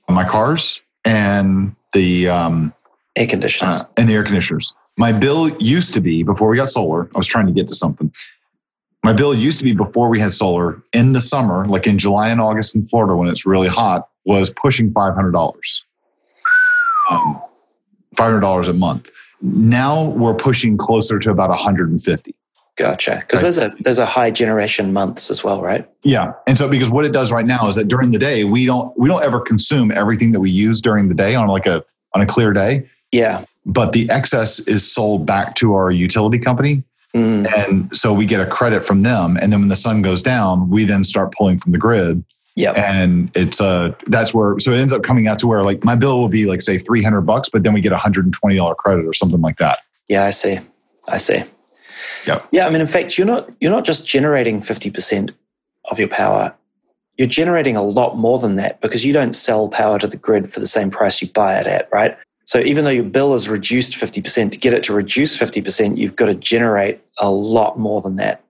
my 0.09 0.25
cars 0.25 0.81
and 1.05 1.75
the 1.93 2.29
um, 2.29 2.73
air 3.17 3.27
conditioners 3.27 3.81
uh, 3.81 3.85
and 3.97 4.09
the 4.09 4.15
air 4.15 4.23
conditioners. 4.23 4.77
My 4.97 5.11
bill 5.11 5.49
used 5.59 5.93
to 5.95 6.01
be 6.01 6.23
before 6.23 6.49
we 6.49 6.57
got 6.57 6.69
solar. 6.69 7.11
I 7.13 7.19
was 7.19 7.27
trying 7.27 7.47
to 7.47 7.53
get 7.53 7.67
to 7.67 7.75
something. 7.75 8.13
My 9.05 9.13
bill 9.13 9.35
used 9.35 9.59
to 9.59 9.65
be 9.65 9.73
before 9.73 10.09
we 10.09 10.21
had 10.21 10.33
solar 10.33 10.81
in 10.93 11.15
the 11.15 11.21
summer, 11.21 11.67
like 11.67 11.89
in 11.89 11.99
July 11.99 12.29
and 12.29 12.41
August 12.41 12.77
in 12.77 12.87
Florida 12.87 13.17
when 13.17 13.27
it's 13.27 13.45
really 13.45 13.67
hot, 13.67 14.09
was 14.25 14.51
pushing 14.51 14.93
five 14.93 15.17
hundred 15.17 15.33
dollars. 15.33 15.85
Um, 17.11 17.43
five 18.17 18.27
hundred 18.27 18.41
dollars 18.43 18.69
a 18.69 18.73
month. 18.73 19.11
Now 19.41 20.11
we're 20.11 20.35
pushing 20.35 20.77
closer 20.77 21.19
to 21.19 21.31
about 21.31 21.51
one 21.51 21.59
hundred 21.59 21.91
and 21.91 22.03
fifty. 22.03 22.35
Gotcha. 22.77 23.19
Because 23.21 23.43
right. 23.43 23.55
there's 23.55 23.59
a 23.59 23.77
there's 23.81 23.99
a 23.99 24.07
high 24.07 24.31
generation 24.31 24.93
months 24.93 25.31
as 25.31 25.43
well, 25.43 25.63
right? 25.63 25.89
Yeah. 26.03 26.33
And 26.47 26.59
so 26.59 26.69
because 26.69 26.91
what 26.91 27.05
it 27.05 27.13
does 27.13 27.33
right 27.33 27.47
now 27.47 27.69
is 27.69 27.75
that 27.77 27.89
during 27.89 28.11
the 28.11 28.19
day 28.19 28.45
we 28.45 28.67
don't 28.67 28.97
we 28.99 29.09
don't 29.09 29.23
ever 29.23 29.41
consume 29.41 29.91
everything 29.91 30.33
that 30.33 30.41
we 30.41 30.51
use 30.51 30.81
during 30.81 31.09
the 31.09 31.15
day 31.15 31.35
on 31.35 31.49
like 31.49 31.67
a 31.67 31.85
on 32.15 32.21
a 32.21 32.27
clear 32.27 32.53
day. 32.53 32.89
Yeah 33.13 33.45
but 33.67 33.93
the 33.93 34.09
excess 34.11 34.61
is 34.61 34.91
sold 34.91 35.27
back 35.27 35.57
to 35.57 35.75
our 35.75 35.91
utility 35.91 36.39
company. 36.39 36.85
Mm. 37.15 37.53
And 37.53 37.97
so 37.97 38.13
we 38.13 38.25
get 38.25 38.41
a 38.41 38.47
credit 38.47 38.87
from 38.87 39.03
them. 39.03 39.37
And 39.41 39.53
then 39.53 39.61
when 39.61 39.69
the 39.69 39.77
sun 39.77 40.03
goes 40.03 40.23
down, 40.23 40.71
we 40.71 40.85
then 40.85 41.03
start 41.03 41.35
pulling 41.37 41.59
from 41.59 41.73
the 41.73 41.79
grid. 41.79 42.25
Yeah. 42.57 42.73
And 42.73 43.31
it's 43.35 43.61
uh 43.61 43.93
that's 44.07 44.33
where 44.35 44.59
so 44.59 44.73
it 44.73 44.81
ends 44.81 44.93
up 44.93 45.03
coming 45.03 45.29
out 45.29 45.39
to 45.41 45.47
where 45.47 45.63
like 45.63 45.85
my 45.85 45.95
bill 45.95 46.21
will 46.21 46.29
be 46.29 46.47
like 46.47 46.63
say 46.63 46.79
300 46.79 47.21
bucks, 47.21 47.51
but 47.51 47.63
then 47.63 47.75
we 47.75 47.83
get 47.83 47.93
a 47.93 47.97
$120 47.97 48.77
credit 48.77 49.07
or 49.07 49.13
something 49.13 49.43
like 49.43 49.59
that. 49.59 49.81
Yeah, 50.09 50.25
I 50.25 50.31
see. 50.31 50.59
I 51.09 51.19
see. 51.19 51.43
Yeah. 52.27 52.43
Yeah, 52.51 52.67
I 52.67 52.71
mean 52.71 52.81
in 52.81 52.87
fact 52.87 53.19
you're 53.19 53.27
not 53.27 53.51
you're 53.61 53.71
not 53.71 53.85
just 53.85 54.07
generating 54.07 54.61
50% 54.61 55.33
of 55.91 55.99
your 55.99 56.09
power. 56.09 56.55
You're 57.19 57.29
generating 57.29 57.77
a 57.77 57.83
lot 57.83 58.17
more 58.17 58.39
than 58.39 58.57
that 58.57 58.81
because 58.81 59.05
you 59.05 59.13
don't 59.13 59.35
sell 59.35 59.69
power 59.69 59.99
to 59.99 60.07
the 60.07 60.17
grid 60.17 60.51
for 60.51 60.61
the 60.61 60.67
same 60.67 60.91
price 60.91 61.21
you 61.23 61.29
buy 61.29 61.59
it 61.59 61.67
at, 61.67 61.89
right? 61.93 62.17
So 62.47 62.61
even 62.61 62.85
though 62.85 62.91
your 62.91 63.05
bill 63.05 63.35
is 63.35 63.49
reduced 63.49 63.95
50%, 63.95 64.53
to 64.53 64.59
get 64.59 64.73
it 64.73 64.85
to 64.85 64.95
reduce 64.95 65.37
50%, 65.37 65.97
you've 65.97 66.15
got 66.15 66.27
to 66.27 66.35
generate 66.35 67.01
a 67.19 67.29
lot 67.29 67.77
more 67.79 68.01
than 68.01 68.17
that. 68.17 68.45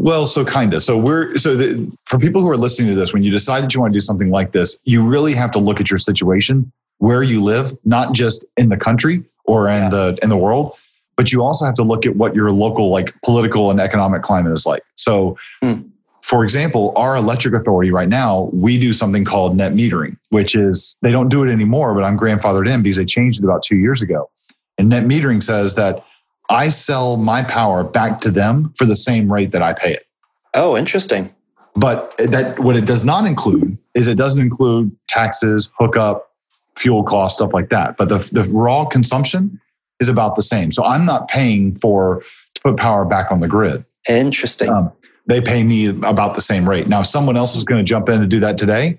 Well, 0.00 0.26
so 0.26 0.46
kind 0.46 0.72
of. 0.72 0.82
So 0.82 0.96
we're 0.96 1.36
so 1.36 1.54
the, 1.54 1.90
for 2.06 2.18
people 2.18 2.40
who 2.40 2.48
are 2.48 2.56
listening 2.56 2.88
to 2.88 2.94
this, 2.94 3.12
when 3.12 3.22
you 3.22 3.30
decide 3.30 3.62
that 3.62 3.74
you 3.74 3.80
want 3.80 3.92
to 3.92 3.96
do 3.96 4.00
something 4.00 4.30
like 4.30 4.52
this, 4.52 4.80
you 4.84 5.06
really 5.06 5.34
have 5.34 5.50
to 5.52 5.58
look 5.58 5.78
at 5.78 5.90
your 5.90 5.98
situation, 5.98 6.72
where 6.98 7.22
you 7.22 7.42
live, 7.42 7.76
not 7.84 8.14
just 8.14 8.46
in 8.56 8.70
the 8.70 8.78
country 8.78 9.22
or 9.44 9.68
in 9.68 9.82
yeah. 9.82 9.88
the 9.90 10.18
in 10.22 10.30
the 10.30 10.38
world, 10.38 10.78
but 11.16 11.32
you 11.32 11.42
also 11.42 11.66
have 11.66 11.74
to 11.74 11.82
look 11.82 12.06
at 12.06 12.16
what 12.16 12.34
your 12.34 12.50
local 12.50 12.90
like 12.90 13.14
political 13.22 13.70
and 13.70 13.78
economic 13.78 14.22
climate 14.22 14.54
is 14.54 14.64
like. 14.64 14.82
So 14.94 15.36
hmm 15.62 15.80
for 16.22 16.44
example, 16.44 16.92
our 16.96 17.16
electric 17.16 17.54
authority 17.54 17.90
right 17.90 18.08
now, 18.08 18.50
we 18.52 18.78
do 18.78 18.92
something 18.92 19.24
called 19.24 19.56
net 19.56 19.72
metering, 19.72 20.16
which 20.28 20.54
is 20.54 20.98
they 21.02 21.10
don't 21.10 21.28
do 21.28 21.42
it 21.42 21.50
anymore, 21.50 21.94
but 21.94 22.04
I'm 22.04 22.18
grandfathered 22.18 22.68
in 22.68 22.82
because 22.82 22.98
they 22.98 23.04
changed 23.04 23.40
it 23.40 23.44
about 23.44 23.62
two 23.62 23.76
years 23.76 24.02
ago. 24.02 24.30
And 24.78 24.88
net 24.88 25.04
metering 25.04 25.42
says 25.42 25.74
that 25.76 26.04
I 26.48 26.68
sell 26.68 27.16
my 27.16 27.42
power 27.44 27.84
back 27.84 28.20
to 28.22 28.30
them 28.30 28.74
for 28.76 28.84
the 28.84 28.96
same 28.96 29.32
rate 29.32 29.52
that 29.52 29.62
I 29.62 29.72
pay 29.72 29.94
it. 29.94 30.06
Oh, 30.54 30.76
interesting. 30.76 31.34
But 31.76 32.16
that 32.18 32.58
what 32.58 32.76
it 32.76 32.86
does 32.86 33.04
not 33.04 33.26
include 33.26 33.78
is 33.94 34.08
it 34.08 34.16
doesn't 34.16 34.40
include 34.40 34.90
taxes, 35.08 35.70
hookup, 35.78 36.30
fuel 36.76 37.04
costs, 37.04 37.38
stuff 37.38 37.52
like 37.52 37.70
that. 37.70 37.96
But 37.96 38.08
the, 38.08 38.18
the 38.32 38.48
raw 38.48 38.84
consumption 38.84 39.60
is 40.00 40.08
about 40.08 40.34
the 40.34 40.42
same. 40.42 40.72
So 40.72 40.84
I'm 40.84 41.04
not 41.04 41.28
paying 41.28 41.76
for 41.76 42.22
to 42.54 42.60
put 42.62 42.76
power 42.76 43.04
back 43.04 43.30
on 43.30 43.40
the 43.40 43.48
grid. 43.48 43.84
Interesting. 44.08 44.68
Um, 44.68 44.92
they 45.26 45.40
pay 45.40 45.62
me 45.62 45.86
about 45.86 46.34
the 46.34 46.40
same 46.40 46.68
rate. 46.68 46.88
Now, 46.88 47.00
if 47.00 47.06
someone 47.06 47.36
else 47.36 47.54
is 47.54 47.62
going 47.62 47.78
to 47.78 47.88
jump 47.88 48.08
in 48.08 48.20
and 48.20 48.30
do 48.30 48.40
that 48.40 48.58
today, 48.58 48.98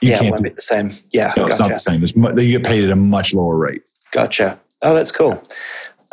you 0.00 0.10
yeah, 0.10 0.18
can't. 0.18 0.36
It 0.36 0.42
be 0.42 0.50
the 0.50 0.60
same. 0.60 0.92
Yeah, 1.10 1.32
no, 1.36 1.46
gotcha. 1.46 1.50
it's 1.50 1.60
not 1.60 1.68
the 1.70 1.78
same. 1.78 2.02
It's, 2.02 2.14
you 2.14 2.58
get 2.58 2.64
paid 2.64 2.84
at 2.84 2.90
a 2.90 2.96
much 2.96 3.34
lower 3.34 3.56
rate. 3.56 3.82
Gotcha. 4.12 4.60
Oh, 4.82 4.94
that's 4.94 5.10
cool. 5.10 5.42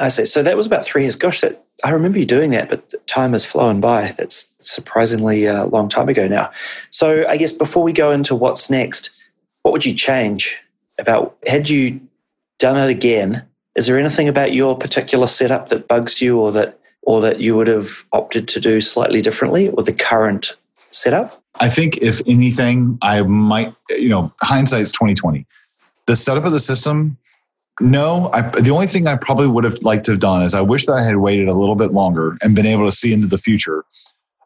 I 0.02 0.08
see. 0.08 0.26
So 0.26 0.42
that 0.42 0.58
was 0.58 0.66
about 0.66 0.84
three 0.84 1.04
years. 1.04 1.16
Gosh, 1.16 1.42
that 1.42 1.64
I 1.84 1.92
remember 1.92 2.18
you 2.18 2.26
doing 2.26 2.52
that, 2.52 2.70
but 2.70 2.94
time 3.08 3.34
has 3.34 3.46
flown 3.46 3.80
by. 3.80 4.14
That's 4.18 4.54
surprisingly 4.60 5.46
a 5.46 5.66
long 5.66 5.90
time 5.90 6.10
ago 6.10 6.28
now. 6.28 6.52
So 6.90 7.26
I 7.28 7.38
guess 7.38 7.52
before 7.52 7.84
we 7.84 7.94
go 7.94 8.12
into 8.12 8.36
what's 8.36 8.70
next, 8.70 9.12
what 9.62 9.72
would 9.72 9.86
you 9.86 9.94
change 9.94 10.60
about 11.00 11.38
had 11.48 11.70
you 11.70 12.02
done 12.58 12.78
it 12.78 12.90
again? 12.90 13.46
Is 13.76 13.88
there 13.88 14.00
anything 14.00 14.28
about 14.28 14.54
your 14.54 14.78
particular 14.78 15.28
setup 15.28 15.68
that 15.68 15.88
bugs 15.88 16.22
you 16.22 16.40
or 16.40 16.52
that 16.52 16.80
or 17.04 17.22
that 17.22 17.40
you 17.40 17.56
would 17.56 17.68
have 17.68 18.04
opted 18.12 18.48
to 18.50 18.60
do 18.60 18.82
slightly 18.82 19.22
differently 19.22 19.70
with 19.70 19.86
the 19.86 19.94
current 19.94 20.56
setup? 20.92 21.42
I 21.60 21.70
think 21.70 21.98
if 21.98 22.22
anything, 22.28 22.98
I 23.02 23.22
might, 23.22 23.74
you 23.90 24.10
know, 24.10 24.34
hindsight's 24.42 24.92
2020. 24.92 25.46
The 26.08 26.16
setup 26.16 26.46
of 26.46 26.52
the 26.52 26.60
system, 26.60 27.18
no. 27.80 28.30
I, 28.34 28.42
the 28.42 28.72
only 28.72 28.88
thing 28.88 29.08
I 29.08 29.16
probably 29.16 29.48
would 29.48 29.64
have 29.64 29.82
liked 29.84 30.06
to 30.06 30.12
have 30.12 30.20
done 30.20 30.44
is 30.44 30.54
I 30.54 30.62
wish 30.62 30.86
that 30.86 30.94
I 30.94 31.04
had 31.04 31.18
waited 31.18 31.48
a 31.48 31.54
little 31.54 31.76
bit 31.76 31.92
longer 31.92 32.38
and 32.42 32.56
been 32.56 32.66
able 32.66 32.86
to 32.86 32.92
see 32.92 33.14
into 33.14 33.28
the 33.28 33.38
future 33.38 33.86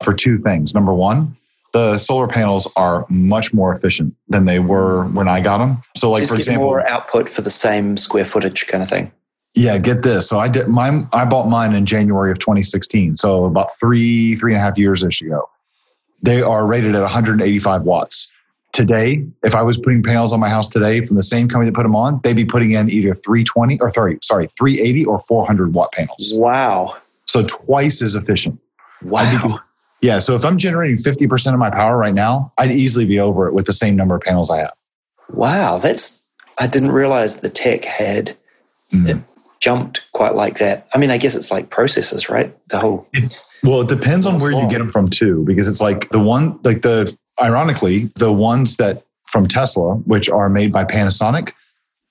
for 0.03 0.13
two 0.13 0.37
things. 0.39 0.73
Number 0.73 0.93
one, 0.93 1.35
the 1.73 1.97
solar 1.97 2.27
panels 2.27 2.71
are 2.75 3.05
much 3.09 3.53
more 3.53 3.73
efficient 3.73 4.15
than 4.29 4.45
they 4.45 4.59
were 4.59 5.05
when 5.07 5.27
I 5.27 5.41
got 5.41 5.57
them. 5.57 5.81
So, 5.95 6.11
like 6.11 6.21
Just 6.21 6.31
for 6.31 6.37
example, 6.37 6.67
more 6.67 6.87
output 6.87 7.27
for 7.29 7.41
the 7.41 7.49
same 7.49 7.97
square 7.97 8.25
footage 8.25 8.67
kind 8.67 8.81
of 8.81 8.89
thing. 8.89 9.11
yeah, 9.55 9.77
get 9.77 10.01
this. 10.01 10.29
So 10.29 10.39
I 10.39 10.47
did 10.47 10.67
mine. 10.67 11.07
I 11.11 11.25
bought 11.25 11.49
mine 11.49 11.73
in 11.73 11.85
January 11.85 12.31
of 12.31 12.39
2016. 12.39 13.17
So 13.17 13.45
about 13.45 13.77
three, 13.77 14.35
three 14.35 14.53
and 14.53 14.61
a 14.61 14.63
half 14.63 14.77
years 14.77 15.03
ish 15.03 15.21
ago. 15.21 15.49
They 16.21 16.41
are 16.41 16.65
rated 16.65 16.95
at 16.95 17.01
185 17.01 17.81
watts. 17.83 18.31
Today, 18.75 19.25
if 19.45 19.55
I 19.55 19.61
was 19.61 19.77
putting 19.77 20.03
panels 20.03 20.33
on 20.33 20.41
my 20.41 20.49
house 20.49 20.67
today 20.67 20.99
from 20.99 21.15
the 21.15 21.23
same 21.23 21.47
company 21.47 21.69
that 21.69 21.75
put 21.75 21.83
them 21.83 21.95
on, 21.95 22.19
they'd 22.25 22.35
be 22.35 22.43
putting 22.43 22.71
in 22.71 22.89
either 22.89 23.15
320 23.15 23.79
or 23.79 23.89
sorry, 23.89 24.17
sorry, 24.21 24.47
380 24.47 25.05
or 25.05 25.17
400 25.17 25.73
watt 25.73 25.93
panels. 25.93 26.33
Wow. 26.35 26.97
So 27.25 27.45
twice 27.45 28.01
as 28.01 28.15
efficient. 28.15 28.59
Wow. 29.01 29.59
Yeah. 30.01 30.19
So 30.19 30.35
if 30.35 30.43
I'm 30.43 30.57
generating 30.57 30.97
50% 30.97 31.53
of 31.53 31.57
my 31.59 31.69
power 31.69 31.97
right 31.97 32.13
now, 32.13 32.51
I'd 32.57 32.69
easily 32.71 33.05
be 33.05 33.17
over 33.17 33.47
it 33.47 33.53
with 33.53 33.65
the 33.65 33.71
same 33.71 33.95
number 33.95 34.15
of 34.15 34.21
panels 34.23 34.51
I 34.51 34.57
have. 34.57 34.73
Wow. 35.29 35.77
That's, 35.77 36.27
I 36.57 36.67
didn't 36.67 36.91
realize 36.91 37.37
the 37.37 37.49
tech 37.49 37.85
had 37.85 38.35
Mhm. 38.91 39.23
jumped 39.61 40.05
quite 40.11 40.35
like 40.35 40.57
that. 40.59 40.85
I 40.93 40.97
mean, 40.97 41.11
I 41.11 41.17
guess 41.17 41.33
it's 41.37 41.49
like 41.49 41.69
processes, 41.69 42.29
right? 42.29 42.53
The 42.67 42.79
whole, 42.79 43.07
Well, 43.63 43.79
it 43.81 43.87
depends 43.87 44.27
on 44.27 44.37
where 44.41 44.51
you 44.51 44.67
get 44.69 44.79
them 44.79 44.89
from 44.89 45.07
too, 45.09 45.45
because 45.47 45.69
it's 45.69 45.81
like 45.81 46.09
the 46.09 46.19
one, 46.19 46.59
like 46.65 46.81
the, 46.81 47.15
ironically, 47.41 48.09
the 48.15 48.31
ones 48.31 48.77
that 48.77 49.03
from 49.27 49.47
Tesla, 49.47 49.95
which 50.05 50.29
are 50.29 50.49
made 50.49 50.71
by 50.71 50.85
Panasonic, 50.85 51.51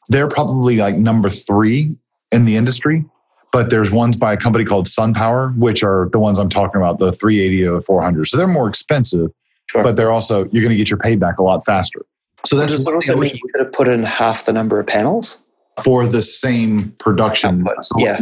they're 0.09 0.29
probably 0.29 0.77
like 0.77 0.97
number 0.97 1.31
three 1.31 1.95
in 2.33 2.45
the 2.45 2.57
industry. 2.57 3.05
But 3.53 3.71
there's 3.71 3.93
ones 3.93 4.17
by 4.17 4.33
a 4.33 4.37
company 4.37 4.65
called 4.65 4.87
SunPower, 4.87 5.57
which 5.57 5.85
are 5.85 6.09
the 6.13 6.19
ones 6.19 6.41
I'm 6.41 6.49
talking 6.49 6.81
about, 6.81 6.99
the 6.99 7.13
380 7.13 7.65
or 7.67 7.75
the 7.77 7.81
400. 7.81 8.27
So 8.27 8.37
they're 8.37 8.49
more 8.49 8.69
expensive, 8.69 9.31
Sure. 9.71 9.83
but 9.83 9.97
they're 9.97 10.11
also, 10.11 10.41
you're 10.51 10.63
going 10.63 10.71
to 10.71 10.77
get 10.77 10.91
your 10.91 10.99
payback 10.99 11.39
a 11.39 11.43
lot 11.43 11.65
faster. 11.65 12.05
So 12.45 12.57
that's 12.59 12.73
does 12.73 12.83
it 12.83 12.87
one 12.87 12.97
also 12.97 13.13
thing 13.13 13.19
I 13.19 13.21
mean 13.23 13.31
wish 13.33 13.41
you 13.43 13.51
could 13.55 13.65
have 13.65 13.73
put 13.73 13.87
in 13.89 14.03
half 14.03 14.45
the 14.47 14.53
number 14.53 14.79
of 14.81 14.87
panels? 14.87 15.39
for 15.83 16.07
the 16.07 16.23
same 16.23 16.93
production. 16.99 17.67
Output. 17.67 17.85
So, 17.85 17.95
Yeah. 17.99 18.21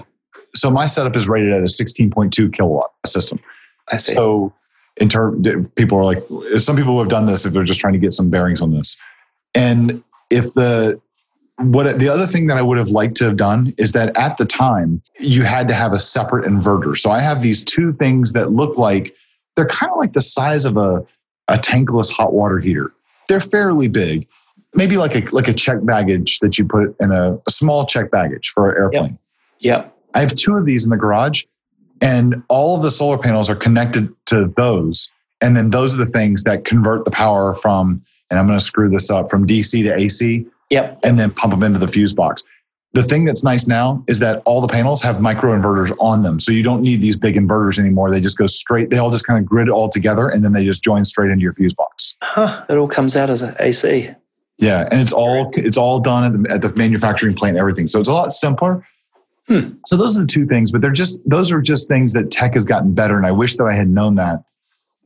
so 0.55 0.71
my 0.71 0.87
setup 0.87 1.15
is 1.17 1.29
rated 1.29 1.53
at 1.53 1.61
a 1.61 1.69
16.2 1.69 2.49
kilowatt 2.51 2.91
system. 3.05 3.39
I 3.91 3.99
see. 3.99 4.13
So, 4.13 4.53
in 4.99 5.09
term, 5.09 5.43
people 5.76 5.99
are 5.99 6.05
like, 6.05 6.22
some 6.59 6.76
people 6.76 6.93
who 6.93 6.99
have 6.99 7.09
done 7.09 7.26
this 7.26 7.47
if 7.47 7.53
they're 7.53 7.64
just 7.64 7.80
trying 7.80 7.95
to 7.95 7.99
get 7.99 8.12
some 8.12 8.30
bearings 8.30 8.61
on 8.61 8.72
this. 8.72 8.99
And 9.55 10.03
if 10.30 10.55
the 10.55 11.01
what 11.59 11.99
the 11.99 12.09
other 12.09 12.26
thing 12.26 12.47
that 12.47 12.57
I 12.57 12.62
would 12.62 12.78
have 12.78 12.90
liked 12.90 13.16
to 13.16 13.24
have 13.24 13.36
done 13.36 13.74
is 13.78 13.93
that 13.93 14.16
at 14.16 14.36
the 14.38 14.45
time 14.45 15.03
you 15.20 15.43
had 15.43 15.68
to 15.68 15.74
have 15.74 15.93
a 15.93 15.99
separate 15.99 16.49
inverter. 16.49 16.97
So 16.97 17.11
I 17.11 17.20
have 17.20 17.43
these 17.43 17.64
two 17.64 17.93
things 17.93 18.32
that 18.32 18.53
look 18.53 18.78
like 18.78 19.14
they're 19.55 19.66
kind 19.66 19.93
of 19.93 19.99
like 19.99 20.12
the 20.12 20.22
size 20.22 20.64
of 20.64 20.76
a 20.76 21.05
a 21.49 21.55
tankless 21.55 22.11
hot 22.11 22.32
water 22.32 22.59
heater. 22.59 22.93
They're 23.28 23.40
fairly 23.40 23.88
big, 23.88 24.26
maybe 24.74 24.97
like 24.97 25.14
a 25.14 25.20
like 25.34 25.49
a 25.49 25.53
check 25.53 25.78
baggage 25.82 26.38
that 26.40 26.59
you 26.59 26.64
put 26.64 26.97
in 27.01 27.12
a, 27.12 27.38
a 27.47 27.51
small 27.51 27.86
check 27.86 28.11
baggage 28.11 28.49
for 28.49 28.70
an 28.70 28.78
airplane. 28.78 29.18
yep. 29.61 29.97
I 30.14 30.20
have 30.20 30.34
two 30.36 30.57
of 30.57 30.66
these 30.66 30.84
in 30.84 30.90
the 30.90 30.97
garage, 30.97 31.45
and 32.01 32.43
all 32.49 32.76
of 32.76 32.82
the 32.82 32.90
solar 32.90 33.18
panels 33.18 33.49
are 33.49 33.55
connected 33.57 34.12
to 34.33 34.53
those. 34.57 35.12
And 35.41 35.57
then 35.57 35.70
those 35.70 35.95
are 35.95 36.05
the 36.05 36.11
things 36.11 36.45
that 36.45 36.64
convert 36.64 37.05
the 37.05 37.11
power 37.11 37.55
from, 37.55 38.03
and 38.30 38.39
I'm 38.39 38.47
going 38.47 38.59
to 38.59 38.64
screw 38.64 38.89
this 38.89 39.11
up, 39.11 39.30
from 39.30 39.47
DC 39.47 39.83
to 39.83 39.97
AC, 39.97 40.47
Yep. 40.70 41.01
and 41.05 41.18
then 41.18 41.30
pump 41.30 41.53
them 41.53 41.62
into 41.62 41.78
the 41.78 41.89
fuse 41.89 42.14
box. 42.14 42.43
The 42.95 43.03
thing 43.03 43.24
that's 43.24 43.43
nice 43.43 43.66
now 43.66 44.05
is 44.07 44.18
that 44.20 44.43
all 44.45 44.61
the 44.61 44.68
panels 44.68 45.03
have 45.03 45.20
micro 45.20 45.53
inverters 45.53 45.95
on 45.99 46.22
them. 46.22 46.39
So 46.39 46.53
you 46.53 46.62
don't 46.62 46.83
need 46.83 47.01
these 47.01 47.16
big 47.16 47.37
inverters 47.37 47.78
anymore. 47.78 48.11
They 48.11 48.20
just 48.20 48.37
go 48.39 48.47
straight, 48.47 48.91
they 48.91 48.99
all 48.99 49.11
just 49.11 49.26
kind 49.26 49.39
of 49.39 49.47
grid 49.47 49.68
all 49.70 49.89
together, 49.89 50.28
and 50.28 50.45
then 50.45 50.53
they 50.53 50.64
just 50.64 50.85
join 50.85 51.05
straight 51.05 51.30
into 51.30 51.43
your 51.43 51.55
fuse 51.55 51.74
box. 51.74 52.16
Huh. 52.22 52.64
It 52.68 52.76
all 52.76 52.89
comes 52.89 53.16
out 53.16 53.30
as 53.30 53.43
an 53.43 53.55
AC. 53.61 54.11
Yeah, 54.59 54.87
and 54.91 55.01
it's 55.01 55.12
all 55.12 55.51
it's 55.57 55.78
all 55.78 56.01
done 56.01 56.24
at 56.24 56.43
the, 56.43 56.51
at 56.55 56.62
the 56.62 56.72
manufacturing 56.78 57.35
plant, 57.35 57.57
everything. 57.57 57.87
So 57.89 57.99
it's 57.99 58.11
a 58.11 58.14
lot 58.14 58.30
simpler. 58.33 58.87
Hmm. 59.53 59.75
So 59.87 59.97
those 59.97 60.17
are 60.17 60.21
the 60.21 60.27
two 60.27 60.47
things, 60.47 60.73
but 60.73 60.81
they're 60.81 60.91
just 60.91 61.21
those 61.29 61.53
are 61.53 61.61
just 61.61 61.89
things 61.89 62.13
that 62.15 62.31
tech 62.31 62.55
has 62.55 62.65
gotten 62.65 62.95
better, 62.95 63.17
and 63.17 63.27
I 63.27 63.33
wish 63.33 63.57
that 63.57 63.65
I 63.65 63.75
had 63.75 63.89
known 63.89 64.15
that. 64.17 64.43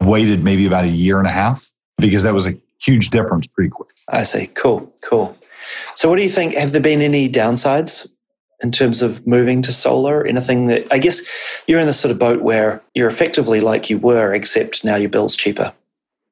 Waited 0.03 0.45
maybe 0.45 0.67
about 0.67 0.85
a 0.85 0.89
year 0.89 1.19
and 1.19 1.27
a 1.27 1.31
half 1.31 1.73
because 1.97 2.23
that 2.23 2.35
was 2.35 2.47
a 2.47 2.53
huge 2.85 3.11
difference 3.11 3.47
pretty 3.47 3.71
quick. 3.71 3.89
I 4.09 4.25
see. 4.25 4.47
Cool. 4.49 4.93
Cool. 5.01 5.37
So, 5.95 6.09
what 6.09 6.17
do 6.17 6.23
you 6.23 6.29
think? 6.29 6.55
Have 6.55 6.73
there 6.73 6.83
been 6.83 7.01
any 7.01 7.29
downsides 7.29 8.07
in 8.63 8.71
terms 8.71 9.03
of 9.03 9.27
moving 9.27 9.63
to 9.63 9.73
solar? 9.73 10.25
Anything 10.27 10.67
that 10.67 10.87
I 10.93 10.99
guess 10.99 11.63
you're 11.67 11.81
in 11.81 11.87
this 11.87 11.99
sort 11.99 12.13
of 12.13 12.19
boat 12.19 12.43
where 12.43 12.83
you're 12.95 13.09
effectively 13.09 13.61
like 13.61 13.89
you 13.91 13.99
were, 13.99 14.35
except 14.35 14.85
now 14.85 14.97
your 14.97 15.09
bill's 15.09 15.35
cheaper. 15.35 15.73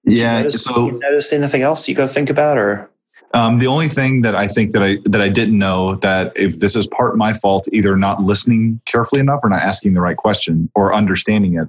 Do 0.04 0.12
you 0.12 0.22
notice, 0.22 0.64
do 0.66 0.84
you 0.84 0.98
notice 0.98 1.32
anything 1.32 1.62
else 1.62 1.88
you 1.88 1.94
got 1.94 2.02
to 2.02 2.12
think 2.12 2.28
about, 2.28 2.58
or 2.58 2.90
Um, 3.34 3.58
the 3.58 3.66
only 3.66 3.88
thing 3.88 4.22
that 4.22 4.36
I 4.36 4.46
think 4.46 4.70
that 4.72 4.82
I 4.82 4.98
that 5.04 5.20
I 5.20 5.28
didn't 5.28 5.58
know 5.58 5.96
that 5.96 6.32
if 6.36 6.60
this 6.60 6.76
is 6.76 6.86
part 6.86 7.16
my 7.16 7.34
fault, 7.34 7.68
either 7.72 7.96
not 7.96 8.22
listening 8.22 8.80
carefully 8.86 9.20
enough 9.20 9.40
or 9.42 9.50
not 9.50 9.60
asking 9.60 9.94
the 9.94 10.00
right 10.00 10.16
question 10.16 10.70
or 10.76 10.94
understanding 10.94 11.58
it, 11.58 11.68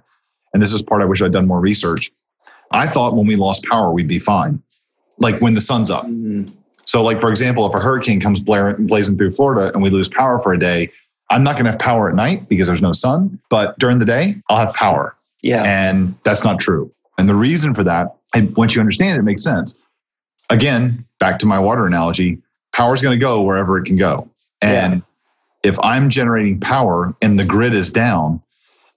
and 0.53 0.61
this 0.61 0.71
is 0.71 0.81
part 0.83 1.01
I 1.01 1.05
wish 1.05 1.21
I'd 1.23 1.33
done 1.33 1.47
more 1.47 1.59
research. 1.59 2.11
I 2.71 2.87
thought 2.87 3.15
when 3.15 3.25
we 3.25 3.35
lost 3.35 3.63
power 3.65 3.91
we'd 3.91 4.07
be 4.07 4.19
fine, 4.19 4.61
like 5.17 5.41
when 5.41 5.55
the 5.55 5.61
sun's 5.61 5.89
up. 5.89 6.05
So, 6.85 7.03
like 7.03 7.19
for 7.19 7.29
example, 7.29 7.65
if 7.65 7.73
a 7.73 7.79
hurricane 7.79 8.19
comes 8.19 8.39
blaring, 8.39 8.85
blazing 8.85 9.17
through 9.17 9.31
Florida 9.31 9.73
and 9.73 9.81
we 9.81 9.89
lose 9.89 10.07
power 10.07 10.37
for 10.39 10.53
a 10.53 10.59
day, 10.59 10.91
I'm 11.31 11.43
not 11.43 11.53
going 11.53 11.65
to 11.65 11.71
have 11.71 11.79
power 11.79 12.09
at 12.09 12.15
night 12.15 12.47
because 12.47 12.67
there's 12.67 12.81
no 12.81 12.91
sun. 12.91 13.39
But 13.49 13.77
during 13.79 13.97
the 13.97 14.05
day, 14.05 14.35
I'll 14.49 14.65
have 14.65 14.75
power. 14.75 15.15
yeah, 15.41 15.63
And 15.63 16.15
that's 16.23 16.43
not 16.43 16.59
true. 16.59 16.91
And 17.17 17.27
the 17.27 17.35
reason 17.35 17.73
for 17.73 17.83
that, 17.83 18.15
and 18.35 18.55
once 18.55 18.75
you 18.75 18.81
understand 18.81 19.15
it, 19.15 19.19
it 19.19 19.23
makes 19.23 19.43
sense. 19.43 19.77
Again, 20.49 21.04
back 21.19 21.39
to 21.39 21.45
my 21.45 21.59
water 21.59 21.85
analogy, 21.85 22.39
power 22.73 22.93
is 22.93 23.01
going 23.01 23.17
to 23.17 23.23
go 23.23 23.41
wherever 23.41 23.77
it 23.77 23.85
can 23.85 23.95
go. 23.95 24.29
And 24.61 25.03
if 25.63 25.79
I'm 25.81 26.09
generating 26.09 26.59
power 26.59 27.13
and 27.21 27.39
the 27.39 27.45
grid 27.45 27.73
is 27.73 27.91
down, 27.91 28.41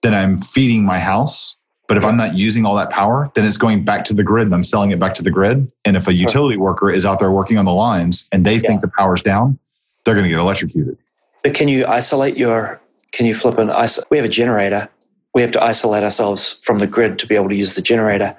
then 0.03 0.14
I'm 0.14 0.39
feeding 0.39 0.85
my 0.85 0.99
house. 0.99 1.57
But 1.89 1.97
if 1.97 2.05
I'm 2.05 2.16
not 2.16 2.35
using 2.35 2.66
all 2.66 2.77
that 2.77 2.91
power, 2.91 3.31
then 3.35 3.47
it's 3.47 3.57
going 3.57 3.85
back 3.85 4.05
to 4.05 4.14
the 4.14 4.23
grid 4.23 4.47
and 4.47 4.55
I'm 4.55 4.64
selling 4.64 4.91
it 4.91 5.01
back 5.01 5.14
to 5.14 5.23
the 5.23 5.31
grid. 5.31 5.71
And 5.87 5.97
if 5.97 6.07
a 6.07 6.12
utility 6.12 6.59
worker 6.59 6.91
is 6.91 7.07
out 7.07 7.19
there 7.19 7.31
working 7.31 7.57
on 7.57 7.64
the 7.64 7.73
lines 7.73 8.29
and 8.31 8.45
they 8.45 8.59
think 8.59 8.83
the 8.83 8.89
power's 8.89 9.23
down, 9.23 9.59
they're 10.05 10.14
going 10.14 10.25
to 10.25 10.31
get 10.31 10.39
electrocuted. 10.39 10.99
But 11.43 11.55
can 11.55 11.69
you 11.69 11.87
isolate 11.87 12.37
your? 12.37 12.81
Can 13.12 13.25
you 13.25 13.35
flip 13.35 13.57
an 13.59 13.69
iso? 13.69 14.03
We 14.11 14.19
have 14.19 14.27
a 14.27 14.31
generator. 14.31 14.89
We 15.35 15.41
have 15.41 15.53
to 15.53 15.62
isolate 15.62 16.03
ourselves 16.03 16.53
from 16.62 16.79
the 16.79 16.87
grid 16.87 17.19
to 17.21 17.27
be 17.27 17.37
able 17.37 17.49
to 17.49 17.55
use 17.55 17.75
the 17.75 17.83
generator, 17.83 18.37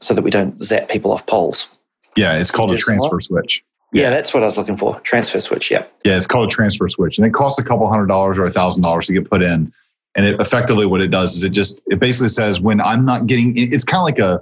so 0.00 0.14
that 0.14 0.22
we 0.22 0.30
don't 0.30 0.58
zap 0.60 0.88
people 0.88 1.12
off 1.12 1.26
poles. 1.26 1.68
Yeah, 2.16 2.38
it's 2.38 2.50
called 2.50 2.72
a 2.72 2.76
transfer 2.78 3.20
switch. 3.20 3.64
Yeah, 3.92 4.04
Yeah. 4.04 4.10
that's 4.10 4.32
what 4.34 4.42
I 4.42 4.46
was 4.46 4.56
looking 4.58 4.76
for. 4.76 4.98
Transfer 5.00 5.40
switch. 5.40 5.70
Yeah. 5.70 5.84
Yeah, 6.04 6.16
it's 6.16 6.26
called 6.26 6.48
a 6.48 6.50
transfer 6.54 6.88
switch, 6.88 7.18
and 7.18 7.26
it 7.26 7.32
costs 7.34 7.58
a 7.58 7.64
couple 7.64 7.88
hundred 7.88 8.06
dollars 8.06 8.38
or 8.38 8.44
a 8.44 8.50
thousand 8.50 8.82
dollars 8.82 9.06
to 9.06 9.12
get 9.12 9.28
put 9.30 9.42
in. 9.42 9.72
And 10.16 10.26
it 10.26 10.40
effectively 10.40 10.86
what 10.86 11.00
it 11.00 11.08
does 11.12 11.36
is 11.36 11.44
it 11.44 11.50
just 11.50 11.82
it 11.86 12.00
basically 12.00 12.28
says 12.28 12.60
when 12.60 12.80
I'm 12.80 13.04
not 13.04 13.26
getting 13.26 13.56
it's 13.56 13.84
kind 13.84 14.00
of 14.00 14.04
like 14.04 14.18
a 14.18 14.40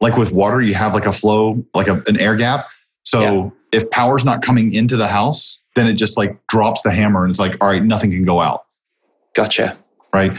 like 0.00 0.16
with 0.16 0.32
water 0.32 0.60
you 0.60 0.74
have 0.74 0.92
like 0.92 1.06
a 1.06 1.12
flow 1.12 1.64
like 1.72 1.86
a, 1.88 2.02
an 2.08 2.18
air 2.18 2.34
gap. 2.34 2.66
So 3.04 3.20
Yeah. 3.20 3.50
if 3.78 3.88
power's 3.90 4.24
not 4.24 4.42
coming 4.42 4.74
into 4.74 4.96
the 4.96 5.06
house, 5.06 5.62
then 5.76 5.86
it 5.86 5.92
just 5.94 6.18
like 6.18 6.36
drops 6.48 6.82
the 6.82 6.90
hammer 6.90 7.22
and 7.22 7.30
it's 7.30 7.38
like 7.38 7.56
all 7.60 7.68
right, 7.68 7.82
nothing 7.82 8.10
can 8.10 8.24
go 8.24 8.40
out, 8.40 8.64
Gotcha. 9.36 9.76
right? 10.12 10.32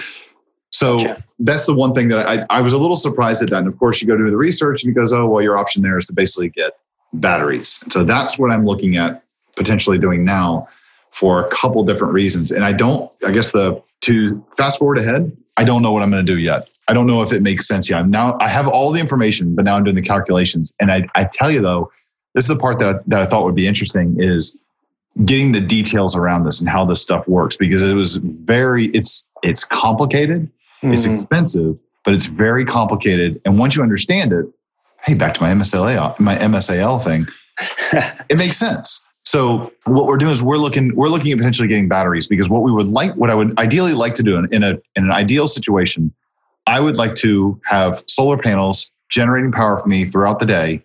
So 0.71 0.97
Gotcha. 0.99 1.23
That's 1.39 1.65
the 1.65 1.73
one 1.73 1.93
thing 1.93 2.07
that 2.09 2.27
I, 2.27 2.45
I 2.49 2.61
was 2.61 2.73
a 2.73 2.77
little 2.77 2.95
surprised 2.95 3.43
at 3.43 3.49
that. 3.49 3.59
And 3.59 3.67
of 3.67 3.77
course, 3.77 4.01
you 4.01 4.07
go 4.07 4.17
do 4.17 4.29
the 4.29 4.37
research 4.37 4.83
and 4.83 4.91
it 4.91 4.99
goes, 4.99 5.11
oh 5.11 5.27
well, 5.27 5.41
your 5.41 5.57
option 5.57 5.81
there 5.81 5.97
is 5.97 6.07
to 6.07 6.13
basically 6.13 6.49
get 6.49 6.77
batteries. 7.13 7.83
So 7.91 8.03
that's 8.03 8.39
what 8.39 8.51
I'm 8.51 8.65
looking 8.65 8.97
at 8.97 9.23
potentially 9.55 9.97
doing 9.97 10.23
now 10.23 10.67
for 11.11 11.45
a 11.45 11.49
couple 11.49 11.83
different 11.83 12.13
reasons. 12.13 12.51
And 12.51 12.63
I 12.63 12.73
don't, 12.73 13.11
I 13.25 13.31
guess 13.31 13.51
the 13.51 13.81
to 14.01 14.43
fast 14.57 14.79
forward 14.79 14.97
ahead, 14.97 15.35
I 15.57 15.63
don't 15.63 15.81
know 15.81 15.91
what 15.91 16.03
I'm 16.03 16.11
going 16.11 16.25
to 16.25 16.31
do 16.31 16.39
yet. 16.39 16.69
I 16.87 16.93
don't 16.93 17.07
know 17.07 17.21
if 17.21 17.33
it 17.33 17.41
makes 17.41 17.67
sense 17.67 17.89
yet. 17.89 17.97
I'm 17.97 18.11
now 18.11 18.37
I 18.39 18.49
have 18.49 18.67
all 18.67 18.91
the 18.91 18.99
information, 18.99 19.55
but 19.55 19.65
now 19.65 19.75
I'm 19.75 19.83
doing 19.83 19.95
the 19.95 20.01
calculations. 20.01 20.73
And 20.79 20.91
I, 20.91 21.07
I 21.15 21.23
tell 21.23 21.49
you 21.49 21.61
though, 21.61 21.91
this 22.33 22.43
is 22.43 22.49
the 22.49 22.59
part 22.59 22.79
that 22.79 23.01
that 23.07 23.21
I 23.21 23.25
thought 23.25 23.43
would 23.45 23.55
be 23.55 23.67
interesting 23.67 24.17
is 24.19 24.57
getting 25.23 25.53
the 25.53 25.61
details 25.61 26.15
around 26.15 26.43
this 26.43 26.59
and 26.59 26.69
how 26.69 26.85
this 26.85 27.01
stuff 27.01 27.27
works 27.27 27.55
because 27.55 27.81
it 27.81 27.93
was 27.93 28.17
very 28.17 28.87
it's 28.87 29.27
it's 29.41 29.63
complicated, 29.63 30.51
it's 30.81 31.05
Mhm. 31.07 31.13
expensive, 31.13 31.75
but 32.03 32.13
it's 32.13 32.25
very 32.25 32.65
complicated. 32.65 33.41
And 33.45 33.57
once 33.57 33.75
you 33.75 33.83
understand 33.83 34.33
it, 34.33 34.45
hey, 35.03 35.13
back 35.13 35.33
to 35.35 35.41
my 35.43 35.49
MSLA 35.51 36.15
my 36.19 36.35
MSAL 36.37 37.03
thing, 37.03 37.27
it 38.29 38.37
makes 38.37 38.57
sense. 38.57 39.05
So 39.23 39.71
what 39.85 40.05
we're 40.05 40.17
doing 40.17 40.33
is 40.33 40.43
we're 40.43 40.57
looking 40.57 40.95
we're 40.95 41.09
looking 41.09 41.31
at 41.31 41.37
potentially 41.37 41.67
getting 41.67 41.87
batteries 41.87 42.27
because 42.27 42.47
what 42.49 42.61
we 42.61 42.71
would 42.71 42.87
like 42.87 43.13
what 43.15 43.29
I 43.31 43.35
would 43.35 43.57
ideally 43.57 43.93
like 43.93 44.13
to 44.15 44.23
do 44.23 44.35
in, 44.37 44.47
in 44.53 44.61
a 44.63 44.71
in 44.95 45.05
an 45.05 45.11
ideal 45.11 45.47
situation, 45.47 46.13
I 46.67 46.79
would 46.79 46.97
like 46.97 47.15
to 47.15 47.59
have 47.65 48.03
solar 48.07 48.37
panels 48.37 48.91
generating 49.09 49.51
power 49.51 49.77
for 49.79 49.87
me 49.87 50.05
throughout 50.05 50.39
the 50.39 50.45
day, 50.45 50.83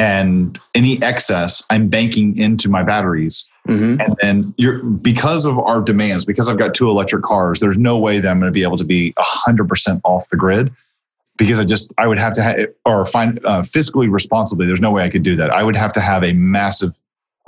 and 0.00 0.58
any 0.74 1.00
excess 1.02 1.62
I'm 1.70 1.88
banking 1.88 2.36
into 2.38 2.68
my 2.70 2.82
batteries. 2.82 3.50
Mhm. 3.68 4.02
And 4.02 4.16
then 4.22 4.54
you're 4.56 4.78
because 4.82 5.44
of 5.44 5.58
our 5.58 5.80
demands, 5.82 6.24
because 6.24 6.48
I've 6.48 6.58
got 6.58 6.74
two 6.74 6.88
electric 6.88 7.22
cars, 7.22 7.60
there's 7.60 7.76
no 7.78 7.98
way 7.98 8.18
that 8.18 8.28
I'm 8.30 8.40
going 8.40 8.50
to 8.52 8.58
be 8.60 8.62
able 8.62 8.78
to 8.78 8.84
be 8.84 9.12
hundred 9.18 9.68
percent 9.68 10.00
off 10.04 10.28
the 10.30 10.36
grid. 10.36 10.72
because 11.40 11.58
I 11.58 11.64
just 11.64 11.92
I 11.96 12.06
would 12.06 12.18
have 12.18 12.34
to 12.34 12.42
have 12.42 12.66
or 12.84 13.04
find 13.06 13.40
uh, 13.44 13.62
fiscally 13.62 14.10
responsibly. 14.12 14.66
There's 14.66 14.80
no 14.82 14.90
way 14.90 15.02
I 15.04 15.08
could 15.10 15.22
do 15.22 15.36
that. 15.36 15.50
I 15.50 15.62
would 15.62 15.76
have 15.76 15.92
to 15.94 16.00
have 16.00 16.22
a 16.22 16.34
massive 16.34 16.90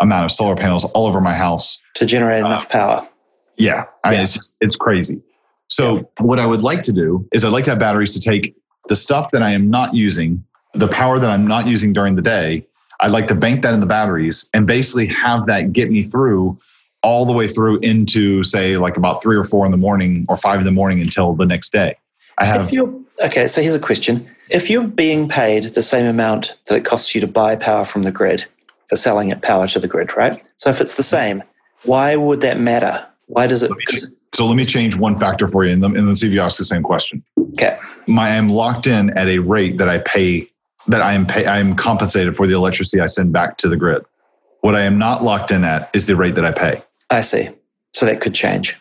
amount 0.00 0.24
of 0.24 0.32
solar 0.32 0.56
panels 0.56 0.84
all 0.92 1.06
over 1.06 1.20
my 1.20 1.34
house 1.34 1.80
to 1.94 2.06
generate 2.06 2.40
enough 2.40 2.66
uh, 2.66 2.78
power. 2.78 3.08
Yeah, 3.58 3.84
I 4.02 4.10
mean, 4.10 4.20
it's 4.20 4.34
just, 4.34 4.54
it's 4.60 4.76
crazy. 4.76 5.20
So 5.68 5.96
yeah. 5.96 6.02
what 6.20 6.38
I 6.38 6.46
would 6.46 6.62
like 6.62 6.80
to 6.82 6.92
do 6.92 7.28
is 7.32 7.44
I'd 7.44 7.52
like 7.52 7.64
to 7.64 7.70
have 7.72 7.78
batteries 7.78 8.14
to 8.14 8.20
take 8.20 8.54
the 8.88 8.96
stuff 8.96 9.30
that 9.32 9.42
I 9.42 9.50
am 9.52 9.68
not 9.68 9.94
using, 9.94 10.42
the 10.74 10.88
power 10.88 11.18
that 11.18 11.30
I'm 11.30 11.46
not 11.46 11.66
using 11.66 11.92
during 11.92 12.16
the 12.16 12.22
day. 12.22 12.66
I'd 13.00 13.10
like 13.10 13.26
to 13.28 13.34
bank 13.34 13.62
that 13.62 13.74
in 13.74 13.80
the 13.80 13.86
batteries 13.86 14.48
and 14.54 14.66
basically 14.66 15.06
have 15.08 15.46
that 15.46 15.72
get 15.72 15.90
me 15.90 16.02
through 16.02 16.58
all 17.02 17.26
the 17.26 17.32
way 17.32 17.48
through 17.48 17.78
into 17.80 18.42
say 18.44 18.76
like 18.76 18.96
about 18.96 19.20
three 19.20 19.36
or 19.36 19.44
four 19.44 19.66
in 19.66 19.72
the 19.72 19.78
morning 19.78 20.24
or 20.28 20.36
five 20.36 20.60
in 20.60 20.64
the 20.64 20.72
morning 20.72 21.00
until 21.00 21.34
the 21.34 21.46
next 21.46 21.72
day. 21.72 21.96
I 22.38 22.46
have. 22.46 22.72
okay, 23.24 23.46
so 23.46 23.60
here's 23.60 23.74
a 23.74 23.80
question: 23.80 24.28
If 24.48 24.70
you're 24.70 24.86
being 24.86 25.28
paid 25.28 25.64
the 25.64 25.82
same 25.82 26.06
amount 26.06 26.56
that 26.66 26.76
it 26.76 26.84
costs 26.84 27.14
you 27.14 27.20
to 27.20 27.26
buy 27.26 27.56
power 27.56 27.84
from 27.84 28.04
the 28.04 28.12
grid 28.12 28.46
for 28.86 28.96
selling 28.96 29.30
it 29.30 29.42
power 29.42 29.66
to 29.66 29.78
the 29.78 29.88
grid, 29.88 30.16
right? 30.16 30.42
So 30.56 30.70
if 30.70 30.80
it's 30.80 30.96
the 30.96 31.02
same, 31.02 31.42
why 31.84 32.16
would 32.16 32.40
that 32.40 32.58
matter? 32.58 33.06
Why 33.26 33.46
does 33.46 33.62
it? 33.62 33.70
so 34.32 34.46
let 34.46 34.54
me 34.54 34.64
change 34.64 34.96
one 34.96 35.18
factor 35.18 35.48
for 35.48 35.64
you, 35.64 35.72
and 35.72 35.82
then, 35.82 35.96
and 35.96 36.08
then 36.08 36.16
see 36.16 36.28
if 36.28 36.32
you 36.32 36.40
ask 36.40 36.56
the 36.56 36.64
same 36.64 36.82
question. 36.82 37.22
Okay. 37.52 37.78
My, 38.06 38.28
I 38.28 38.34
am 38.34 38.48
locked 38.48 38.86
in 38.86 39.10
at 39.16 39.28
a 39.28 39.38
rate 39.38 39.78
that 39.78 39.88
I 39.88 39.98
pay 39.98 40.48
that 40.86 41.02
I 41.02 41.14
am 41.14 41.26
pay, 41.26 41.46
I 41.46 41.58
am 41.58 41.74
compensated 41.74 42.36
for 42.36 42.46
the 42.46 42.54
electricity 42.54 43.00
I 43.00 43.06
send 43.06 43.32
back 43.32 43.56
to 43.58 43.68
the 43.68 43.76
grid. 43.76 44.04
What 44.60 44.74
I 44.74 44.82
am 44.82 44.98
not 44.98 45.22
locked 45.22 45.50
in 45.50 45.64
at 45.64 45.90
is 45.94 46.06
the 46.06 46.16
rate 46.16 46.34
that 46.36 46.44
I 46.44 46.52
pay. 46.52 46.82
I 47.10 47.20
see. 47.20 47.48
So 47.94 48.06
that 48.06 48.20
could 48.20 48.34
change. 48.34 48.78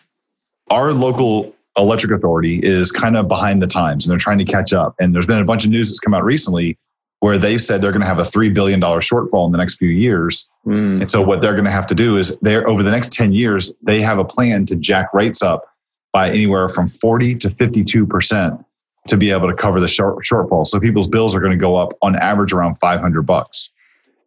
Our 0.70 0.92
local 0.92 1.54
electric 1.76 2.12
authority 2.12 2.60
is 2.62 2.92
kind 2.92 3.16
of 3.16 3.28
behind 3.28 3.62
the 3.62 3.66
times 3.66 4.06
and 4.06 4.10
they're 4.10 4.18
trying 4.18 4.38
to 4.38 4.44
catch 4.44 4.72
up. 4.72 4.94
And 5.00 5.14
there's 5.14 5.26
been 5.26 5.38
a 5.38 5.44
bunch 5.44 5.64
of 5.64 5.70
news 5.70 5.88
that's 5.88 6.00
come 6.00 6.14
out 6.14 6.24
recently 6.24 6.78
where 7.20 7.38
they 7.38 7.56
said 7.56 7.80
they're 7.80 7.92
going 7.92 8.00
to 8.00 8.06
have 8.06 8.18
a 8.18 8.22
$3 8.22 8.52
billion 8.52 8.80
shortfall 8.80 9.46
in 9.46 9.52
the 9.52 9.58
next 9.58 9.76
few 9.76 9.88
years. 9.88 10.50
Mm. 10.66 11.02
And 11.02 11.10
so 11.10 11.22
what 11.22 11.40
they're 11.40 11.52
going 11.52 11.64
to 11.64 11.70
have 11.70 11.86
to 11.86 11.94
do 11.94 12.16
is 12.16 12.36
they're 12.42 12.68
over 12.68 12.82
the 12.82 12.90
next 12.90 13.12
10 13.12 13.32
years, 13.32 13.72
they 13.82 14.00
have 14.00 14.18
a 14.18 14.24
plan 14.24 14.66
to 14.66 14.76
jack 14.76 15.14
rates 15.14 15.40
up 15.40 15.64
by 16.12 16.28
anywhere 16.30 16.68
from 16.68 16.88
40 16.88 17.36
to 17.36 17.48
52% 17.48 18.64
to 19.08 19.16
be 19.16 19.30
able 19.30 19.48
to 19.48 19.54
cover 19.54 19.80
the 19.80 19.88
short, 19.88 20.24
shortfall. 20.24 20.66
So 20.66 20.78
people's 20.78 21.08
bills 21.08 21.34
are 21.34 21.40
going 21.40 21.52
to 21.52 21.58
go 21.58 21.76
up 21.76 21.92
on 22.02 22.16
average 22.16 22.52
around 22.52 22.76
500 22.76 23.22
bucks. 23.22 23.72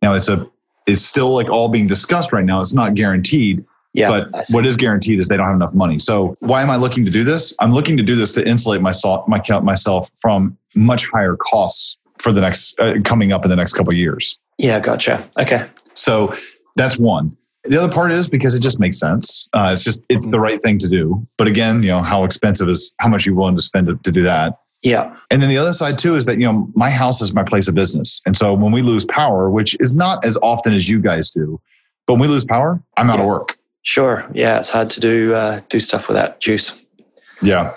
Now 0.01 0.13
it's 0.13 0.30
a, 0.30 0.49
it's 0.86 1.01
still 1.01 1.34
like 1.34 1.49
all 1.49 1.69
being 1.69 1.88
discussed 1.88 2.32
right 2.32 2.45
now. 2.45 2.59
It's 2.59 2.73
not 2.73 2.93
guaranteed, 2.93 3.63
yeah, 3.93 4.09
but 4.09 4.45
what 4.51 4.65
is 4.65 4.76
guaranteed 4.76 5.19
is 5.19 5.28
they 5.30 5.38
don't 5.38 5.47
have 5.47 5.55
enough 5.55 5.73
money. 5.73 5.97
So 5.97 6.36
why 6.41 6.61
am 6.61 6.69
I 6.69 6.76
looking 6.76 7.05
to 7.05 7.11
do 7.11 7.23
this? 7.23 7.55
I'm 7.59 7.73
looking 7.73 7.95
to 7.97 8.03
do 8.03 8.15
this 8.15 8.34
to 8.34 8.45
insulate 8.45 8.82
myself, 8.82 9.28
my, 9.28 9.41
myself 9.61 10.11
from 10.15 10.57
much 10.76 11.07
higher 11.07 11.38
costs 11.38 11.97
for 12.19 12.34
the 12.34 12.41
next 12.41 12.80
uh, 12.80 12.95
coming 13.03 13.32
up 13.32 13.45
in 13.45 13.49
the 13.49 13.55
next 13.55 13.73
couple 13.73 13.93
years. 13.93 14.38
Yeah, 14.57 14.80
gotcha. 14.80 15.28
Okay. 15.39 15.65
So 15.93 16.36
that's 16.76 16.99
one. 16.99 17.36
The 17.63 17.82
other 17.82 17.91
part 17.91 18.11
is 18.11 18.30
because 18.30 18.53
it 18.53 18.59
just 18.59 18.80
makes 18.80 18.99
sense. 18.99 19.49
Uh, 19.53 19.69
it's 19.71 19.84
just 19.84 20.03
it's 20.09 20.28
the 20.30 20.39
right 20.39 20.61
thing 20.61 20.78
to 20.80 20.88
do. 20.88 21.26
But 21.38 21.47
again, 21.47 21.82
you 21.82 21.89
know 21.89 22.01
how 22.01 22.23
expensive 22.23 22.69
is 22.69 22.93
how 22.99 23.07
much 23.07 23.26
you're 23.26 23.36
willing 23.36 23.55
to 23.55 23.61
spend 23.61 23.88
to, 23.88 23.95
to 23.95 24.11
do 24.11 24.23
that. 24.23 24.59
Yeah. 24.82 25.15
And 25.32 25.41
then 25.41 25.49
the 25.49 25.57
other 25.57 25.73
side 25.73 25.97
too 25.97 26.15
is 26.15 26.26
that 26.26 26.38
you 26.38 26.45
know 26.45 26.67
my 26.76 26.89
house 26.89 27.21
is 27.21 27.34
my 27.34 27.43
place 27.43 27.67
of 27.67 27.76
business, 27.76 28.21
and 28.26 28.38
so 28.38 28.53
when 28.53 28.71
we 28.71 28.82
lose 28.82 29.05
power, 29.05 29.49
which 29.49 29.76
is 29.80 29.93
not 29.93 30.23
as 30.23 30.38
often 30.43 30.73
as 30.73 30.88
you 30.88 30.99
guys 31.01 31.32
do, 31.32 31.59
but 32.05 32.13
when 32.13 32.21
we 32.21 32.28
lose 32.28 32.43
power, 32.43 32.82
I'm 32.97 33.09
out 33.09 33.17
yeah. 33.17 33.21
of 33.21 33.28
work. 33.28 33.57
Sure. 33.82 34.30
Yeah, 34.34 34.59
it's 34.59 34.69
hard 34.69 34.89
to 34.91 34.99
do 34.99 35.34
uh, 35.34 35.61
do 35.69 35.80
stuff 35.80 36.07
without 36.07 36.39
juice. 36.39 36.86
Yeah. 37.41 37.76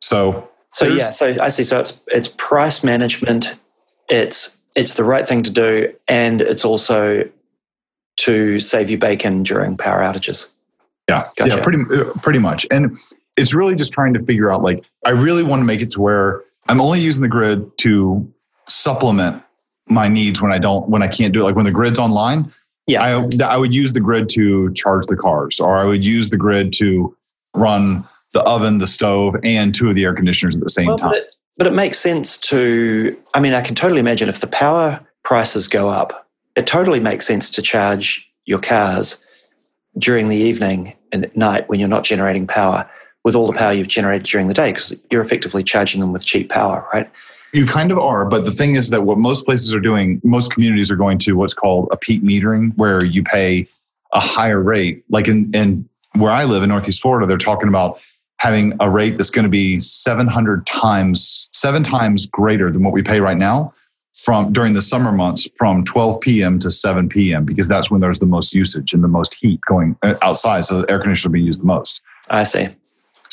So. 0.00 0.48
So 0.72 0.86
yeah. 0.86 1.10
So 1.10 1.36
I 1.40 1.48
see. 1.50 1.62
So 1.62 1.78
it's 1.78 2.00
it's 2.08 2.28
price 2.28 2.82
management. 2.82 3.54
It's 4.08 4.56
it's 4.74 4.94
the 4.94 5.04
right 5.04 5.26
thing 5.26 5.42
to 5.44 5.50
do, 5.50 5.94
and 6.08 6.40
it's 6.40 6.64
also 6.64 7.28
to 8.16 8.60
save 8.60 8.90
you 8.90 8.98
bacon 8.98 9.44
during 9.44 9.76
power 9.76 10.02
outages. 10.02 10.48
Yeah. 11.08 11.22
Gotcha. 11.36 11.56
Yeah. 11.56 11.62
Pretty 11.62 11.84
pretty 12.22 12.40
much, 12.40 12.66
and 12.70 12.98
it's 13.36 13.54
really 13.54 13.74
just 13.74 13.92
trying 13.92 14.14
to 14.14 14.22
figure 14.22 14.50
out. 14.50 14.62
Like, 14.62 14.84
I 15.04 15.10
really 15.10 15.42
want 15.42 15.60
to 15.60 15.66
make 15.66 15.80
it 15.80 15.90
to 15.92 16.00
where 16.00 16.42
I'm 16.68 16.80
only 16.80 17.00
using 17.00 17.22
the 17.22 17.28
grid 17.28 17.76
to 17.78 18.30
supplement 18.68 19.42
my 19.86 20.08
needs 20.08 20.40
when 20.40 20.52
I 20.52 20.58
don't 20.58 20.88
when 20.88 21.02
I 21.02 21.08
can't 21.08 21.32
do 21.32 21.40
it. 21.40 21.44
Like 21.44 21.56
when 21.56 21.64
the 21.64 21.70
grid's 21.70 21.98
online, 21.98 22.50
yeah. 22.86 23.02
I, 23.02 23.44
I 23.44 23.56
would 23.56 23.74
use 23.74 23.92
the 23.92 24.00
grid 24.00 24.28
to 24.30 24.72
charge 24.74 25.06
the 25.06 25.16
cars, 25.16 25.60
or 25.60 25.76
I 25.76 25.84
would 25.84 26.04
use 26.04 26.30
the 26.30 26.36
grid 26.36 26.72
to 26.74 27.14
run 27.54 28.06
the 28.32 28.42
oven, 28.42 28.78
the 28.78 28.86
stove, 28.86 29.36
and 29.44 29.74
two 29.74 29.88
of 29.88 29.94
the 29.94 30.04
air 30.04 30.14
conditioners 30.14 30.56
at 30.56 30.62
the 30.62 30.70
same 30.70 30.86
well, 30.86 30.98
time. 30.98 31.10
But 31.10 31.18
it, 31.18 31.34
but 31.56 31.66
it 31.68 31.72
makes 31.72 31.98
sense 31.98 32.36
to, 32.38 33.16
I 33.32 33.40
mean, 33.40 33.54
I 33.54 33.60
can 33.60 33.74
totally 33.74 34.00
imagine 34.00 34.28
if 34.28 34.40
the 34.40 34.48
power 34.48 35.00
prices 35.22 35.68
go 35.68 35.88
up, 35.88 36.28
it 36.56 36.66
totally 36.66 37.00
makes 37.00 37.26
sense 37.26 37.48
to 37.50 37.62
charge 37.62 38.30
your 38.44 38.58
cars 38.58 39.24
during 39.96 40.28
the 40.28 40.36
evening 40.36 40.94
and 41.12 41.24
at 41.24 41.36
night 41.36 41.68
when 41.68 41.78
you're 41.78 41.88
not 41.88 42.02
generating 42.02 42.46
power 42.46 42.90
with 43.24 43.34
all 43.34 43.46
the 43.46 43.58
power 43.58 43.72
you've 43.72 43.88
generated 43.88 44.26
during 44.26 44.48
the 44.48 44.54
day 44.54 44.70
because 44.70 44.98
you're 45.10 45.22
effectively 45.22 45.62
charging 45.62 46.00
them 46.00 46.12
with 46.12 46.24
cheap 46.24 46.50
power, 46.50 46.86
right? 46.92 47.10
You 47.52 47.66
kind 47.66 47.90
of 47.90 47.98
are, 47.98 48.24
but 48.24 48.44
the 48.44 48.52
thing 48.52 48.74
is 48.74 48.90
that 48.90 49.02
what 49.02 49.16
most 49.16 49.46
places 49.46 49.74
are 49.74 49.80
doing, 49.80 50.20
most 50.24 50.52
communities 50.52 50.90
are 50.90 50.96
going 50.96 51.18
to 51.18 51.34
what's 51.34 51.54
called 51.54 51.88
a 51.92 51.96
peak 51.96 52.22
metering, 52.22 52.76
where 52.76 53.04
you 53.04 53.22
pay 53.22 53.68
a 54.12 54.20
higher 54.20 54.60
rate. 54.60 55.04
Like 55.08 55.28
in, 55.28 55.54
in 55.54 55.88
where 56.16 56.32
I 56.32 56.44
live 56.44 56.62
in 56.62 56.68
Northeast 56.68 57.00
Florida, 57.00 57.26
they're 57.26 57.38
talking 57.38 57.68
about 57.68 58.00
having 58.38 58.76
a 58.80 58.90
rate 58.90 59.16
that's 59.16 59.30
going 59.30 59.44
to 59.44 59.48
be 59.48 59.78
700 59.80 60.66
times, 60.66 61.48
seven 61.52 61.82
times 61.82 62.26
greater 62.26 62.70
than 62.70 62.82
what 62.82 62.92
we 62.92 63.02
pay 63.02 63.20
right 63.20 63.36
now 63.38 63.72
from 64.14 64.52
during 64.52 64.74
the 64.74 64.82
summer 64.82 65.12
months 65.12 65.48
from 65.56 65.84
12 65.84 66.20
p.m. 66.20 66.58
to 66.58 66.70
7 66.70 67.08
p.m. 67.08 67.44
because 67.44 67.68
that's 67.68 67.90
when 67.90 68.00
there's 68.00 68.18
the 68.18 68.26
most 68.26 68.52
usage 68.52 68.92
and 68.92 69.02
the 69.02 69.08
most 69.08 69.34
heat 69.34 69.60
going 69.62 69.96
uh, 70.02 70.14
outside. 70.22 70.64
So 70.64 70.82
the 70.82 70.90
air 70.90 71.00
conditioner 71.00 71.30
will 71.30 71.34
be 71.34 71.42
used 71.42 71.62
the 71.62 71.66
most. 71.66 72.02
I 72.30 72.44
see. 72.44 72.68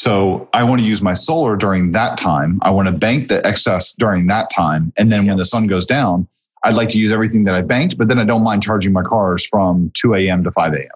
So 0.01 0.49
I 0.51 0.63
want 0.63 0.81
to 0.81 0.87
use 0.87 1.03
my 1.03 1.13
solar 1.13 1.55
during 1.55 1.91
that 1.91 2.17
time. 2.17 2.57
I 2.63 2.71
want 2.71 2.87
to 2.87 2.91
bank 2.91 3.27
the 3.27 3.45
excess 3.45 3.93
during 3.93 4.25
that 4.27 4.49
time. 4.49 4.91
And 4.97 5.11
then 5.11 5.27
when 5.27 5.37
the 5.37 5.45
sun 5.45 5.67
goes 5.67 5.85
down, 5.85 6.27
I'd 6.63 6.73
like 6.73 6.89
to 6.89 6.97
use 6.97 7.11
everything 7.11 7.43
that 7.43 7.53
I 7.53 7.61
banked, 7.61 7.99
but 7.99 8.07
then 8.07 8.17
I 8.17 8.23
don't 8.23 8.43
mind 8.43 8.63
charging 8.63 8.93
my 8.93 9.03
cars 9.03 9.45
from 9.45 9.91
2 9.93 10.15
a.m. 10.15 10.43
to 10.43 10.51
5 10.53 10.73
a.m. 10.73 10.87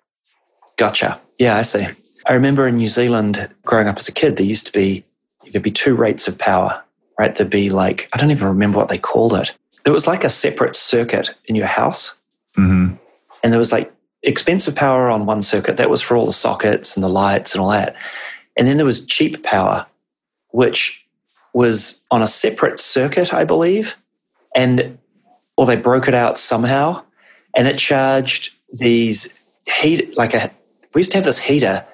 Gotcha. 0.78 1.22
Yeah, 1.38 1.56
I 1.56 1.62
see. 1.62 1.86
I 2.26 2.34
remember 2.34 2.68
in 2.68 2.78
New 2.78 2.88
Zealand 2.88 3.48
growing 3.64 3.88
up 3.88 3.98
as 3.98 4.08
a 4.08 4.12
kid, 4.12 4.38
there 4.38 4.46
used 4.48 4.66
to 4.66 4.72
be 4.72 5.06
there'd 5.52 5.62
be 5.62 5.70
two 5.70 5.96
rates 5.96 6.28
of 6.28 6.40
power, 6.40 6.84
right? 7.20 7.36
There'd 7.36 7.48
be 7.48 7.70
like 7.70 8.10
I 8.12 8.18
don't 8.18 8.32
even 8.32 8.48
remember 8.48 8.80
what 8.80 8.90
they 8.90 8.98
called 8.98 9.36
it. 9.36 9.54
There 9.84 9.94
was 9.94 10.08
like 10.08 10.24
a 10.24 10.32
separate 10.32 10.76
circuit 10.76 11.30
in 11.46 11.54
your 11.54 11.68
house, 11.68 12.16
mm-hmm. 12.58 12.96
and 13.44 13.54
there 13.54 13.60
was 13.60 13.72
like 13.72 13.94
expensive 14.24 14.76
power 14.76 15.12
on 15.12 15.28
one 15.28 15.44
circuit 15.44 15.78
that 15.78 15.92
was 15.92 16.02
for 16.02 16.18
all 16.18 16.26
the 16.26 16.32
sockets 16.32 16.98
and 16.98 17.04
the 17.04 17.08
lights 17.08 17.54
and 17.54 17.62
all 17.62 17.70
that, 17.70 17.96
and 18.58 18.68
then 18.68 18.78
there 18.78 18.86
was 18.86 19.06
cheap 19.06 19.44
power, 19.44 19.86
which 20.50 21.06
was 21.54 22.06
on 22.12 22.22
a 22.22 22.28
separate 22.28 22.80
circuit, 22.80 23.34
I 23.34 23.44
believe. 23.44 23.96
And, 24.56 24.98
or 25.58 25.66
they 25.66 25.76
broke 25.76 26.08
it 26.08 26.14
out 26.14 26.38
somehow. 26.38 27.04
And 27.56 27.68
it 27.68 27.78
charged 27.78 28.54
these 28.72 29.38
heat, 29.66 30.18
like 30.18 30.34
a, 30.34 30.52
we 30.94 31.00
used 31.00 31.12
to 31.12 31.18
have 31.18 31.26
this 31.26 31.40
heater 31.40 31.86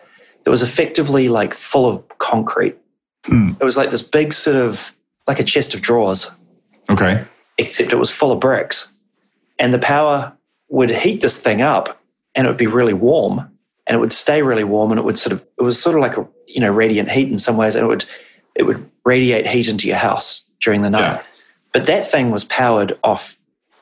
that 0.44 0.52
was 0.52 0.64
effectively 0.64 1.30
like 1.30 1.54
full 1.54 1.88
of 1.88 2.08
concrete. 2.18 2.78
Hmm. 3.26 3.52
It 3.60 3.64
was 3.64 3.78
like 3.78 3.92
this 3.92 4.02
big 4.02 4.34
sort 4.34 4.56
of, 4.56 4.94
like 5.28 5.40
a 5.40 5.44
chest 5.44 5.74
of 5.74 5.82
drawers. 5.82 6.30
Okay. 6.90 7.24
Except 7.58 7.94
it 7.94 7.98
was 7.98 8.10
full 8.10 8.32
of 8.32 8.40
bricks. 8.40 8.98
And 9.60 9.74
the 9.74 9.80
power 9.80 10.36
would 10.70 10.90
heat 10.90 11.22
this 11.22 11.42
thing 11.42 11.62
up 11.62 12.02
and 12.34 12.46
it 12.46 12.50
would 12.50 12.58
be 12.58 12.68
really 12.68 12.94
warm 12.94 13.52
and 13.88 13.96
it 13.96 14.00
would 14.00 14.14
stay 14.14 14.42
really 14.42 14.64
warm 14.64 14.92
and 14.92 15.00
it 15.00 15.04
would 15.04 15.18
sort 15.20 15.34
of 15.34 15.46
it 15.60 15.64
was 15.64 15.82
sort 15.82 15.96
of 15.96 16.02
like 16.02 16.18
a 16.18 16.28
you 16.48 16.62
know 16.62 16.72
radiant 16.72 17.10
heat 17.10 17.30
in 17.30 17.40
some 17.40 17.58
ways, 17.58 17.76
and 17.76 17.86
it 17.86 17.88
would 17.88 18.06
it 18.56 18.64
would 18.64 18.90
radiate 19.06 19.48
heat 19.48 19.68
into 19.68 19.88
your 19.88 19.98
house 19.98 20.42
during 20.60 20.82
the 20.82 20.90
night. 20.90 21.02
Yeah. 21.02 21.24
But 21.74 21.86
that 21.88 22.10
thing 22.10 22.32
was 22.32 22.44
powered 22.46 22.98
off 23.04 23.38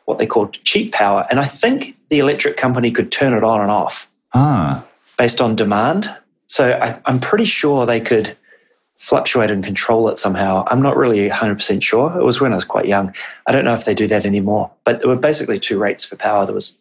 what 0.06 0.18
they 0.18 0.26
called 0.26 0.54
cheap 0.64 0.94
power, 0.94 1.28
and 1.30 1.40
I 1.40 1.46
think 1.46 1.98
the 2.10 2.20
electric 2.20 2.58
company 2.58 2.92
could 2.92 3.12
turn 3.12 3.34
it 3.34 3.44
on 3.44 3.62
and 3.62 3.72
off 3.72 4.10
ah. 4.34 4.86
based 5.18 5.42
on 5.42 5.56
demand. 5.56 6.10
So 6.48 6.72
I, 6.72 7.00
I'm 7.06 7.20
pretty 7.20 7.46
sure 7.46 7.86
they 7.86 8.02
could 8.02 8.36
fluctuate 9.00 9.50
and 9.50 9.64
control 9.64 10.10
it 10.10 10.20
somehow. 10.20 10.66
I'm 10.68 10.82
not 10.82 10.98
really 10.98 11.30
100% 11.30 11.82
sure. 11.82 12.20
It 12.20 12.24
was 12.24 12.42
when 12.42 12.52
I 12.52 12.56
was 12.56 12.66
quite 12.66 12.86
young. 12.86 13.16
I 13.48 13.54
don't 13.54 13.64
know 13.64 13.74
if 13.74 13.86
they 13.86 13.96
do 13.96 14.08
that 14.08 14.26
anymore. 14.26 14.70
But 14.84 15.00
there 15.00 15.08
were 15.08 15.16
basically 15.16 15.58
two 15.58 15.80
rates 15.80 16.04
for 16.04 16.18
power. 16.18 16.46
There 16.46 16.54
was 16.54 16.78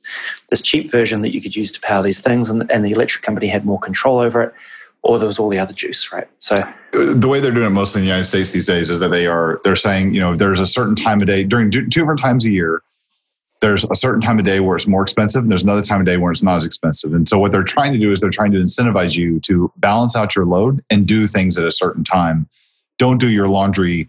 this 0.51 0.61
cheap 0.61 0.91
version 0.91 1.23
that 1.23 1.33
you 1.33 1.41
could 1.41 1.55
use 1.55 1.71
to 1.73 1.81
power 1.81 2.03
these 2.03 2.21
things, 2.21 2.51
and, 2.51 2.69
and 2.73 2.85
the 2.85 2.91
electric 2.91 3.23
company 3.25 3.47
had 3.47 3.65
more 3.65 3.79
control 3.79 4.19
over 4.19 4.43
it 4.43 4.55
or 5.03 5.19
there 5.19 5.29
was 5.29 5.39
all 5.39 5.49
the 5.49 5.61
other 5.61 5.73
juice, 5.73 6.13
right? 6.13 6.27
So 6.39 6.57
the 6.93 7.29
way 7.29 7.39
they're 7.39 7.53
doing 7.53 7.67
it 7.67 7.71
mostly 7.71 8.01
in 8.01 8.03
the 8.03 8.09
United 8.09 8.25
States 8.25 8.51
these 8.51 8.67
days 8.67 8.91
is 8.91 8.99
that 8.99 9.09
they 9.09 9.27
are 9.27 9.61
they're 9.63 9.77
saying 9.77 10.13
you 10.13 10.21
know 10.21 10.35
there's 10.35 10.61
a 10.61 10.67
certain 10.67 10.97
time 10.97 11.21
of 11.21 11.29
day 11.29 11.45
during 11.45 11.71
two 11.71 11.87
different 11.87 12.21
times 12.21 12.45
a 12.45 12.51
year. 12.51 12.83
There's 13.61 13.85
a 13.91 13.95
certain 13.97 14.21
time 14.21 14.39
of 14.39 14.45
day 14.45 14.61
where 14.61 14.77
it's 14.77 14.87
more 14.87 15.03
expensive, 15.03 15.43
and 15.43 15.51
there's 15.51 15.65
another 15.65 15.83
time 15.83 16.01
of 16.01 16.07
day 16.07 16.17
where 16.17 16.31
it's 16.31 16.43
not 16.43 16.57
as 16.57 16.65
expensive. 16.67 17.13
And 17.13 17.29
so 17.29 17.39
what 17.39 17.51
they're 17.51 17.65
trying 17.65 17.93
to 17.93 17.99
do 17.99 18.13
is 18.13 18.21
they're 18.21 18.31
trying 18.31 18.53
to 18.53 18.59
incentivize 18.59 19.17
you 19.17 19.41
to 19.41 19.73
balance 19.79 20.15
out 20.15 20.37
your 20.37 20.45
load 20.45 20.85
and 20.91 21.07
do 21.07 21.27
things 21.27 21.59
at 21.59 21.65
a 21.67 21.71
certain 21.73 22.05
time. 22.05 22.47
Don't 22.99 23.19
do 23.19 23.29
your 23.29 23.49
laundry 23.49 24.09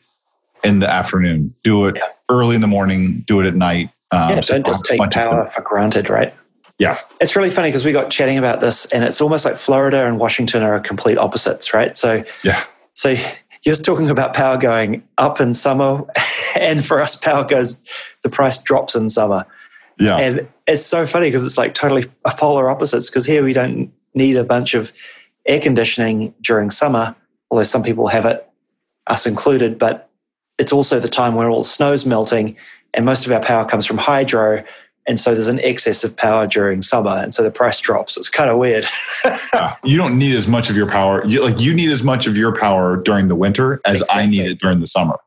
in 0.64 0.80
the 0.80 0.90
afternoon. 0.90 1.54
Do 1.64 1.86
it 1.86 1.96
Yeah. 1.96 2.04
early 2.30 2.54
in 2.56 2.62
the 2.62 2.68
morning. 2.68 3.24
Do 3.26 3.40
it 3.40 3.48
at 3.48 3.56
night. 3.56 3.90
Um, 4.12 4.30
yeah, 4.32 4.42
so 4.42 4.54
don't 4.56 4.66
just 4.68 4.86
take 4.86 5.00
power 5.12 5.46
for 5.48 5.62
granted, 5.62 6.10
right? 6.10 6.34
Yeah. 6.78 6.98
It's 7.20 7.36
really 7.36 7.50
funny 7.50 7.70
because 7.70 7.84
we 7.86 7.92
got 7.92 8.10
chatting 8.10 8.38
about 8.38 8.60
this, 8.60 8.86
and 8.88 9.04
it's 9.04 9.20
almost 9.20 9.46
like 9.46 9.56
Florida 9.56 10.06
and 10.06 10.20
Washington 10.20 10.64
are 10.64 10.80
complete 10.80 11.18
opposites, 11.18 11.74
right? 11.74 11.96
So, 11.98 12.24
Yeah. 12.44 12.64
so 12.94 13.16
you're 13.64 13.76
talking 13.76 14.10
about 14.10 14.34
power 14.34 14.58
going 14.58 15.04
up 15.18 15.42
in 15.42 15.54
summer, 15.54 16.06
and 16.60 16.86
for 16.86 17.02
us, 17.02 17.16
power 17.16 17.44
goes, 17.44 17.88
the 18.24 18.30
price 18.30 18.62
drops 18.62 18.96
in 18.96 19.10
summer. 19.10 19.46
Yeah. 20.00 20.18
And 20.18 20.48
it's 20.66 20.86
so 20.86 21.06
funny 21.06 21.28
because 21.28 21.44
it's 21.44 21.58
like 21.58 21.74
totally 21.74 22.06
polar 22.38 22.70
opposites. 22.70 23.10
Because 23.10 23.26
here 23.26 23.44
we 23.44 23.54
don't 23.54 23.92
need 24.14 24.38
a 24.38 24.46
bunch 24.46 24.74
of 24.74 24.94
air 25.46 25.60
conditioning 25.60 26.34
during 26.42 26.70
summer, 26.70 27.16
although 27.52 27.66
some 27.66 27.84
people 27.84 28.08
have 28.08 28.26
it, 28.26 28.48
us 29.08 29.26
included. 29.26 29.78
But 29.78 30.10
it's 30.58 30.72
also 30.72 31.00
the 31.00 31.10
time 31.10 31.36
where 31.36 31.50
all 31.50 31.64
the 31.64 31.68
snow's 31.68 32.06
melting, 32.06 32.56
and 32.94 33.06
most 33.06 33.26
of 33.26 33.32
our 33.32 33.42
power 33.42 33.66
comes 33.66 33.86
from 33.86 33.98
hydro. 33.98 34.64
And 35.10 35.20
so 35.20 35.34
there's 35.34 35.48
an 35.50 35.60
excess 35.62 36.04
of 36.06 36.16
power 36.16 36.46
during 36.48 36.82
summer, 36.84 37.10
and 37.18 37.34
so 37.34 37.42
the 37.44 37.50
price 37.52 37.80
drops. 37.80 38.16
It's 38.16 38.30
kind 38.30 38.50
of 38.50 38.58
weird. 38.58 38.86
Yeah. 39.54 39.76
You 39.84 39.98
don't 39.98 40.18
need 40.18 40.36
as 40.36 40.48
much 40.48 40.70
of 40.70 40.78
your 40.78 40.88
power. 40.88 41.26
You, 41.26 41.44
like 41.44 41.60
you 41.60 41.74
need 41.74 41.90
as 41.90 42.04
much 42.04 42.28
of 42.28 42.38
your 42.38 42.56
power 42.56 42.96
during 42.96 43.28
the 43.28 43.36
winter 43.36 43.82
as 43.86 44.04
I 44.12 44.26
need 44.28 44.46
it 44.46 44.60
during 44.60 44.80
the 44.80 44.86
summer. 44.86 45.18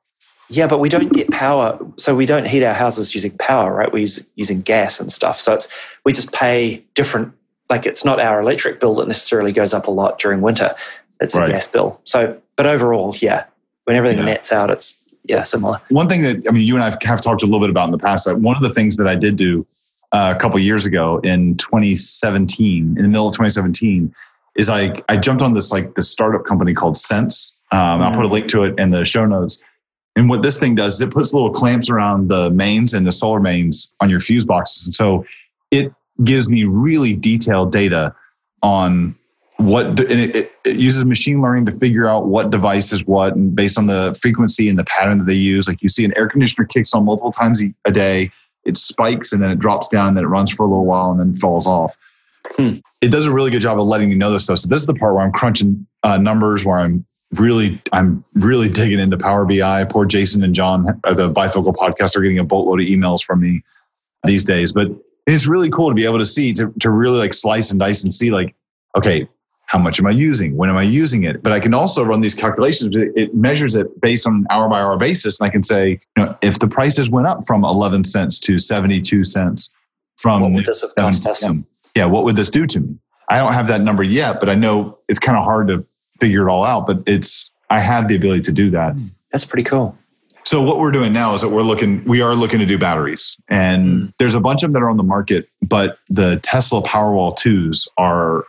yeah, 0.49 0.66
but 0.68 0.78
we 0.78 0.89
don't 0.89 1.12
get 1.12 1.28
power, 1.30 1.78
so 1.97 2.14
we 2.14 2.24
don't 2.24 2.47
heat 2.47 2.62
our 2.64 2.72
houses 2.74 3.14
using 3.14 3.37
power, 3.39 3.74
right? 3.74 3.93
We're 3.93 3.99
use, 4.01 4.24
using 4.37 4.61
gas 4.62 5.01
and 5.01 5.11
stuff. 5.12 5.41
So 5.41 5.53
it's 5.55 5.68
we 6.05 6.12
just 6.12 6.33
pay 6.33 6.85
different. 6.95 7.33
Like 7.68 7.85
it's 7.87 8.05
not 8.05 8.20
our 8.20 8.41
electric 8.41 8.78
bill 8.80 8.95
that 8.97 9.09
necessarily 9.09 9.51
goes 9.53 9.74
up 9.74 9.89
a 9.89 9.91
lot 9.91 10.18
during 10.20 10.41
winter. 10.41 10.74
It's 11.20 11.35
Right. 11.35 11.49
a 11.49 11.53
gas 11.53 11.66
bill. 11.66 12.01
So, 12.05 12.41
but 12.57 12.66
overall, 12.66 13.14
yeah, 13.18 13.45
when 13.85 13.97
everything 13.97 14.18
Yeah. 14.20 14.26
nets 14.26 14.53
out, 14.53 14.70
it's 14.70 15.01
yeah 15.25 15.43
similar. 15.43 15.81
One 15.91 16.09
thing 16.09 16.23
that 16.23 16.45
I 16.49 16.53
mean, 16.53 16.66
you 16.66 16.75
and 16.75 16.85
I 16.85 16.91
have 17.07 17.20
talked 17.20 17.43
a 17.43 17.47
little 17.47 17.61
bit 17.61 17.70
about 17.70 17.87
in 17.87 17.93
the 17.93 17.99
past. 17.99 18.27
That 18.27 18.39
one 18.41 18.57
of 18.57 18.62
the 18.62 18.70
things 18.70 18.97
that 18.97 19.07
I 19.07 19.14
did 19.14 19.37
do 19.37 19.66
uh, 20.12 20.33
a 20.37 20.41
couple 20.41 20.59
years 20.59 20.87
ago 20.87 21.18
in 21.18 21.57
2017, 21.57 22.97
in 22.97 23.03
the 23.03 23.09
middle 23.09 23.27
of 23.27 23.35
2017, 23.35 24.14
is 24.57 24.68
I 24.68 25.03
I 25.09 25.16
jumped 25.16 25.43
on 25.43 25.55
this 25.55 25.73
like 25.73 25.95
the 25.95 26.03
startup 26.03 26.45
company 26.45 26.75
called 26.75 26.97
Sense. 26.97 27.61
Um, 27.73 28.03
I'll 28.03 28.14
put 28.14 28.25
a 28.25 28.29
link 28.29 28.49
to 28.49 28.64
it 28.64 28.79
in 28.79 28.91
the 28.91 29.05
show 29.05 29.25
notes. 29.25 29.62
And 30.14 30.29
what 30.29 30.43
this 30.43 30.59
thing 30.59 30.75
does 30.75 30.95
is 30.95 31.01
it 31.01 31.11
puts 31.11 31.33
little 31.33 31.51
clamps 31.51 31.89
around 31.89 32.29
the 32.29 32.51
mains 32.51 32.93
and 32.93 33.07
the 33.07 33.12
solar 33.12 33.41
mains 33.41 33.95
on 34.01 34.11
your 34.11 34.20
fuse 34.20 34.45
boxes. 34.45 34.87
And 34.87 34.95
so 34.95 35.25
it 35.70 35.93
gives 36.23 36.51
me 36.51 36.64
really 36.64 37.16
detailed 37.16 37.73
data 37.73 38.14
on 38.62 39.16
what 39.64 39.86
and 40.00 40.20
it, 40.20 40.52
it, 40.64 40.76
uses 40.76 41.04
machine 41.04 41.40
learning 41.42 41.66
to 41.66 41.72
figure 41.72 42.06
out 42.06 42.26
what 42.26 42.50
device 42.50 42.92
is 42.92 43.04
what 43.04 43.34
and 43.34 43.54
based 43.54 43.78
on 43.78 43.86
the 43.86 44.16
frequency 44.20 44.68
and 44.68 44.78
the 44.78 44.84
pattern 44.84 45.18
that 45.18 45.24
they 45.24 45.34
use 45.34 45.68
like 45.68 45.82
you 45.82 45.88
see 45.88 46.04
an 46.04 46.12
air 46.16 46.28
conditioner 46.28 46.64
kicks 46.66 46.94
on 46.94 47.04
multiple 47.04 47.30
times 47.30 47.62
a 47.84 47.90
day 47.90 48.30
it 48.64 48.76
spikes 48.76 49.32
and 49.32 49.42
then 49.42 49.50
it 49.50 49.58
drops 49.58 49.88
down 49.88 50.08
and 50.08 50.16
then 50.16 50.24
it 50.24 50.28
runs 50.28 50.50
for 50.50 50.64
a 50.64 50.68
little 50.68 50.84
while 50.84 51.10
and 51.10 51.18
then 51.18 51.34
falls 51.34 51.66
off. 51.66 51.96
Hmm. 52.56 52.78
it 53.00 53.12
does 53.12 53.24
a 53.24 53.32
really 53.32 53.52
good 53.52 53.60
job 53.60 53.78
of 53.78 53.86
letting 53.86 54.10
you 54.10 54.16
know 54.16 54.32
this 54.32 54.44
stuff. 54.44 54.58
So 54.58 54.68
this 54.68 54.80
is 54.80 54.86
the 54.86 54.94
part 54.94 55.14
where 55.14 55.22
i'm 55.22 55.32
crunching 55.32 55.86
uh, 56.02 56.16
numbers 56.16 56.64
where 56.64 56.78
i'm 56.78 57.06
really 57.38 57.80
i'm 57.92 58.24
really 58.34 58.68
digging 58.68 58.98
into 58.98 59.16
Power 59.16 59.44
BI 59.44 59.84
poor 59.84 60.04
jason 60.04 60.42
and 60.42 60.54
john 60.54 61.00
uh, 61.04 61.14
the 61.14 61.32
BIFocal 61.32 61.74
podcast 61.74 62.16
are 62.16 62.20
getting 62.20 62.40
a 62.40 62.44
boatload 62.44 62.80
of 62.80 62.86
emails 62.86 63.22
from 63.22 63.40
me 63.40 63.62
these 64.24 64.44
days. 64.44 64.72
But 64.72 64.88
it's 65.26 65.46
really 65.46 65.70
cool 65.70 65.88
to 65.88 65.94
be 65.94 66.04
able 66.04 66.18
to 66.18 66.24
see 66.24 66.52
to, 66.54 66.72
to 66.80 66.90
really 66.90 67.18
like 67.18 67.34
slice 67.34 67.70
and 67.70 67.78
dice 67.78 68.02
and 68.02 68.12
see 68.12 68.30
like 68.30 68.54
okay 68.96 69.28
how 69.73 69.79
much 69.79 69.99
am 69.99 70.07
i 70.07 70.11
using? 70.11 70.55
When 70.57 70.68
am 70.68 70.77
i 70.77 70.83
using 70.83 71.25
it? 71.25 71.43
But 71.43 71.53
i 71.53 71.59
can 71.59 71.73
also 71.75 72.05
run 72.05 72.20
these 72.20 72.35
calculations 72.35 72.95
it, 72.97 73.09
it 73.16 73.35
measures 73.35 73.75
it 73.75 73.87
based 74.03 74.27
on 74.27 74.35
an 74.35 74.47
hour 74.51 74.68
by 74.68 74.81
hour 74.81 74.97
basis. 74.99 75.41
And 75.41 75.47
i 75.49 75.51
can 75.51 75.62
say 75.62 75.99
you 76.16 76.25
know 76.25 76.37
if 76.43 76.59
the 76.59 76.68
prices 76.68 77.09
went 77.11 77.27
up 77.27 77.41
from 77.47 77.64
11 77.64 78.05
cents 78.05 78.39
to 78.41 78.59
72 78.59 79.25
cents 79.25 79.75
from 80.18 80.43
What 80.43 80.53
would 80.53 80.66
this 80.66 80.83
have 80.83 80.95
cost 80.95 81.27
us? 81.27 81.43
Yeah 81.97 82.05
what 82.07 82.25
would 82.25 82.37
this 82.37 82.51
do 82.51 82.66
to 82.66 82.81
me? 82.81 82.95
I 83.31 83.39
don't 83.39 83.55
have 83.55 83.66
that 83.68 83.81
number 83.81 84.03
yet 84.03 84.37
but 84.41 84.49
i 84.51 84.55
know 84.55 84.99
it's 85.09 85.18
kind 85.18 85.39
of 85.39 85.45
hard 85.45 85.68
to 85.68 85.85
figure 86.20 86.47
it 86.47 86.53
all 86.53 86.64
out 86.64 86.87
but 86.87 86.99
it's 87.07 87.51
i 87.70 87.81
have 87.81 88.07
the 88.09 88.14
ability 88.16 88.43
to 88.43 88.53
do 88.53 88.68
that. 88.70 88.95
That's 89.31 89.47
pretty 89.47 89.64
cool. 89.64 89.97
so 90.45 90.61
what 90.61 90.79
we're 90.81 90.91
doing 90.93 91.14
now 91.14 91.33
is 91.33 91.41
that 91.41 91.49
we're 91.49 91.62
looking, 91.62 92.05
we 92.05 92.20
are 92.20 92.35
looking 92.35 92.59
to 92.59 92.66
do 92.66 92.77
batteries, 92.77 93.41
and 93.49 93.83
Mm. 93.89 94.12
there's 94.18 94.35
a 94.35 94.41
bunch 94.41 94.62
of 94.62 94.66
them 94.66 94.73
that 94.75 94.83
are 94.83 94.91
on 94.91 94.99
the 94.99 95.09
market, 95.16 95.49
but 95.62 95.97
the 96.11 96.39
Tesla 96.43 96.83
Powerwall 96.83 97.35
twos 97.35 97.89
are 97.97 98.45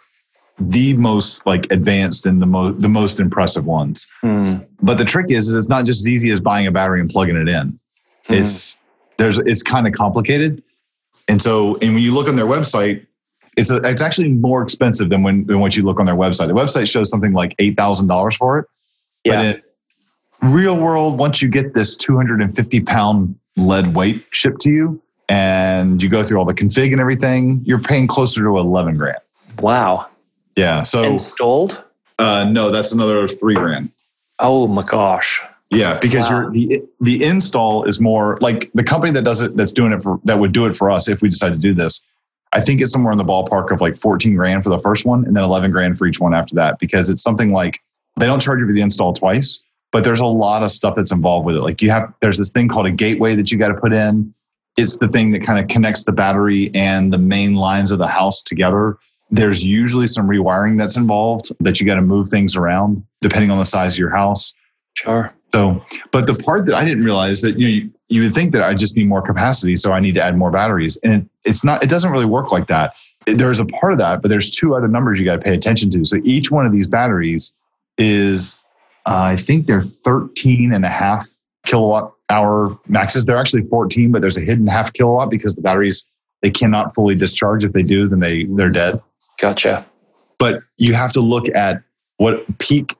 the 0.70 0.94
most 0.96 1.46
like 1.46 1.72
advanced 1.72 2.26
and 2.26 2.42
the 2.42 2.46
most 2.46 2.82
the 2.82 2.90
most 2.90 3.20
impressive 3.20 3.66
ones. 3.66 4.12
Hmm. 4.22 4.58
But 4.82 4.98
the 4.98 5.06
trick 5.06 5.28
is, 5.30 5.50
is 5.50 5.56
it's 5.56 5.70
not 5.70 5.86
just 5.86 6.02
as 6.02 6.10
easy 6.10 6.32
as 6.32 6.40
buying 6.40 6.68
a 6.68 6.72
battery 6.72 7.00
and 7.00 7.10
plugging 7.10 7.36
it 7.36 7.48
in. 7.48 7.80
Hmm. 8.26 8.34
It's 8.34 8.78
there's 9.18 9.40
it's 9.40 9.62
kind 9.62 9.88
of 9.88 9.94
complicated, 9.94 10.64
and 11.28 11.42
so 11.42 11.78
and 11.78 11.94
when 11.94 12.04
you 12.04 12.14
look 12.14 12.28
on 12.28 12.36
their 12.36 12.48
website. 12.48 13.06
It's, 13.56 13.70
a, 13.70 13.78
it's 13.84 14.02
actually 14.02 14.30
more 14.30 14.64
expensive 14.64 15.10
than 15.10 15.22
when, 15.22 15.46
than 15.46 15.60
what 15.60 15.78
you 15.78 15.84
look 15.84 16.00
on 16.00 16.08
their 16.08 16.16
website. 16.16 16.48
The 16.48 16.56
website 16.56 16.92
shows 16.92 17.12
something 17.12 17.34
like 17.34 17.54
eight 17.60 17.78
thousand 17.78 18.08
dollars 18.08 18.36
for 18.36 18.58
it, 18.58 18.66
yeah. 19.24 19.54
but 19.54 19.64
in 20.44 20.52
real 20.52 20.76
world, 20.76 21.20
once 21.20 21.42
you 21.42 21.50
get 21.50 21.74
this 21.74 21.96
250 21.96 22.82
pound 22.82 23.36
lead 23.56 23.96
weight 23.96 24.26
shipped 24.32 24.62
to 24.62 24.72
you 24.72 25.02
and 25.30 26.02
you 26.04 26.10
go 26.10 26.24
through 26.24 26.38
all 26.38 26.46
the 26.46 26.54
config 26.54 26.92
and 26.92 27.00
everything, 27.00 27.62
you're 27.64 27.80
paying 27.80 28.08
closer 28.08 28.42
to 28.42 28.58
11 28.58 28.98
grand. 28.98 29.20
wow. 29.60 30.08
Yeah. 30.56 30.82
So, 30.84 31.04
Installed. 31.04 31.84
uh, 32.20 32.48
no, 32.50 32.72
that's 32.72 32.92
another 32.92 33.28
three 33.28 33.56
grand. 33.56 33.90
Oh 34.40 34.68
my 34.68 34.84
gosh. 34.84 35.42
Yeah. 35.72 35.98
Because 36.00 36.30
Wow. 36.30 36.42
you're, 36.42 36.52
the, 36.52 36.84
the 37.02 37.24
install 37.24 37.84
is 37.86 38.00
more 38.00 38.38
like 38.42 38.70
the 38.74 38.84
company 38.84 39.12
that 39.14 39.24
does 39.24 39.42
it, 39.42 39.56
that's 39.58 39.72
doing 39.72 39.92
it 39.92 40.04
for, 40.04 40.20
that 40.26 40.38
would 40.40 40.52
do 40.52 40.66
it 40.66 40.76
for 40.76 40.92
us 40.92 41.08
if 41.08 41.22
we 41.22 41.30
decide 41.30 41.50
to 41.52 41.58
do 41.58 41.74
this. 41.74 42.04
I 42.52 42.62
think 42.62 42.82
it's 42.82 42.92
somewhere 42.92 43.12
in 43.12 43.18
the 43.18 43.24
ballpark 43.24 43.72
of 43.72 43.82
like 43.82 43.98
14 43.98 44.36
grand 44.36 44.64
for 44.64 44.70
the 44.70 44.78
first 44.78 45.06
one 45.06 45.26
and 45.26 45.36
then 45.36 45.44
11 45.44 45.72
grand 45.72 45.98
for 45.98 46.06
each 46.06 46.20
one 46.20 46.36
after 46.36 46.54
that 46.56 46.78
because 46.78 47.10
it's 47.10 47.24
something 47.24 47.52
like 47.52 47.80
they 48.20 48.28
don't 48.28 48.40
charge 48.40 48.60
you 48.60 48.68
for 48.68 48.74
the 48.74 48.82
install 48.82 49.12
twice, 49.14 49.66
but 49.92 50.04
there's 50.04 50.20
a 50.20 50.26
lot 50.28 50.62
of 50.62 50.70
stuff 50.70 50.96
that's 50.96 51.12
involved 51.12 51.48
with 51.48 51.56
it. 51.56 51.62
Like 51.62 51.82
you 51.82 51.90
have, 51.90 52.14
there's 52.22 52.38
this 52.38 52.52
thing 52.52 52.68
called 52.68 52.86
a 52.86 52.92
gateway 52.92 53.34
that 53.36 53.52
you 53.52 53.58
got 53.58 53.70
to 53.70 53.74
put 53.74 53.92
in. 53.92 54.32
It's 54.78 54.98
the 54.98 55.08
thing 55.08 55.32
that 55.32 55.44
kind 55.44 55.58
of 55.60 55.68
connects 55.68 56.04
the 56.04 56.12
battery 56.12 56.70
and 56.76 57.12
the 57.12 57.18
main 57.18 57.56
lines 57.56 57.92
of 57.92 57.98
the 57.98 58.08
house 58.08 58.44
together. 58.44 58.98
There's 59.34 59.66
usually 59.66 60.06
some 60.06 60.28
rewiring 60.28 60.78
that's 60.78 60.96
involved 60.96 61.52
that 61.60 61.80
you 61.80 61.88
got 61.88 61.96
to 61.96 62.04
move 62.04 62.30
things 62.30 62.56
around 62.56 63.04
depending 63.20 63.50
on 63.50 63.58
the 63.58 63.66
size 63.66 63.96
of 63.96 64.00
your 64.00 64.12
house. 64.12 64.54
Sure. 64.96 65.34
So, 65.52 65.84
but 66.12 66.28
the 66.28 66.36
part 66.36 66.68
that 66.68 66.76
I 66.76 66.86
didn't 66.86 67.04
realize 67.04 67.42
that 67.42 67.58
you 67.58 67.68
know, 67.68 67.74
you, 67.74 67.92
you 68.10 68.22
would 68.22 68.34
think 68.34 68.54
that 68.54 68.62
I 68.62 68.76
just 68.76 68.96
need 68.96 69.08
more 69.08 69.24
capacity, 69.24 69.76
so 69.76 69.92
I 69.92 70.00
need 70.00 70.14
to 70.14 70.22
add 70.22 70.38
more 70.38 70.52
batteries, 70.52 70.98
and 71.04 71.14
it, 71.14 71.30
it's 71.46 71.64
not. 71.64 71.84
It 71.84 71.90
doesn't 71.90 72.12
really 72.12 72.28
work 72.28 72.52
like 72.52 72.68
that. 72.68 72.94
There's 73.26 73.60
a 73.60 73.66
part 73.66 73.94
of 73.94 74.00
that, 74.00 74.22
but 74.22 74.30
there's 74.30 74.52
two 74.52 74.76
other 74.76 74.88
numbers 74.88 75.18
you 75.18 75.26
got 75.26 75.36
to 75.36 75.42
pay 75.42 75.56
attention 75.56 75.90
to. 75.92 76.06
So 76.06 76.18
each 76.24 76.52
one 76.52 76.68
of 76.68 76.72
these 76.72 76.88
batteries 76.88 77.56
is, 77.98 78.64
uh, 79.08 79.34
I 79.34 79.36
think 79.36 79.66
they're 79.66 79.82
13 79.82 80.74
and 80.74 80.86
a 80.86 80.90
half 80.90 81.28
kilowatt 81.66 82.14
hour 82.30 82.78
maxes. 82.88 83.26
They're 83.26 83.38
actually 83.38 83.64
14, 83.64 84.12
but 84.12 84.22
there's 84.22 84.38
a 84.38 84.42
hidden 84.42 84.68
half 84.68 84.94
kilowatt 84.94 85.32
because 85.32 85.56
the 85.56 85.62
batteries 85.62 86.08
they 86.44 86.52
cannot 86.52 86.94
fully 86.94 87.16
discharge. 87.16 87.64
If 87.64 87.74
they 87.74 87.84
do, 87.84 88.08
then 88.08 88.20
they 88.20 88.44
they're 88.44 88.70
dead 88.70 89.02
Gotcha. 89.40 89.86
but 90.40 90.62
you 90.78 90.94
have 90.94 91.12
to 91.14 91.22
look 91.22 91.48
at 91.56 91.82
what 92.18 92.46
peak 92.60 92.96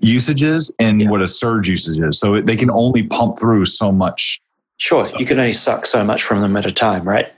usage 0.00 0.42
is 0.42 0.72
and 0.78 1.00
Yeah. 1.00 1.08
what 1.10 1.22
a 1.22 1.26
surge 1.26 1.68
usage 1.68 1.98
is. 1.98 2.18
So 2.18 2.40
they 2.40 2.56
can 2.56 2.70
only 2.70 3.02
pump 3.04 3.38
through 3.38 3.64
so 3.66 3.90
much. 3.92 4.40
Sure. 4.76 5.06
You 5.18 5.24
can 5.24 5.38
only 5.38 5.52
suck 5.52 5.86
so 5.86 6.04
much 6.04 6.22
from 6.22 6.40
them 6.40 6.56
at 6.56 6.66
a 6.66 6.72
time, 6.72 7.04
right? 7.08 7.32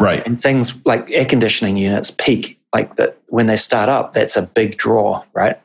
Right. 0.00 0.24
And 0.26 0.38
things 0.40 0.84
like 0.84 1.08
air 1.10 1.24
conditioning 1.24 1.76
units 1.76 2.10
peak, 2.10 2.58
like 2.74 2.96
that 2.96 3.16
when 3.28 3.46
they 3.46 3.56
start 3.56 3.88
up, 3.88 4.12
that's 4.12 4.36
a 4.36 4.42
big 4.42 4.76
draw, 4.76 5.22
right? 5.32 5.56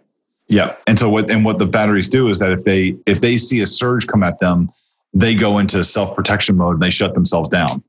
Yeah. 0.47 0.75
And 0.87 0.97
so 0.99 1.09
what 1.09 1.29
and 1.31 1.43
what 1.43 1.57
the 1.59 1.65
batteries 1.65 2.07
do 2.09 2.29
is 2.29 2.39
that 2.39 2.51
if 2.51 2.63
they 2.63 2.95
if 3.05 3.19
they 3.21 3.37
see 3.37 3.61
a 3.61 3.67
surge 3.67 4.07
come 4.07 4.23
at 4.23 4.39
them, 4.39 4.69
they 5.13 5.35
go 5.35 5.57
into 5.57 5.83
self-protection 5.83 6.55
mode 6.57 6.75
and 6.75 6.83
they 6.83 6.89
shut 6.91 7.13
themselves 7.13 7.49
down. 7.49 7.83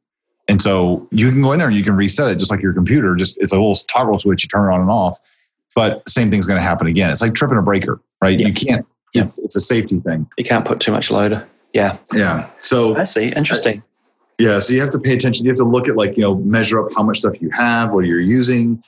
And 0.48 0.60
so 0.60 1.08
you 1.10 1.30
can 1.30 1.42
go 1.42 1.52
in 1.52 1.58
there 1.58 1.68
and 1.68 1.76
you 1.76 1.82
can 1.82 1.96
reset 1.96 2.30
it 2.30 2.38
just 2.38 2.50
like 2.50 2.60
your 2.60 2.72
computer. 2.72 3.14
Just 3.14 3.38
it's 3.40 3.52
a 3.52 3.56
little 3.56 3.74
toggle 3.74 4.18
switch 4.18 4.44
you 4.44 4.48
turn 4.48 4.70
it 4.70 4.74
on 4.74 4.80
and 4.80 4.90
off. 4.90 5.18
But 5.74 6.08
same 6.08 6.30
thing's 6.30 6.46
going 6.46 6.58
to 6.58 6.62
happen 6.62 6.86
again. 6.86 7.10
It's 7.10 7.22
like 7.22 7.34
tripping 7.34 7.58
a 7.58 7.62
breaker, 7.62 8.00
right? 8.22 8.38
Yeah. 8.38 8.48
You 8.48 8.52
can't. 8.52 8.86
Yeah. 9.14 9.22
It's 9.22 9.38
it's 9.38 9.56
a 9.56 9.60
safety 9.60 10.00
thing. 10.00 10.28
You 10.36 10.44
can't 10.44 10.64
put 10.64 10.80
too 10.80 10.92
much 10.92 11.10
load. 11.10 11.44
Yeah. 11.72 11.96
Yeah. 12.12 12.50
So 12.62 12.94
I 12.96 13.04
see. 13.04 13.28
Interesting. 13.28 13.82
Yeah, 14.38 14.58
so 14.58 14.74
you 14.74 14.80
have 14.80 14.90
to 14.90 14.98
pay 14.98 15.14
attention. 15.14 15.44
You 15.44 15.50
have 15.50 15.58
to 15.58 15.64
look 15.64 15.88
at 15.88 15.96
like 15.96 16.16
you 16.16 16.22
know 16.22 16.36
measure 16.36 16.84
up 16.84 16.92
how 16.94 17.02
much 17.02 17.18
stuff 17.18 17.40
you 17.40 17.50
have, 17.50 17.92
what 17.92 18.04
you're 18.04 18.20
using. 18.20 18.82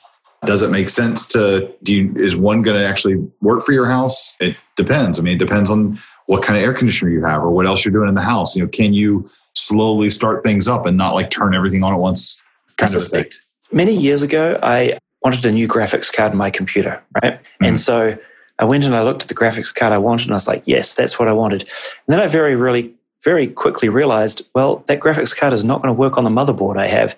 Does 0.45 0.61
it 0.61 0.69
make 0.69 0.89
sense 0.89 1.25
to 1.29 1.73
do? 1.83 1.95
You, 1.95 2.13
is 2.15 2.35
one 2.35 2.61
going 2.61 2.79
to 2.79 2.85
actually 2.85 3.15
work 3.41 3.63
for 3.63 3.71
your 3.71 3.87
house? 3.87 4.37
It 4.39 4.55
depends. 4.75 5.19
I 5.19 5.23
mean, 5.23 5.35
it 5.35 5.39
depends 5.39 5.71
on 5.71 5.99
what 6.27 6.43
kind 6.43 6.57
of 6.57 6.63
air 6.63 6.73
conditioner 6.73 7.11
you 7.11 7.23
have 7.23 7.41
or 7.41 7.49
what 7.49 7.65
else 7.65 7.83
you're 7.83 7.93
doing 7.93 8.09
in 8.09 8.15
the 8.15 8.21
house. 8.21 8.55
You 8.55 8.63
know, 8.63 8.69
can 8.69 8.93
you 8.93 9.27
slowly 9.57 10.09
start 10.09 10.43
things 10.43 10.67
up 10.67 10.85
and 10.85 10.97
not 10.97 11.15
like 11.15 11.29
turn 11.29 11.55
everything 11.55 11.83
on 11.83 11.93
at 11.93 11.99
once? 11.99 12.41
I 12.69 12.83
Kind 12.83 12.95
of 12.95 13.03
thing. 13.07 13.25
Many 13.71 13.95
years 13.95 14.21
ago, 14.21 14.57
I 14.61 14.97
wanted 15.23 15.45
a 15.45 15.51
new 15.51 15.67
graphics 15.67 16.13
card 16.13 16.31
in 16.31 16.37
my 16.37 16.49
computer, 16.49 17.01
right? 17.21 17.39
Mhm. 17.61 17.67
And 17.67 17.79
so 17.79 18.17
I 18.59 18.65
went 18.65 18.85
and 18.85 18.95
I 18.95 19.03
looked 19.03 19.23
at 19.23 19.27
the 19.27 19.35
graphics 19.35 19.73
card 19.73 19.91
I 19.91 19.97
wanted, 19.97 20.27
and 20.27 20.33
I 20.33 20.35
was 20.35 20.47
like, 20.47 20.63
yes, 20.65 20.93
that's 20.93 21.19
what 21.19 21.27
I 21.27 21.33
wanted. 21.33 21.61
And 21.63 21.69
then 22.07 22.19
I 22.19 22.27
very 22.27 22.55
really 22.55 22.93
very 23.23 23.47
quickly 23.47 23.89
realized, 23.89 24.47
well, 24.53 24.83
that 24.87 24.99
graphics 24.99 25.35
card 25.35 25.51
is 25.51 25.65
not 25.65 25.81
going 25.81 25.93
to 25.93 25.99
work 25.99 26.17
on 26.17 26.23
the 26.23 26.29
motherboard 26.29 26.77
I 26.77 26.87
have. 26.87 27.15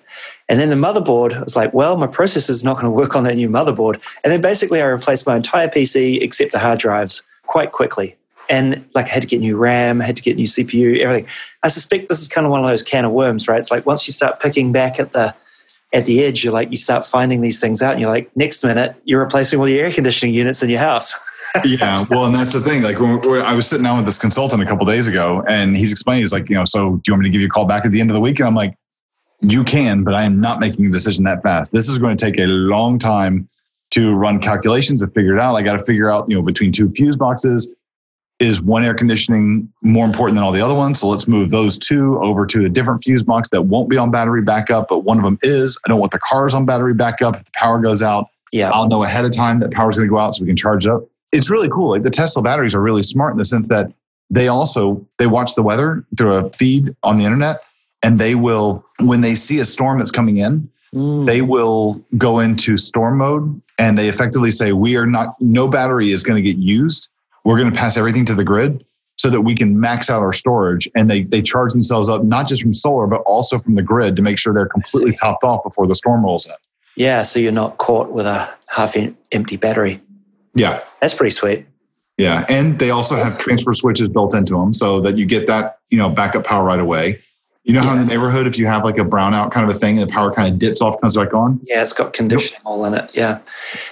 And 0.48 0.58
then 0.58 0.70
the 0.70 0.74
motherboard 0.74 1.44
was 1.44 1.54
like, 1.54 1.72
well, 1.74 1.96
my 1.96 2.06
processor 2.06 2.50
is 2.50 2.64
not 2.64 2.74
going 2.74 2.86
to 2.86 2.90
work 2.90 3.14
on 3.14 3.22
that 3.24 3.36
new 3.36 3.48
motherboard. 3.48 4.00
And 4.24 4.32
then 4.32 4.40
basically 4.40 4.80
I 4.80 4.86
replaced 4.86 5.26
my 5.26 5.36
entire 5.36 5.68
PC 5.68 6.20
except 6.22 6.52
the 6.52 6.58
hard 6.58 6.78
drives 6.78 7.22
quite 7.46 7.72
quickly. 7.72 8.16
And 8.50 8.84
like 8.94 9.06
I 9.06 9.10
had 9.10 9.22
to 9.22 9.28
get 9.28 9.40
new 9.40 9.56
RAM, 9.56 10.02
I 10.02 10.04
had 10.04 10.16
to 10.16 10.22
get 10.22 10.36
new 10.36 10.46
CPU, 10.46 10.98
everything. 10.98 11.26
I 11.62 11.68
suspect 11.68 12.08
this 12.08 12.20
is 12.20 12.28
kind 12.28 12.44
of 12.44 12.50
one 12.50 12.60
of 12.60 12.68
those 12.68 12.82
can 12.82 13.04
of 13.04 13.12
worms, 13.12 13.48
right? 13.48 13.58
It's 13.58 13.70
like 13.70 13.86
once 13.86 14.06
you 14.06 14.12
start 14.12 14.40
picking 14.40 14.72
back 14.72 14.98
at 14.98 15.12
the 15.12 15.34
at 15.92 16.06
the 16.06 16.22
edge, 16.22 16.44
you're 16.44 16.52
like, 16.52 16.70
you 16.70 16.76
start 16.76 17.04
finding 17.04 17.40
these 17.40 17.58
things 17.58 17.82
out, 17.82 17.92
and 17.92 18.00
you're 18.00 18.10
like, 18.10 18.30
next 18.36 18.62
minute, 18.62 18.94
you're 19.04 19.20
replacing 19.20 19.58
all 19.58 19.68
your 19.68 19.84
air 19.84 19.90
conditioning 19.90 20.32
units 20.32 20.62
in 20.62 20.70
your 20.70 20.78
house. 20.78 21.12
yeah, 21.64 22.06
well, 22.10 22.26
and 22.26 22.34
that's 22.34 22.52
the 22.52 22.60
thing. 22.60 22.82
Like, 22.82 23.00
when, 23.00 23.20
when 23.22 23.42
I 23.42 23.54
was 23.54 23.66
sitting 23.66 23.82
down 23.82 23.96
with 23.96 24.06
this 24.06 24.18
consultant 24.18 24.62
a 24.62 24.66
couple 24.66 24.86
days 24.86 25.08
ago, 25.08 25.42
and 25.48 25.76
he's 25.76 25.90
explaining, 25.90 26.22
he's 26.22 26.32
like, 26.32 26.48
you 26.48 26.54
know, 26.54 26.64
so 26.64 26.96
do 26.96 27.02
you 27.08 27.12
want 27.12 27.22
me 27.22 27.28
to 27.28 27.32
give 27.32 27.40
you 27.40 27.48
a 27.48 27.50
call 27.50 27.64
back 27.64 27.84
at 27.84 27.90
the 27.90 28.00
end 28.00 28.08
of 28.08 28.14
the 28.14 28.20
week? 28.20 28.38
And 28.38 28.46
I'm 28.46 28.54
like, 28.54 28.76
you 29.40 29.64
can, 29.64 30.04
but 30.04 30.14
I 30.14 30.22
am 30.22 30.40
not 30.40 30.60
making 30.60 30.86
a 30.86 30.90
decision 30.90 31.24
that 31.24 31.42
fast. 31.42 31.72
This 31.72 31.88
is 31.88 31.98
going 31.98 32.16
to 32.16 32.24
take 32.24 32.38
a 32.38 32.46
long 32.46 32.98
time 32.98 33.48
to 33.90 34.14
run 34.14 34.38
calculations 34.38 35.02
and 35.02 35.12
figure 35.12 35.34
it 35.34 35.40
out. 35.40 35.56
I 35.56 35.62
got 35.62 35.72
to 35.72 35.84
figure 35.84 36.08
out, 36.08 36.30
you 36.30 36.36
know, 36.36 36.42
between 36.42 36.70
two 36.70 36.88
fuse 36.90 37.16
boxes, 37.16 37.74
is 38.40 38.60
one 38.60 38.82
air 38.82 38.94
conditioning 38.94 39.70
more 39.82 40.06
important 40.06 40.36
than 40.36 40.44
all 40.44 40.50
the 40.50 40.62
other 40.62 40.74
ones? 40.74 40.98
So 40.98 41.08
let's 41.08 41.28
move 41.28 41.50
those 41.50 41.78
two 41.78 42.18
over 42.22 42.46
to 42.46 42.64
a 42.64 42.68
different 42.68 43.02
fuse 43.02 43.22
box 43.22 43.50
that 43.50 43.62
won't 43.62 43.90
be 43.90 43.98
on 43.98 44.10
battery 44.10 44.42
backup, 44.42 44.88
but 44.88 45.00
one 45.00 45.18
of 45.18 45.24
them 45.24 45.38
is. 45.42 45.78
I 45.84 45.90
don't 45.90 46.00
want 46.00 46.12
the 46.12 46.18
cars 46.18 46.54
on 46.54 46.64
battery 46.64 46.94
backup. 46.94 47.36
If 47.36 47.44
the 47.44 47.50
power 47.54 47.78
goes 47.78 48.02
out, 48.02 48.26
yeah. 48.50 48.70
I'll 48.70 48.88
know 48.88 49.04
ahead 49.04 49.24
of 49.24 49.32
time 49.32 49.60
that 49.60 49.72
power's 49.72 49.96
going 49.96 50.08
to 50.08 50.10
go 50.10 50.18
out 50.18 50.34
so 50.34 50.42
we 50.42 50.48
can 50.48 50.56
charge 50.56 50.86
it 50.86 50.90
up. 50.90 51.04
It's 51.32 51.50
really 51.50 51.68
cool. 51.68 51.90
Like 51.90 52.02
the 52.02 52.10
Tesla 52.10 52.42
batteries 52.42 52.74
are 52.74 52.80
really 52.80 53.02
smart 53.02 53.32
in 53.32 53.38
the 53.38 53.44
sense 53.44 53.68
that 53.68 53.92
they 54.30 54.48
also 54.48 55.06
they 55.18 55.26
watch 55.26 55.54
the 55.54 55.62
weather 55.62 56.04
through 56.16 56.34
a 56.34 56.50
feed 56.50 56.94
on 57.02 57.18
the 57.18 57.24
internet 57.24 57.60
and 58.02 58.18
they 58.18 58.34
will 58.34 58.84
when 59.00 59.20
they 59.20 59.34
see 59.34 59.58
a 59.58 59.64
storm 59.64 59.98
that's 59.98 60.10
coming 60.10 60.38
in, 60.38 60.68
mm. 60.94 61.26
they 61.26 61.42
will 61.42 62.02
go 62.16 62.40
into 62.40 62.76
storm 62.76 63.18
mode 63.18 63.60
and 63.78 63.98
they 63.98 64.08
effectively 64.08 64.50
say 64.50 64.72
we 64.72 64.96
are 64.96 65.06
not 65.06 65.36
no 65.40 65.68
battery 65.68 66.10
is 66.10 66.22
going 66.22 66.42
to 66.42 66.48
get 66.48 66.58
used 66.58 67.10
we're 67.44 67.58
going 67.58 67.72
to 67.72 67.78
pass 67.78 67.96
everything 67.96 68.24
to 68.26 68.34
the 68.34 68.44
grid 68.44 68.84
so 69.20 69.28
that 69.28 69.42
we 69.42 69.54
can 69.54 69.78
max 69.78 70.08
out 70.08 70.22
our 70.22 70.32
storage. 70.32 70.88
And 70.94 71.10
they, 71.10 71.24
they 71.24 71.42
charge 71.42 71.72
themselves 71.72 72.08
up 72.08 72.24
not 72.24 72.48
just 72.48 72.62
from 72.62 72.72
solar 72.72 73.06
but 73.06 73.20
also 73.22 73.58
from 73.58 73.74
the 73.74 73.82
grid 73.82 74.16
to 74.16 74.22
make 74.22 74.38
sure 74.38 74.54
they're 74.54 74.66
completely 74.66 75.12
topped 75.12 75.44
off 75.44 75.62
before 75.62 75.86
the 75.86 75.94
storm 75.94 76.24
rolls 76.24 76.46
in. 76.46 76.54
Yeah 76.96 77.20
so 77.22 77.38
you're 77.38 77.52
not 77.52 77.76
caught 77.76 78.10
with 78.12 78.24
a 78.24 78.48
half 78.66 78.96
empty 79.30 79.56
battery. 79.56 80.00
Yeah. 80.54 80.82
That's 81.00 81.12
pretty 81.12 81.30
sweet. 81.30 81.66
Yeah 82.16 82.46
and 82.48 82.78
they 82.78 82.88
also 82.88 83.16
have 83.16 83.38
transfer 83.38 83.74
switches 83.74 84.08
built 84.08 84.34
into 84.34 84.54
them 84.54 84.72
so 84.72 85.02
that 85.02 85.18
you 85.18 85.26
get 85.26 85.46
that 85.48 85.80
you 85.90 85.98
know 85.98 86.08
backup 86.08 86.44
power 86.44 86.64
right 86.64 86.80
away. 86.80 87.18
You 87.64 87.74
know 87.74 87.82
how 87.82 87.92
in 87.92 87.98
the 87.98 88.06
neighborhood 88.06 88.46
if 88.46 88.58
you 88.58 88.66
have 88.66 88.84
like 88.84 88.96
a 88.96 89.04
brownout 89.04 89.52
kind 89.52 89.68
of 89.68 89.76
a 89.76 89.78
thing 89.78 89.98
and 89.98 90.08
the 90.08 90.12
power 90.12 90.32
kind 90.32 90.50
of 90.50 90.58
dips 90.58 90.80
off 90.80 90.98
comes 91.02 91.14
back 91.14 91.34
on? 91.34 91.60
Yeah 91.64 91.82
it's 91.82 91.92
got 91.92 92.14
conditioning 92.14 92.62
all 92.64 92.86
in 92.86 92.94
it 92.94 93.10
yeah. 93.12 93.40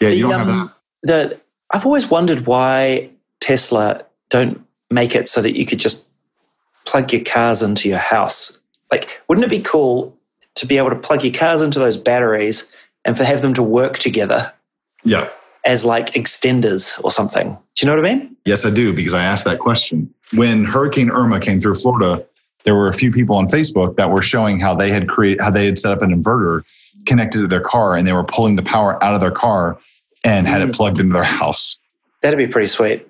Yeah 0.00 0.08
the, 0.08 0.16
you 0.16 0.22
don't 0.22 0.32
um, 0.32 0.48
have 0.48 0.68
that. 1.02 1.28
the 1.28 1.40
i've 1.70 1.84
always 1.84 2.08
wondered 2.08 2.46
why 2.46 3.10
Tesla 3.48 4.04
don't 4.28 4.62
make 4.90 5.14
it 5.14 5.26
so 5.26 5.40
that 5.40 5.56
you 5.56 5.64
could 5.64 5.78
just 5.78 6.04
plug 6.84 7.10
your 7.14 7.24
cars 7.24 7.62
into 7.62 7.88
your 7.88 7.98
house. 7.98 8.62
Like, 8.90 9.22
wouldn't 9.26 9.46
it 9.46 9.50
be 9.50 9.60
cool 9.60 10.14
to 10.56 10.66
be 10.66 10.76
able 10.76 10.90
to 10.90 10.96
plug 10.96 11.24
your 11.24 11.32
cars 11.32 11.62
into 11.62 11.78
those 11.78 11.96
batteries 11.96 12.70
and 13.06 13.16
for 13.16 13.24
have 13.24 13.40
them 13.40 13.54
to 13.54 13.62
work 13.62 13.98
together? 13.98 14.52
Yeah. 15.02 15.30
As 15.64 15.86
like 15.86 16.12
extenders 16.12 17.02
or 17.02 17.10
something. 17.10 17.48
Do 17.48 17.58
you 17.80 17.86
know 17.86 17.96
what 17.96 18.06
I 18.06 18.14
mean? 18.14 18.36
Yes, 18.44 18.66
I 18.66 18.70
do, 18.70 18.92
because 18.92 19.14
I 19.14 19.22
asked 19.22 19.46
that 19.46 19.60
question. 19.60 20.12
When 20.34 20.66
Hurricane 20.66 21.10
Irma 21.10 21.40
came 21.40 21.58
through 21.58 21.76
Florida, 21.76 22.22
there 22.64 22.74
were 22.74 22.88
a 22.88 22.92
few 22.92 23.10
people 23.10 23.36
on 23.36 23.48
Facebook 23.48 23.96
that 23.96 24.10
were 24.10 24.20
showing 24.20 24.60
how 24.60 24.74
they 24.74 24.90
had 24.90 25.08
created 25.08 25.40
how 25.40 25.50
they 25.50 25.64
had 25.64 25.78
set 25.78 25.92
up 25.92 26.02
an 26.02 26.10
inverter 26.10 26.64
connected 27.06 27.40
to 27.40 27.46
their 27.46 27.62
car 27.62 27.96
and 27.96 28.06
they 28.06 28.12
were 28.12 28.24
pulling 28.24 28.56
the 28.56 28.62
power 28.62 29.02
out 29.02 29.14
of 29.14 29.22
their 29.22 29.30
car 29.30 29.78
and 30.22 30.46
had 30.46 30.60
it 30.60 30.68
mm. 30.68 30.74
plugged 30.74 31.00
into 31.00 31.14
their 31.14 31.22
house. 31.22 31.78
That'd 32.20 32.36
be 32.36 32.46
pretty 32.46 32.66
sweet. 32.66 33.07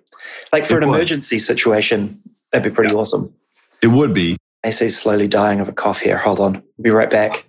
Like 0.52 0.64
for 0.64 0.78
it 0.78 0.82
an 0.82 0.90
would. 0.90 0.96
emergency 0.96 1.38
situation, 1.38 2.20
that'd 2.52 2.70
be 2.70 2.74
pretty 2.74 2.94
yeah. 2.94 3.00
awesome. 3.00 3.34
It 3.82 3.88
would 3.88 4.14
be. 4.14 4.36
I 4.64 4.68
AC's 4.68 4.96
slowly 4.96 5.28
dying 5.28 5.60
of 5.60 5.68
a 5.68 5.72
cough 5.72 6.00
here. 6.00 6.18
Hold 6.18 6.40
on. 6.40 6.52
We'll 6.52 6.82
be 6.82 6.90
right 6.90 7.10
back. 7.10 7.44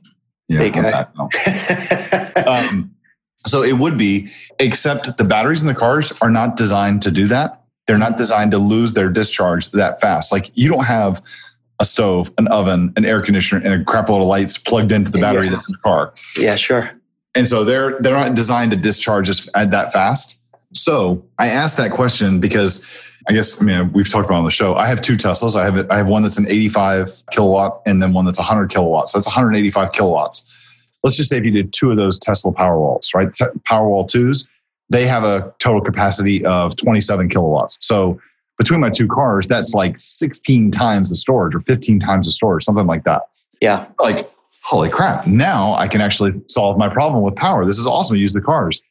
Yeah, 0.48 0.60
there 0.60 0.68
you 0.68 0.74
go. 0.74 1.30
um, 2.48 2.96
so 3.46 3.64
it 3.64 3.74
would 3.74 3.98
be, 3.98 4.30
except 4.60 5.18
the 5.18 5.24
batteries 5.24 5.62
in 5.62 5.68
the 5.68 5.76
cars 5.76 6.12
are 6.22 6.30
not 6.30 6.56
designed 6.56 7.02
to 7.04 7.12
do 7.12 7.28
that. 7.28 7.64
They're 7.88 7.98
not 7.98 8.18
designed 8.18 8.52
to 8.52 8.58
lose 8.58 8.94
their 8.94 9.10
discharge 9.10 9.72
that 9.72 10.02
fast. 10.02 10.32
Like 10.32 10.52
you 10.56 10.70
don't 10.70 10.86
have 10.86 11.22
a 11.80 11.86
stove, 11.86 12.32
an 12.38 12.48
oven, 12.50 12.94
an 12.98 13.06
air 13.06 13.22
conditioner, 13.22 13.62
and 13.64 13.82
a 13.82 13.84
crap 13.84 14.10
load 14.10 14.22
of 14.22 14.28
lights 14.28 14.58
plugged 14.58 14.92
into 14.92 15.12
the 15.12 15.20
battery 15.20 15.46
yeah. 15.46 15.52
that's 15.52 15.70
in 15.70 15.74
the 15.74 15.82
car. 15.82 16.14
Yeah, 16.38 16.56
sure. 16.56 16.92
And 17.36 17.48
so 17.48 17.64
they're 17.64 17.98
they're 18.00 18.14
not 18.14 18.36
designed 18.36 18.72
to 18.72 18.78
discharge 18.78 19.30
as 19.30 19.46
that 19.54 19.94
fast. 19.94 20.39
So 20.74 21.26
I 21.38 21.48
asked 21.48 21.78
that 21.78 21.92
question 21.92 22.40
because 22.40 22.90
I 23.28 23.34
guess 23.34 23.62
I 23.62 23.66
mean 23.66 23.92
we've 23.92 24.10
talked 24.10 24.28
about 24.28 24.38
on 24.38 24.46
the 24.46 24.52
show. 24.52 24.76
I 24.76 24.88
have 24.88 25.02
two 25.02 25.14
Teslas. 25.14 25.56
I 25.56 25.66
have 25.66 25.90
I 25.90 25.98
have 25.98 26.08
one 26.08 26.22
that's 26.24 26.38
an 26.38 26.48
85 26.48 27.24
kilowatt 27.32 27.82
and 27.86 28.02
then 28.02 28.14
one 28.14 28.26
that's 28.26 28.40
100 28.40 28.70
kilowatts. 28.70 29.12
So 29.12 29.18
that's 29.18 29.28
185 29.28 29.92
kilowatts. 29.92 30.56
Let's 31.04 31.16
just 31.16 31.30
say 31.30 31.38
if 31.38 31.46
you 31.46 31.52
did 31.52 31.74
two 31.74 31.92
of 31.92 31.98
those 31.98 32.20
Tesla 32.20 32.52
Powerwalls, 32.52 33.14
right? 33.16 33.30
Powerwall 33.68 34.08
twos, 34.08 34.50
they 34.90 35.08
have 35.08 35.24
a 35.24 35.54
total 35.60 35.82
capacity 35.82 36.44
of 36.46 36.76
27 36.76 37.30
kilowatts. 37.30 37.78
So 37.82 38.20
between 38.58 38.82
my 38.82 38.90
two 38.90 39.08
cars, 39.08 39.48
that's 39.48 39.74
like 39.74 39.98
16 39.98 40.72
times 40.72 41.10
the 41.10 41.16
storage 41.16 41.56
or 41.56 41.62
15 41.62 42.00
times 42.00 42.26
the 42.26 42.32
storage, 42.32 42.64
something 42.64 42.86
like 42.86 43.06
that. 43.06 43.22
Yeah. 43.62 43.86
Like, 44.00 44.30
holy 44.62 44.90
crap. 44.90 45.26
Now 45.26 45.74
I 45.76 45.88
can 45.88 46.02
actually 46.02 46.34
solve 46.48 46.78
my 46.78 46.90
problem 46.90 47.24
with 47.24 47.36
power. 47.36 47.66
This 47.66 47.80
is 47.80 47.88
awesome. 47.88 48.18
Use 48.18 48.34
the 48.34 48.42
cars. 48.42 48.82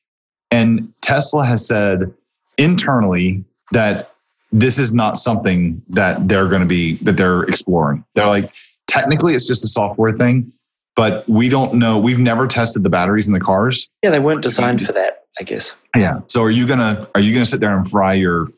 And 0.50 0.92
Tesla 1.02 1.44
has 1.44 1.66
said 1.66 2.12
internally 2.56 3.44
that 3.72 4.10
this 4.52 4.78
is 4.78 4.94
not 4.94 5.18
something 5.18 5.82
that 5.90 6.26
they're 6.28 6.48
going 6.48 6.62
to 6.62 6.68
be 6.68 6.96
that 6.98 7.16
they're 7.16 7.42
exploring. 7.42 8.04
They're 8.14 8.26
like 8.26 8.52
technically 8.86 9.34
it's 9.34 9.46
just 9.46 9.64
a 9.64 9.68
software 9.68 10.12
thing, 10.12 10.52
but 10.96 11.28
we 11.28 11.48
don't 11.48 11.74
know. 11.74 11.98
We've 11.98 12.18
never 12.18 12.46
tested 12.46 12.82
the 12.82 12.90
batteries 12.90 13.26
in 13.26 13.34
the 13.34 13.40
cars. 13.40 13.88
Yeah, 14.02 14.10
they 14.10 14.20
weren't 14.20 14.42
designed 14.42 14.84
for 14.84 14.92
that, 14.92 15.24
I 15.38 15.44
guess. 15.44 15.76
Yeah. 15.94 16.20
So 16.28 16.42
are 16.42 16.50
you 16.50 16.66
going 16.66 16.78
to 16.78 17.08
are 17.14 17.20
you 17.20 17.32
going 17.32 17.44
to 17.44 17.50
sit 17.50 17.60
there 17.60 17.76
and 17.76 17.88
fry 17.88 18.14
your 18.14 18.48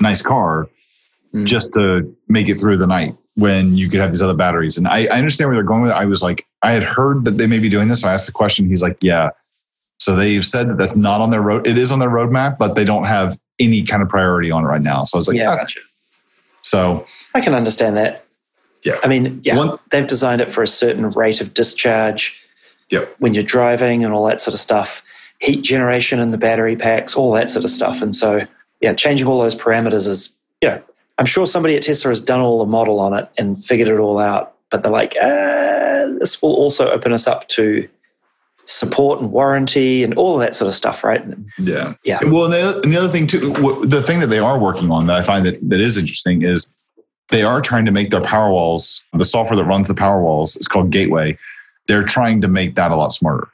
nice 0.00 0.20
car 0.20 0.68
mm. 1.32 1.44
just 1.44 1.72
to 1.74 2.14
make 2.28 2.48
it 2.48 2.56
through 2.56 2.78
the 2.78 2.86
night 2.86 3.16
when 3.36 3.76
you 3.76 3.88
could 3.88 4.00
have 4.00 4.10
these 4.10 4.22
other 4.22 4.34
batteries? 4.34 4.76
And 4.76 4.88
I, 4.88 5.06
I 5.06 5.18
understand 5.18 5.48
where 5.48 5.56
they're 5.56 5.64
going 5.64 5.82
with 5.82 5.92
it. 5.92 5.96
I 5.96 6.06
was 6.06 6.22
like 6.22 6.44
I 6.62 6.72
had 6.72 6.82
heard 6.82 7.24
that 7.24 7.38
they 7.38 7.46
may 7.46 7.60
be 7.60 7.68
doing 7.68 7.88
this. 7.88 8.00
So 8.00 8.08
I 8.08 8.12
asked 8.12 8.26
the 8.26 8.32
question. 8.32 8.68
He's 8.68 8.82
like, 8.82 8.98
"Yeah, 9.00 9.30
so 9.98 10.14
they've 10.14 10.44
said 10.44 10.68
that 10.68 10.78
that's 10.78 10.96
not 10.96 11.20
on 11.20 11.30
their 11.30 11.42
road. 11.42 11.66
It 11.66 11.78
is 11.78 11.90
on 11.90 11.98
their 11.98 12.10
roadmap, 12.10 12.58
but 12.58 12.74
they 12.74 12.84
don't 12.84 13.04
have 13.04 13.38
any 13.58 13.82
kind 13.82 14.02
of 14.02 14.08
priority 14.08 14.50
on 14.50 14.64
it 14.64 14.66
right 14.66 14.82
now. 14.82 15.04
So 15.04 15.18
I 15.18 15.20
was 15.20 15.28
like, 15.28 15.36
yeah, 15.36 15.50
ah. 15.50 15.56
gotcha. 15.56 15.80
So 16.62 17.06
I 17.34 17.40
can 17.40 17.54
understand 17.54 17.96
that. 17.96 18.24
Yeah. 18.82 18.98
I 19.02 19.08
mean, 19.08 19.40
yeah, 19.42 19.56
One, 19.56 19.78
they've 19.90 20.06
designed 20.06 20.40
it 20.40 20.50
for 20.50 20.62
a 20.62 20.68
certain 20.68 21.10
rate 21.10 21.40
of 21.40 21.54
discharge. 21.54 22.42
Yep. 22.90 23.16
When 23.18 23.34
you're 23.34 23.42
driving 23.42 24.04
and 24.04 24.12
all 24.12 24.24
that 24.26 24.40
sort 24.40 24.54
of 24.54 24.60
stuff, 24.60 25.02
heat 25.40 25.62
generation 25.62 26.20
in 26.20 26.30
the 26.30 26.38
battery 26.38 26.76
packs, 26.76 27.16
all 27.16 27.32
that 27.32 27.50
sort 27.50 27.64
of 27.64 27.70
stuff. 27.70 28.00
And 28.00 28.14
so, 28.14 28.42
yeah, 28.80 28.94
changing 28.94 29.26
all 29.26 29.40
those 29.40 29.56
parameters 29.56 30.06
is, 30.06 30.34
yeah, 30.62 30.80
I'm 31.18 31.26
sure 31.26 31.46
somebody 31.46 31.76
at 31.76 31.82
Tesla 31.82 32.10
has 32.10 32.20
done 32.20 32.40
all 32.40 32.58
the 32.58 32.70
model 32.70 33.00
on 33.00 33.12
it 33.12 33.28
and 33.38 33.62
figured 33.62 33.88
it 33.88 33.98
all 33.98 34.18
out. 34.18 34.54
But 34.70 34.82
they're 34.82 34.92
like, 34.92 35.16
ah, 35.20 36.06
this 36.20 36.40
will 36.42 36.54
also 36.54 36.88
open 36.90 37.12
us 37.12 37.26
up 37.26 37.48
to 37.48 37.88
support 38.66 39.20
and 39.20 39.30
warranty 39.30 40.02
and 40.02 40.14
all 40.14 40.34
of 40.34 40.40
that 40.40 40.54
sort 40.54 40.68
of 40.68 40.74
stuff, 40.74 41.04
right? 41.04 41.24
Yeah. 41.58 41.94
Yeah. 42.04 42.18
Well, 42.24 42.44
and 42.44 42.52
the, 42.52 42.80
and 42.82 42.92
the 42.92 42.96
other 42.96 43.08
thing 43.08 43.26
too, 43.26 43.52
the 43.86 44.02
thing 44.02 44.20
that 44.20 44.26
they 44.26 44.40
are 44.40 44.58
working 44.58 44.90
on 44.90 45.06
that 45.06 45.16
I 45.16 45.24
find 45.24 45.46
that, 45.46 45.58
that 45.68 45.80
is 45.80 45.96
interesting 45.96 46.42
is 46.42 46.70
they 47.28 47.42
are 47.42 47.60
trying 47.60 47.86
to 47.86 47.92
make 47.92 48.10
their 48.10 48.20
Powerwalls, 48.20 49.06
the 49.12 49.24
software 49.24 49.56
that 49.56 49.64
runs 49.64 49.88
the 49.88 49.94
Powerwalls, 49.94 50.56
it's 50.56 50.68
called 50.68 50.90
Gateway. 50.90 51.38
They're 51.86 52.02
trying 52.02 52.40
to 52.40 52.48
make 52.48 52.74
that 52.74 52.90
a 52.90 52.96
lot 52.96 53.12
smarter. 53.12 53.48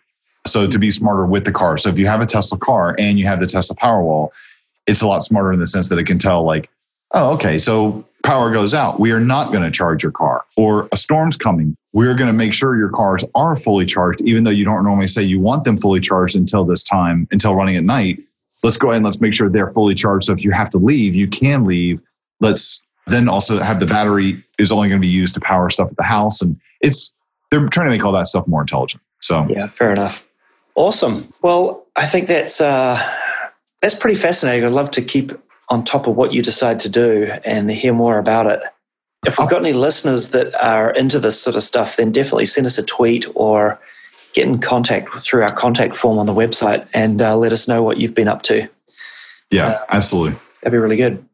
So 0.47 0.67
to 0.67 0.79
be 0.79 0.91
smarter 0.91 1.27
with 1.27 1.45
the 1.45 1.53
car. 1.53 1.77
So 1.77 1.89
if 1.89 1.99
you 1.99 2.07
have 2.07 2.21
a 2.21 2.27
Tesla 2.27 2.59
car 2.59 2.97
and 2.99 3.19
you 3.19 3.27
have 3.27 3.39
the 3.39 3.47
Tesla 3.47 3.77
Powerwall, 3.77 4.31
it's 4.87 5.03
a 5.03 5.07
lot 5.07 5.23
smarter 5.23 5.53
in 5.53 5.61
the 5.61 5.67
sense 5.67 5.89
that 5.91 5.99
it 5.99 6.05
can 6.05 6.19
tell 6.19 6.45
like, 6.45 6.69
oh, 7.13 7.35
okay, 7.35 7.59
so 7.59 8.05
power 8.25 8.51
goes 8.51 8.75
out. 8.75 8.99
We 8.99 9.13
are 9.13 9.21
not 9.21 9.53
going 9.53 9.63
to 9.63 9.71
charge 9.71 10.03
your 10.03 10.13
car 10.13 10.45
or 10.57 10.89
a 10.91 10.97
storm's 10.97 11.37
coming 11.37 11.77
we're 11.93 12.15
going 12.15 12.29
to 12.29 12.33
make 12.33 12.53
sure 12.53 12.77
your 12.77 12.89
cars 12.89 13.25
are 13.35 13.55
fully 13.55 13.85
charged, 13.85 14.23
even 14.23 14.45
though 14.45 14.51
you 14.51 14.65
don't 14.65 14.83
normally 14.83 15.07
say 15.07 15.23
you 15.23 15.41
want 15.41 15.65
them 15.65 15.77
fully 15.77 16.01
charged 16.01 16.37
until 16.37 16.65
this 16.65 16.83
time, 16.83 17.29
until 17.31 17.55
running 17.55 17.77
at 17.77 17.85
night. 17.85 18.19
Let's 18.63 18.77
go 18.77 18.89
ahead 18.89 18.99
and 18.99 19.05
let's 19.05 19.21
make 19.21 19.35
sure 19.35 19.49
they're 19.49 19.69
fully 19.69 19.95
charged. 19.95 20.27
So 20.27 20.33
if 20.33 20.43
you 20.43 20.53
have 20.53 20.71
to 20.71 20.79
leave, 20.79 21.15
you 21.15 21.29
can 21.29 21.65
leave. 21.65 22.01
Let's 22.41 22.83
then 23.09 23.29
also 23.29 23.59
have 23.61 23.81
the 23.81 23.87
battery 23.87 24.43
is 24.59 24.71
only 24.73 24.89
going 24.89 25.01
to 25.01 25.07
be 25.07 25.13
used 25.13 25.35
to 25.35 25.41
power 25.41 25.69
stuff 25.69 25.91
at 25.91 25.97
the 25.97 26.03
house. 26.03 26.41
And 26.41 26.59
it's, 26.81 27.15
they're 27.51 27.67
trying 27.67 27.89
to 27.89 27.91
make 27.91 28.05
all 28.05 28.13
that 28.13 28.27
stuff 28.27 28.47
more 28.47 28.61
intelligent. 28.61 29.03
So, 29.21 29.45
yeah, 29.49 29.67
fair 29.67 29.93
enough. 29.93 30.27
Awesome. 30.75 31.27
Well, 31.43 31.87
I 31.97 32.07
think 32.07 32.29
that's, 32.29 32.61
uh, 32.61 32.99
that's 33.83 33.95
pretty 33.95 34.17
fascinating. 34.19 34.65
I'd 34.65 34.73
love 34.73 34.91
to 34.93 35.03
keep 35.03 35.33
on 35.69 35.85
top 35.85 36.07
of 36.07 36.17
what 36.17 36.33
you 36.33 36.43
decide 36.43 36.79
to 36.81 36.89
do 36.89 37.31
and 37.45 37.71
hear 37.71 37.93
more 37.93 38.19
about 38.19 38.47
it. 38.47 38.63
If 39.27 39.39
we've 39.39 39.49
got 39.49 39.61
any 39.61 39.73
listeners 39.73 40.31
that 40.31 40.55
are 40.63 40.91
into 40.91 41.19
this 41.19 41.41
sort 41.41 41.55
of 41.55 41.63
stuff, 41.63 41.97
then 41.97 42.11
definitely 42.11 42.47
send 42.47 42.67
us 42.67 42.79
a 42.79 42.83
tweet 42.83 43.25
or 43.35 43.81
get 44.33 44.47
in 44.47 44.59
contact 44.59 45.19
through 45.21 45.43
our 45.43 45.53
contact 45.53 45.95
form 45.95 46.19
on 46.19 46.27
the 46.27 46.35
website 46.35 46.87
and 46.93 47.23
uh, 47.23 47.37
let 47.37 47.53
us 47.53 47.69
know 47.69 47.83
what 47.83 47.99
you've 47.99 48.15
been 48.15 48.29
up 48.29 48.43
to. 48.43 48.69
Yeah, 49.51 49.67
uh, 49.67 49.85
absolutely. 49.91 50.41
That'd 50.63 50.73
be 50.73 50.79
really 50.79 50.97
good. 50.97 51.25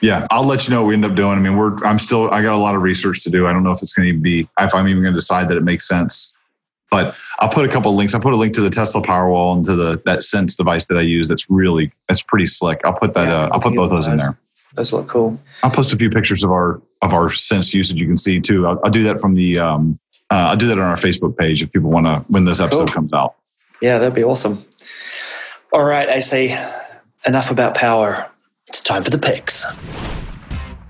Yeah, 0.00 0.26
I'll 0.30 0.44
let 0.44 0.66
you 0.66 0.74
know 0.74 0.82
what 0.82 0.88
we 0.88 0.94
end 0.94 1.04
up 1.04 1.14
doing. 1.14 1.32
I 1.32 1.40
mean, 1.40 1.56
we're 1.56 1.76
I'm 1.84 1.98
still 1.98 2.30
I 2.30 2.42
got 2.42 2.54
a 2.54 2.58
lot 2.58 2.74
of 2.74 2.82
research 2.82 3.22
to 3.24 3.30
do. 3.30 3.46
I 3.46 3.52
don't 3.52 3.62
know 3.62 3.72
if 3.72 3.82
it's 3.82 3.92
going 3.92 4.12
to 4.12 4.18
be 4.18 4.48
if 4.58 4.74
I'm 4.74 4.88
even 4.88 5.02
going 5.02 5.12
to 5.12 5.18
decide 5.18 5.48
that 5.50 5.56
it 5.56 5.62
makes 5.62 5.86
sense. 5.86 6.34
But 6.90 7.14
I'll 7.38 7.50
put 7.50 7.68
a 7.68 7.72
couple 7.72 7.94
links. 7.94 8.14
I'll 8.14 8.20
put 8.20 8.32
a 8.32 8.36
link 8.36 8.52
to 8.54 8.62
the 8.62 8.70
Tesla 8.70 9.00
Powerwall 9.00 9.54
and 9.54 9.64
to 9.66 9.76
the 9.76 10.02
that 10.06 10.22
Sense 10.22 10.56
device 10.56 10.86
that 10.86 10.96
I 10.96 11.02
use. 11.02 11.28
That's 11.28 11.48
really 11.48 11.92
that's 12.08 12.22
pretty 12.22 12.46
slick. 12.46 12.80
I'll 12.84 12.94
put 12.94 13.14
that. 13.14 13.28
Yeah, 13.28 13.36
uh, 13.36 13.50
I'll 13.52 13.60
put 13.60 13.76
both 13.76 13.90
those 13.90 14.08
in 14.08 14.16
there. 14.16 14.36
Those 14.74 14.92
look 14.92 15.08
cool. 15.08 15.38
I'll 15.62 15.70
post 15.70 15.92
a 15.92 15.96
few 15.96 16.10
pictures 16.10 16.44
of 16.44 16.50
our 16.50 16.80
of 17.02 17.12
our 17.12 17.32
Sense 17.32 17.74
usage. 17.74 18.00
You 18.00 18.06
can 18.06 18.18
see 18.18 18.40
too. 18.40 18.66
I'll, 18.66 18.80
I'll 18.84 18.90
do 18.90 19.04
that 19.04 19.20
from 19.20 19.34
the. 19.34 19.58
Um, 19.58 19.98
uh, 20.30 20.50
I'll 20.50 20.56
do 20.56 20.68
that 20.68 20.78
on 20.78 20.84
our 20.84 20.96
Facebook 20.96 21.36
page 21.36 21.60
if 21.60 21.72
people 21.72 21.90
want 21.90 22.06
to 22.06 22.20
when 22.28 22.44
this 22.44 22.60
episode 22.60 22.86
cool. 22.86 22.94
comes 22.94 23.12
out. 23.12 23.34
Yeah, 23.82 23.98
that'd 23.98 24.14
be 24.14 24.22
awesome. 24.22 24.64
All 25.72 25.84
right, 25.84 26.08
I 26.08 26.20
say 26.20 26.52
enough 27.26 27.50
about 27.50 27.74
power. 27.74 28.30
It's 28.68 28.80
time 28.80 29.02
for 29.02 29.10
the 29.10 29.18
picks. 29.18 29.66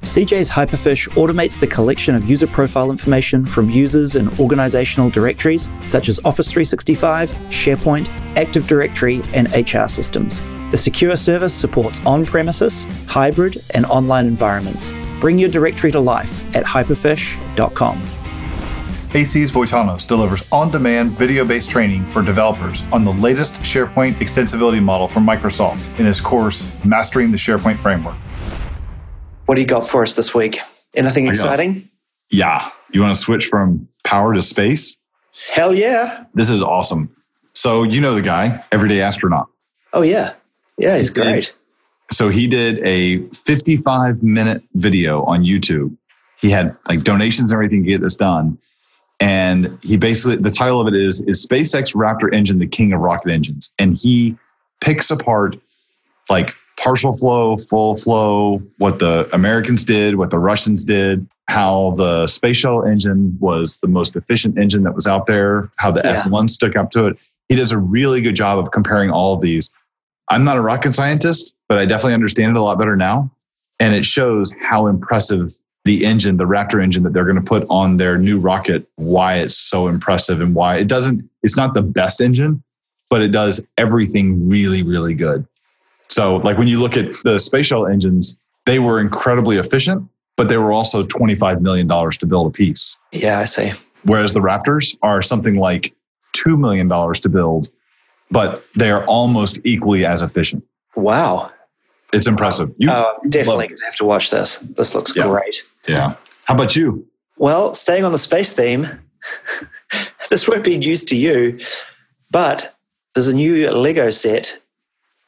CJ's 0.03 0.49
Hyperfish 0.49 1.09
automates 1.11 1.61
the 1.61 1.67
collection 1.67 2.15
of 2.15 2.29
user 2.29 2.47
profile 2.47 2.91
information 2.91 3.45
from 3.45 3.69
users 3.69 4.17
in 4.17 4.29
organizational 4.41 5.11
directories 5.11 5.69
such 5.85 6.09
as 6.09 6.19
Office 6.25 6.51
365, 6.51 7.31
SharePoint, 7.51 8.09
Active 8.37 8.67
Directory, 8.67 9.21
and 9.35 9.49
HR 9.53 9.87
systems. 9.89 10.41
The 10.71 10.79
secure 10.79 11.17
service 11.17 11.53
supports 11.53 11.99
on 12.07 12.25
premises, 12.25 12.85
hybrid, 13.07 13.57
and 13.75 13.85
online 13.87 14.27
environments. 14.27 14.93
Bring 15.21 15.39
your 15.39 15.51
directory 15.51 15.91
to 15.91 16.01
life 16.01 16.55
at 16.55 16.65
hyperfish.com. 16.65 18.01
AC's 19.13 19.51
Voitanos 19.51 20.07
delivers 20.07 20.51
on 20.53 20.71
demand 20.71 21.11
video 21.11 21.45
based 21.45 21.69
training 21.69 22.09
for 22.13 22.23
developers 22.23 22.85
on 22.93 23.05
the 23.05 23.13
latest 23.15 23.55
SharePoint 23.63 24.13
extensibility 24.15 24.81
model 24.81 25.09
from 25.09 25.27
Microsoft 25.27 25.99
in 25.99 26.07
his 26.07 26.21
course, 26.21 26.85
Mastering 26.85 27.33
the 27.33 27.37
SharePoint 27.37 27.79
Framework. 27.79 28.17
What 29.47 29.57
do 29.57 29.61
you 29.61 29.67
got 29.67 29.89
for 29.89 30.03
us 30.05 30.15
this 30.15 30.33
week? 30.33 30.61
Anything 30.95 31.27
exciting? 31.27 31.91
Yeah. 32.31 32.71
You 32.93 33.01
want 33.01 33.13
to 33.13 33.21
switch 33.21 33.47
from 33.47 33.89
power 34.05 34.33
to 34.33 34.43
space? 34.43 35.01
Hell 35.53 35.75
yeah. 35.75 36.27
This 36.35 36.49
is 36.49 36.63
awesome. 36.63 37.15
So, 37.55 37.83
you 37.83 38.01
know 38.01 38.15
the 38.15 38.23
guy, 38.23 38.65
Everyday 38.71 39.01
Astronaut. 39.01 39.49
Oh, 39.93 40.03
yeah. 40.03 40.35
Yeah, 40.81 40.97
he's 40.97 41.11
great. 41.11 41.55
So, 42.11 42.29
he 42.29 42.47
did 42.47 42.85
a 42.85 43.27
55 43.29 44.23
minute 44.23 44.63
video 44.75 45.23
on 45.25 45.45
YouTube. 45.45 45.97
He 46.41 46.51
had 46.51 46.77
like 46.89 47.05
donations 47.05 47.53
and 47.53 47.57
everything 47.57 47.85
to 47.85 47.91
get 47.91 48.03
this 48.03 48.17
done. 48.17 48.59
And 49.21 49.79
he 49.83 49.99
basically, 49.99 50.37
the 50.37 50.51
title 50.51 50.81
of 50.81 50.89
it 50.89 50.95
is, 50.95 51.23
is 51.23 51.47
SpaceX 51.47 51.95
Raptor 51.95 52.33
engine 52.33 52.59
the 52.59 52.67
king 52.67 52.93
of 52.95 53.01
rocket 53.01 53.31
engines? 53.31 53.75
And 53.79 53.97
he 53.97 54.37
picks 54.81 55.11
apart 55.11 55.57
like 56.31 56.55
partial 56.83 57.13
flow, 57.13 57.59
full 57.59 57.97
flow, 57.97 58.63
what 58.79 58.99
the 58.99 59.29
Americans 59.33 59.85
did, 59.85 60.17
what 60.17 60.31
the 60.31 60.39
Russians 60.39 60.85
did, 60.85 61.29
how 61.49 61.93
the 61.97 62.27
space 62.27 62.57
shuttle 62.57 62.85
engine 62.85 63.37
was 63.41 63.79
the 63.81 63.89
most 63.89 64.17
efficient 64.17 64.57
engine 64.57 64.85
that 64.85 64.95
was 64.95 65.07
out 65.07 65.27
there, 65.27 65.71
how 65.77 65.91
the 65.91 66.01
yeah. 66.03 66.23
F1 66.23 66.49
stuck 66.49 66.77
up 66.77 66.91
to 66.93 67.07
it. 67.07 67.19
He 67.49 67.57
does 67.57 67.73
a 67.73 67.79
really 67.79 68.23
good 68.23 68.37
job 68.37 68.59
of 68.59 68.71
comparing 68.71 69.11
all 69.11 69.35
of 69.35 69.43
these. 69.43 69.75
I'm 70.31 70.45
not 70.45 70.57
a 70.57 70.61
rocket 70.61 70.93
scientist, 70.93 71.55
but 71.69 71.79
I 71.79 71.87
definitely 71.87 72.15
understand 72.15 72.57
it 72.57 72.59
a 72.59 72.63
lot 72.63 72.79
better 72.79 72.97
now. 72.97 73.31
And 73.79 73.95
it 73.95 74.05
shows 74.05 74.53
how 74.61 74.87
impressive 74.87 75.55
the 75.85 76.05
engine, 76.05 76.37
the 76.37 76.45
Raptor 76.45 76.83
engine 76.83 77.03
that 77.05 77.13
they're 77.13 77.25
going 77.25 77.37
to 77.37 77.43
put 77.43 77.67
on 77.71 77.97
their 77.97 78.19
new 78.19 78.39
rocket, 78.39 78.87
why 78.97 79.37
it's 79.37 79.57
so 79.57 79.89
impressive 79.89 80.41
and 80.41 80.55
why 80.55 80.77
it 80.77 80.89
doesn't, 80.89 81.29
it's 81.43 81.57
not 81.57 81.75
the 81.75 81.83
best 81.83 82.21
engine, 82.21 82.63
but 83.09 83.23
it 83.23 83.33
does 83.33 83.63
everything 83.79 84.49
really, 84.49 84.83
really 84.83 85.15
good. 85.15 85.47
So, 86.09 86.37
like 86.37 86.59
when 86.59 86.69
you 86.69 86.81
look 86.81 86.97
at 86.97 87.07
the 87.25 87.39
space 87.39 87.67
shuttle 87.67 87.87
engines, 87.87 88.39
they 88.67 88.79
were 88.79 89.01
incredibly 89.01 89.57
efficient, 89.57 90.07
but 90.37 90.49
they 90.49 90.57
were 90.57 90.73
also 90.73 91.03
$25 91.05 91.61
million 91.61 91.89
to 91.89 92.27
build 92.27 92.49
a 92.49 92.51
piece. 92.51 92.99
Yeah, 93.13 93.39
I 93.39 93.45
see. 93.45 93.73
Whereas 94.05 94.33
the 94.33 94.41
Raptors 94.41 94.97
are 95.03 95.23
something 95.23 95.57
like 95.57 95.95
$2 96.35 96.59
million 96.59 96.89
to 96.89 97.29
build, 97.29 97.71
but 98.31 98.65
they 98.77 98.91
are 98.91 99.05
almost 99.07 99.59
equally 99.65 100.05
as 100.05 100.23
efficient. 100.23 100.65
Wow. 100.97 101.53
It's 102.13 102.27
impressive. 102.27 102.73
You 102.79 102.91
uh, 102.91 103.13
definitely 103.29 103.69
have 103.69 103.97
to 103.97 104.05
watch 104.05 104.31
this. 104.31 104.59
This 104.59 104.95
looks 104.95 105.15
yeah. 105.15 105.27
great. 105.27 105.63
Yeah. 105.87 106.15
How 106.45 106.55
about 106.55 106.75
you? 106.75 107.07
Well, 107.37 107.73
staying 107.75 108.05
on 108.05 108.13
the 108.13 108.19
space 108.19 108.53
theme, 108.53 108.87
this 110.31 110.49
won't 110.49 110.65
be 110.65 110.77
news 110.77 111.05
to 111.05 111.17
you, 111.17 111.59
but 112.31 112.75
there's 113.15 113.29
a 113.29 113.35
new 113.35 113.71
Lego 113.71 114.11
set 114.11 114.61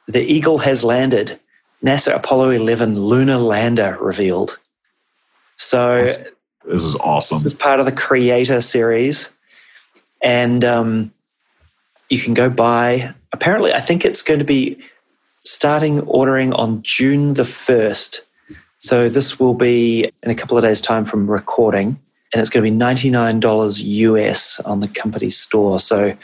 the 0.08 0.20
Eagle 0.20 0.58
has 0.58 0.84
landed. 0.84 1.38
NASA 1.84 2.14
Apollo 2.14 2.50
11 2.50 2.98
lunar 2.98 3.36
lander 3.36 3.96
revealed. 4.00 4.58
So 5.56 6.04
this 6.04 6.82
is 6.82 6.96
awesome. 6.96 7.36
This 7.36 7.46
is 7.46 7.54
part 7.54 7.80
of 7.80 7.86
the 7.86 7.92
Creator 7.92 8.60
series, 8.60 9.30
and 10.22 10.64
um, 10.64 11.12
you 12.12 12.18
can 12.18 12.34
go 12.34 12.50
buy. 12.50 13.14
Apparently, 13.32 13.72
I 13.72 13.80
think 13.80 14.04
it's 14.04 14.22
going 14.22 14.38
to 14.38 14.44
be 14.44 14.78
starting 15.44 16.00
ordering 16.00 16.52
on 16.52 16.82
June 16.82 17.34
the 17.34 17.44
first. 17.44 18.22
So 18.78 19.08
this 19.08 19.40
will 19.40 19.54
be 19.54 20.10
in 20.22 20.30
a 20.30 20.34
couple 20.34 20.58
of 20.58 20.62
days' 20.62 20.80
time 20.80 21.04
from 21.04 21.30
recording, 21.30 21.98
and 22.32 22.40
it's 22.40 22.50
going 22.50 22.64
to 22.64 22.70
be 22.70 22.76
ninety 22.76 23.10
nine 23.10 23.40
dollars 23.40 23.80
US 23.80 24.60
on 24.60 24.80
the 24.80 24.88
company's 24.88 25.38
store. 25.38 25.80
So 25.80 26.16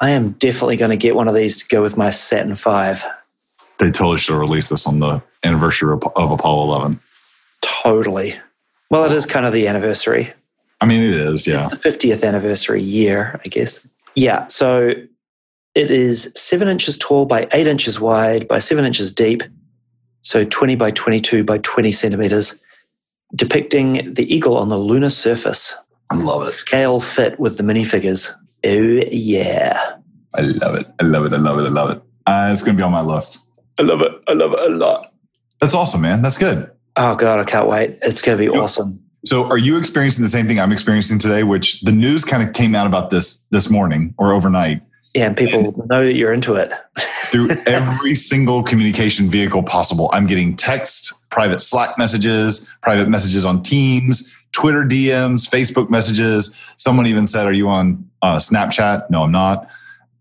I 0.00 0.10
am 0.10 0.32
definitely 0.32 0.76
going 0.76 0.92
to 0.92 0.96
get 0.96 1.14
one 1.14 1.28
of 1.28 1.34
these 1.34 1.56
to 1.58 1.68
go 1.68 1.82
with 1.82 1.96
my 1.96 2.10
Saturn 2.10 2.54
5. 2.54 3.04
They 3.78 3.90
totally 3.90 4.18
should 4.18 4.32
have 4.32 4.40
released 4.40 4.70
this 4.70 4.86
on 4.86 5.00
the 5.00 5.20
anniversary 5.44 5.92
of, 5.92 6.04
of 6.16 6.30
Apollo 6.30 6.64
11. 6.64 7.00
Totally. 7.60 8.34
Well, 8.90 9.04
it 9.04 9.12
is 9.12 9.26
kind 9.26 9.44
of 9.44 9.52
the 9.52 9.66
anniversary. 9.68 10.32
I 10.80 10.86
mean, 10.86 11.02
it 11.02 11.14
is, 11.14 11.46
yeah. 11.46 11.66
It's 11.66 11.76
the 11.76 11.88
50th 11.88 12.24
anniversary 12.24 12.80
year, 12.80 13.40
I 13.44 13.48
guess. 13.48 13.80
Yeah. 14.14 14.46
So 14.46 14.94
it 15.74 15.90
is 15.90 16.32
seven 16.34 16.68
inches 16.68 16.96
tall 16.96 17.24
by 17.24 17.46
eight 17.52 17.66
inches 17.66 18.00
wide 18.00 18.48
by 18.48 18.58
seven 18.58 18.84
inches 18.84 19.12
deep. 19.12 19.42
So 20.20 20.44
20 20.44 20.76
by 20.76 20.90
22 20.90 21.44
by 21.44 21.58
20 21.58 21.92
centimeters, 21.92 22.62
depicting 23.34 24.12
the 24.14 24.32
eagle 24.32 24.56
on 24.56 24.68
the 24.68 24.78
lunar 24.78 25.10
surface. 25.10 25.74
I 26.10 26.16
love 26.16 26.42
it. 26.42 26.46
Scale 26.46 27.00
fit 27.00 27.38
with 27.38 27.56
the 27.56 27.62
minifigures. 27.62 28.30
Oh, 28.64 29.08
yeah. 29.10 29.96
I 30.34 30.40
love 30.40 30.74
it. 30.74 30.86
I 31.00 31.04
love 31.04 31.26
it. 31.26 31.32
I 31.32 31.36
love 31.36 31.58
it. 31.58 31.66
I 31.66 31.68
love 31.68 31.90
it. 31.90 32.02
Uh, 32.26 32.50
it's 32.52 32.62
going 32.62 32.76
to 32.76 32.80
be 32.80 32.84
on 32.84 32.92
my 32.92 33.00
list. 33.00 33.46
I 33.78 33.82
love 33.82 34.02
it. 34.02 34.12
I 34.26 34.32
love 34.32 34.52
it 34.52 34.70
a 34.70 34.74
lot. 34.74 35.12
That's 35.60 35.74
awesome, 35.74 36.00
man. 36.00 36.22
That's 36.22 36.38
good. 36.38 36.70
Oh, 36.96 37.14
God. 37.14 37.38
I 37.38 37.44
can't 37.44 37.68
wait. 37.68 37.98
It's 38.02 38.22
going 38.22 38.38
to 38.38 38.44
be 38.44 38.48
awesome. 38.48 39.02
So, 39.24 39.44
are 39.44 39.58
you 39.58 39.76
experiencing 39.76 40.24
the 40.24 40.30
same 40.30 40.46
thing 40.46 40.58
I'm 40.58 40.72
experiencing 40.72 41.18
today? 41.18 41.42
Which 41.42 41.80
the 41.82 41.92
news 41.92 42.24
kind 42.24 42.42
of 42.42 42.54
came 42.54 42.74
out 42.74 42.86
about 42.86 43.10
this 43.10 43.42
this 43.50 43.70
morning 43.70 44.14
or 44.18 44.32
overnight. 44.32 44.82
Yeah, 45.18 45.26
and 45.26 45.36
people 45.36 45.58
and 45.58 45.88
know 45.88 46.04
that 46.04 46.14
you're 46.14 46.32
into 46.32 46.54
it. 46.54 46.72
through 46.96 47.48
every 47.66 48.14
single 48.14 48.62
communication 48.62 49.28
vehicle 49.28 49.64
possible, 49.64 50.10
I'm 50.12 50.28
getting 50.28 50.54
text, 50.54 51.28
private 51.30 51.60
Slack 51.60 51.98
messages, 51.98 52.72
private 52.82 53.08
messages 53.08 53.44
on 53.44 53.60
Teams, 53.62 54.32
Twitter 54.52 54.84
DMs, 54.84 55.50
Facebook 55.50 55.90
messages. 55.90 56.56
Someone 56.76 57.08
even 57.08 57.26
said, 57.26 57.46
"Are 57.46 57.52
you 57.52 57.68
on 57.68 58.08
uh, 58.22 58.36
Snapchat?" 58.36 59.10
No, 59.10 59.24
I'm 59.24 59.32
not. 59.32 59.66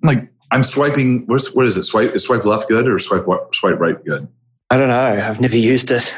Like, 0.02 0.32
I'm 0.50 0.64
swiping. 0.64 1.28
What's 1.28 1.54
what 1.54 1.68
is 1.68 1.78
it? 1.78 1.84
Swipe 1.84 2.16
is 2.16 2.24
swipe 2.24 2.44
left 2.44 2.68
good 2.68 2.88
or 2.88 2.98
swipe 2.98 3.28
swipe 3.54 3.80
right 3.80 4.04
good? 4.04 4.28
I 4.72 4.78
don't 4.78 4.88
know. 4.88 4.98
I've 4.98 5.40
never 5.40 5.58
used 5.58 5.92
it. 5.92 6.12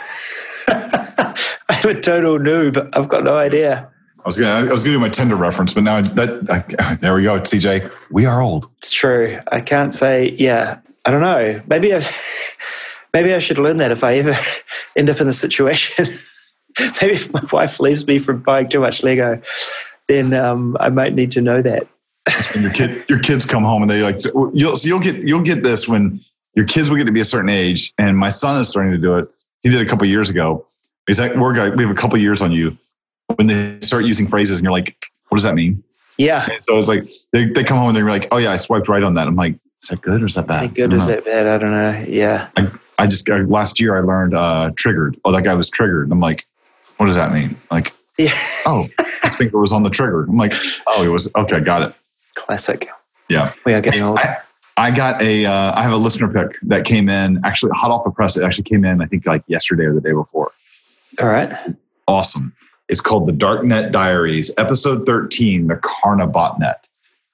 I'm 0.69 1.97
a 1.97 1.99
total 1.99 2.39
noob. 2.39 2.89
I've 2.93 3.09
got 3.09 3.25
no 3.25 3.35
idea. 3.35 3.91
I 4.29 4.31
was 4.31 4.37
gonna 4.37 4.69
I 4.69 4.71
was 4.71 4.83
gonna 4.83 4.97
do 4.97 4.99
my 4.99 5.09
Tinder 5.09 5.35
reference, 5.35 5.73
but 5.73 5.81
now 5.81 6.01
that 6.01 6.75
I, 6.77 6.93
there 6.93 7.15
we 7.15 7.23
go, 7.23 7.39
CJ. 7.39 7.91
We 8.11 8.27
are 8.27 8.43
old. 8.43 8.69
It's 8.77 8.91
true. 8.91 9.39
I 9.51 9.59
can't 9.59 9.91
say. 9.91 10.35
Yeah, 10.37 10.79
I 11.03 11.09
don't 11.09 11.21
know. 11.21 11.59
Maybe 11.65 11.95
I 11.95 12.07
maybe 13.13 13.33
I 13.33 13.39
should 13.39 13.57
learn 13.57 13.77
that 13.77 13.91
if 13.91 14.03
I 14.03 14.17
ever 14.17 14.35
end 14.95 15.09
up 15.09 15.19
in 15.19 15.25
the 15.25 15.33
situation. 15.33 16.05
maybe 17.01 17.15
if 17.15 17.33
my 17.33 17.41
wife 17.51 17.79
leaves 17.79 18.05
me 18.05 18.19
from 18.19 18.43
buying 18.43 18.69
too 18.69 18.81
much 18.81 19.01
Lego, 19.01 19.41
then 20.07 20.35
um, 20.35 20.77
I 20.79 20.89
might 20.91 21.15
need 21.15 21.31
to 21.31 21.41
know 21.41 21.63
that. 21.63 21.87
your 22.61 22.71
kid, 22.71 23.05
your 23.09 23.19
kids 23.21 23.47
come 23.47 23.63
home 23.63 23.81
and 23.81 23.89
they 23.89 24.01
like 24.01 24.17
you'll 24.53 24.75
so 24.75 24.87
you'll 24.87 24.99
get 24.99 25.15
you'll 25.23 25.41
get 25.41 25.63
this 25.63 25.87
when 25.87 26.23
your 26.53 26.67
kids 26.67 26.91
will 26.91 26.97
get 26.97 27.05
to 27.05 27.11
be 27.11 27.21
a 27.21 27.25
certain 27.25 27.49
age. 27.49 27.95
And 27.97 28.15
my 28.15 28.29
son 28.29 28.59
is 28.59 28.69
starting 28.69 28.91
to 28.91 28.99
do 28.99 29.17
it. 29.17 29.27
He 29.63 29.69
did 29.69 29.79
it 29.79 29.87
a 29.87 29.89
couple 29.89 30.05
years 30.05 30.29
ago. 30.29 30.67
He's 31.07 31.19
like, 31.19 31.33
"We're 31.33 31.75
we 31.75 31.83
have 31.83 31.91
a 31.91 31.95
couple 31.95 32.19
years 32.19 32.43
on 32.43 32.51
you." 32.51 32.77
When 33.35 33.47
they 33.47 33.79
start 33.81 34.05
using 34.05 34.27
phrases, 34.27 34.59
and 34.59 34.63
you're 34.63 34.71
like, 34.71 34.95
"What 35.29 35.37
does 35.37 35.43
that 35.43 35.55
mean?" 35.55 35.83
Yeah. 36.17 36.47
And 36.51 36.63
so 36.63 36.77
it's 36.77 36.87
like 36.87 37.09
they, 37.31 37.45
they 37.45 37.63
come 37.63 37.77
home 37.77 37.87
and 37.87 37.95
they're 37.95 38.09
like, 38.09 38.27
"Oh 38.31 38.37
yeah, 38.37 38.51
I 38.51 38.57
swiped 38.57 38.87
right 38.87 39.03
on 39.03 39.13
that." 39.15 39.27
I'm 39.27 39.35
like, 39.35 39.55
"Is 39.83 39.89
that 39.89 40.01
good 40.01 40.21
or 40.21 40.25
is 40.25 40.35
that 40.35 40.47
bad?" 40.47 40.63
Is 40.63 40.69
that 40.69 40.75
good 40.75 40.93
or 40.93 40.97
is 40.97 41.07
that 41.07 41.25
bad? 41.25 41.47
I 41.47 41.57
don't 41.57 41.71
know. 41.71 42.05
Yeah. 42.07 42.49
I, 42.57 42.71
I 42.97 43.07
just 43.07 43.27
last 43.29 43.79
year 43.79 43.95
I 43.97 44.01
learned 44.01 44.33
uh, 44.33 44.71
triggered. 44.75 45.17
Oh, 45.23 45.31
that 45.31 45.43
guy 45.43 45.53
was 45.53 45.69
triggered. 45.69 46.11
I'm 46.11 46.19
like, 46.19 46.45
what 46.97 47.05
does 47.05 47.15
that 47.15 47.31
mean? 47.31 47.55
Like, 47.71 47.93
Yeah. 48.17 48.31
oh, 48.65 48.85
his 49.23 49.35
finger 49.37 49.57
was 49.59 49.71
on 49.71 49.83
the 49.83 49.89
trigger. 49.89 50.23
I'm 50.23 50.37
like, 50.37 50.53
oh, 50.87 51.03
it 51.03 51.07
was 51.07 51.31
okay. 51.37 51.61
Got 51.61 51.83
it. 51.83 51.95
Classic. 52.35 52.89
Yeah. 53.29 53.53
We 53.65 53.73
are 53.73 53.79
getting 53.81 54.01
old. 54.01 54.19
I, 54.19 54.37
I 54.75 54.91
got 54.91 55.21
a. 55.21 55.45
Uh, 55.45 55.73
I 55.75 55.83
have 55.83 55.93
a 55.93 55.97
listener 55.97 56.27
pick 56.27 56.59
that 56.63 56.83
came 56.83 57.07
in 57.07 57.39
actually 57.45 57.71
hot 57.75 57.91
off 57.91 58.03
the 58.03 58.11
press. 58.11 58.35
It 58.35 58.43
actually 58.43 58.63
came 58.65 58.83
in, 58.83 59.01
I 59.01 59.05
think, 59.05 59.25
like 59.25 59.43
yesterday 59.47 59.85
or 59.85 59.93
the 59.93 60.01
day 60.01 60.11
before. 60.11 60.51
All 61.21 61.27
right. 61.29 61.55
Awesome. 62.07 62.53
It's 62.89 63.01
called 63.01 63.27
the 63.27 63.31
Darknet 63.31 63.91
Diaries, 63.91 64.51
episode 64.57 65.05
13, 65.05 65.67
the 65.67 65.75
Carna 65.75 66.27
Botnet. 66.27 66.87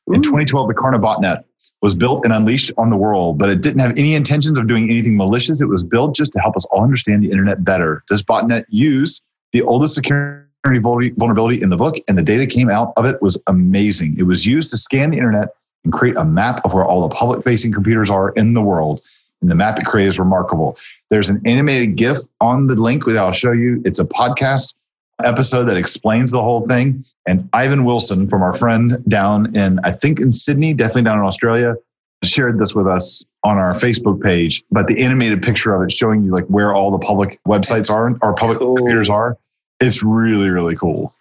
In 0.08 0.16
Ooh. 0.16 0.22
2012, 0.22 0.68
the 0.68 0.74
Carna 0.74 1.00
Botnet 1.00 1.46
was 1.82 1.96
built 1.96 2.26
and 2.26 2.34
unleashed 2.34 2.74
on 2.78 2.90
the 2.90 2.98
world, 2.98 3.38
but 3.38 3.50
it 3.50 3.62
didn't 3.62 3.80
have 3.80 3.92
any 3.92 4.16
intentions 4.16 4.60
of 4.60 4.68
doing 4.68 4.90
anything 4.90 5.16
malicious. 5.16 5.62
It 5.62 5.68
was 5.68 5.86
built 5.86 6.14
just 6.14 6.34
to 6.34 6.40
help 6.40 6.58
us 6.58 6.66
all 6.66 6.84
understand 6.84 7.24
the 7.24 7.32
internet 7.32 7.64
better. 7.64 8.04
This 8.10 8.22
botnet 8.22 8.66
used 8.68 9.24
the 9.54 9.62
oldest 9.62 9.96
security 9.96 10.42
vulnerability 10.82 11.62
in 11.62 11.70
the 11.70 11.78
book, 11.78 11.96
and 12.10 12.18
the 12.18 12.24
data 12.24 12.46
came 12.46 12.70
out 12.70 12.92
of 12.98 13.06
it 13.06 13.22
was 13.22 13.42
amazing. 13.48 14.18
It 14.20 14.24
was 14.24 14.46
used 14.46 14.72
to 14.72 14.78
scan 14.78 15.12
the 15.12 15.18
internet 15.18 15.50
and 15.86 15.94
create 15.94 16.18
a 16.18 16.26
map 16.26 16.66
of 16.66 16.74
where 16.74 16.84
all 16.84 17.08
the 17.08 17.16
public 17.16 17.46
facing 17.46 17.72
computers 17.72 18.10
are 18.10 18.32
in 18.32 18.56
the 18.56 18.62
world. 18.62 19.02
And 19.42 19.50
the 19.50 19.56
map 19.56 19.80
it 19.80 19.86
created 19.86 20.10
is 20.10 20.20
remarkable. 20.20 20.78
There's 21.12 21.30
an 21.30 21.42
animated 21.46 21.96
GIF 21.96 22.18
on 22.42 22.68
the 22.68 22.76
link 22.76 23.06
that 23.06 23.18
I'll 23.18 23.32
show 23.32 23.52
you. 23.52 23.82
It's 23.86 24.00
a 24.00 24.06
podcast 24.06 24.76
episode 25.24 25.66
that 25.66 25.78
explains 25.78 26.32
the 26.32 26.42
whole 26.42 26.66
thing. 26.68 27.06
And 27.28 27.50
Ivan 27.54 27.86
Wilson 27.86 28.28
from 28.28 28.42
our 28.44 28.54
friend 28.54 29.04
down 29.08 29.56
in, 29.56 29.80
I 29.84 29.92
think 29.92 30.20
in 30.20 30.32
Sydney, 30.32 30.74
definitely 30.74 31.04
down 31.04 31.20
in 31.20 31.26
Australia, 31.26 31.76
shared 32.24 32.60
this 32.60 32.74
with 32.76 32.88
us 32.88 33.26
on 33.44 33.58
our 33.58 33.74
Facebook 33.74 34.22
page. 34.22 34.64
But 34.72 34.88
the 34.88 35.02
animated 35.04 35.42
picture 35.44 35.74
of 35.76 35.82
it 35.84 35.92
showing 35.92 36.24
you 36.24 36.32
like 36.32 36.46
where 36.46 36.74
all 36.74 36.92
the 36.92 37.00
public 37.00 37.40
websites 37.48 37.90
are 37.90 38.16
or 38.22 38.34
public 38.34 38.58
Cool. 38.60 38.76
computers 38.76 39.10
are. 39.10 39.38
It's 39.80 40.02
really, 40.04 40.50
really 40.50 40.76
cool. 40.76 41.14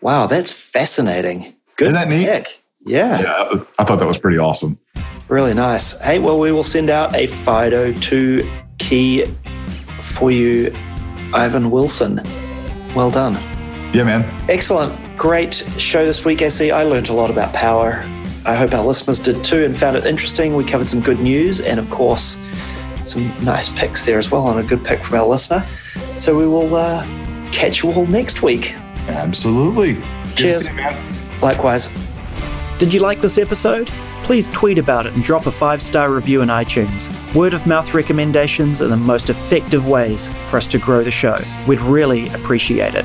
Wow, 0.00 0.26
that's 0.26 0.50
fascinating. 0.52 1.54
Good 1.76 1.88
Isn't 1.88 1.94
that 1.94 2.08
neat? 2.08 2.26
pick. 2.26 2.60
Yeah, 2.86 3.20
Yeah, 3.20 3.64
I 3.78 3.84
thought 3.84 3.98
that 3.98 4.06
was 4.06 4.18
pretty 4.18 4.38
awesome. 4.38 4.78
really 5.28 5.52
nice. 5.54 5.98
Hey, 6.00 6.18
well, 6.18 6.38
we 6.38 6.52
will 6.52 6.62
send 6.64 6.88
out 6.90 7.14
a 7.14 7.26
Fido 7.26 7.92
2 7.92 8.50
key 8.78 9.26
for 10.00 10.30
you, 10.30 10.72
Ivan 11.34 11.70
Wilson. 11.70 12.20
Well 12.98 13.12
done. 13.12 13.34
Yeah, 13.94 14.02
man. 14.02 14.24
Excellent. 14.50 14.92
Great 15.16 15.54
show 15.54 16.04
this 16.04 16.24
week, 16.24 16.42
SE. 16.42 16.72
I 16.72 16.82
learned 16.82 17.10
a 17.10 17.12
lot 17.12 17.30
about 17.30 17.54
power. 17.54 18.02
I 18.44 18.56
hope 18.56 18.74
our 18.74 18.84
listeners 18.84 19.20
did 19.20 19.44
too 19.44 19.64
and 19.64 19.76
found 19.76 19.96
it 19.96 20.04
interesting. 20.04 20.56
We 20.56 20.64
covered 20.64 20.88
some 20.88 21.00
good 21.00 21.20
news 21.20 21.60
and, 21.60 21.78
of 21.78 21.88
course, 21.90 22.42
some 23.04 23.28
nice 23.44 23.68
picks 23.68 24.02
there 24.02 24.18
as 24.18 24.32
well, 24.32 24.50
and 24.50 24.58
a 24.58 24.64
good 24.64 24.84
pick 24.84 25.04
from 25.04 25.20
our 25.20 25.26
listener. 25.28 25.60
So 26.18 26.36
we 26.36 26.48
will 26.48 26.74
uh, 26.74 27.04
catch 27.52 27.84
you 27.84 27.92
all 27.92 28.04
next 28.04 28.42
week. 28.42 28.74
Absolutely. 29.06 29.92
Good 29.92 30.02
to 30.24 30.34
Cheers. 30.34 30.64
see 30.64 30.70
you, 30.72 30.76
man. 30.78 31.40
Likewise. 31.40 31.86
Did 32.78 32.92
you 32.92 32.98
like 32.98 33.20
this 33.20 33.38
episode? 33.38 33.92
Please 34.22 34.48
tweet 34.48 34.78
about 34.78 35.06
it 35.06 35.14
and 35.14 35.24
drop 35.24 35.46
a 35.46 35.50
five 35.50 35.80
star 35.80 36.12
review 36.12 36.42
in 36.42 36.48
iTunes. 36.48 37.08
Word 37.34 37.54
of 37.54 37.66
mouth 37.66 37.94
recommendations 37.94 38.82
are 38.82 38.88
the 38.88 38.96
most 38.96 39.30
effective 39.30 39.88
ways 39.88 40.28
for 40.46 40.56
us 40.56 40.66
to 40.68 40.78
grow 40.78 41.02
the 41.02 41.10
show. 41.10 41.38
We'd 41.66 41.80
really 41.80 42.28
appreciate 42.28 42.94
it. 42.94 43.04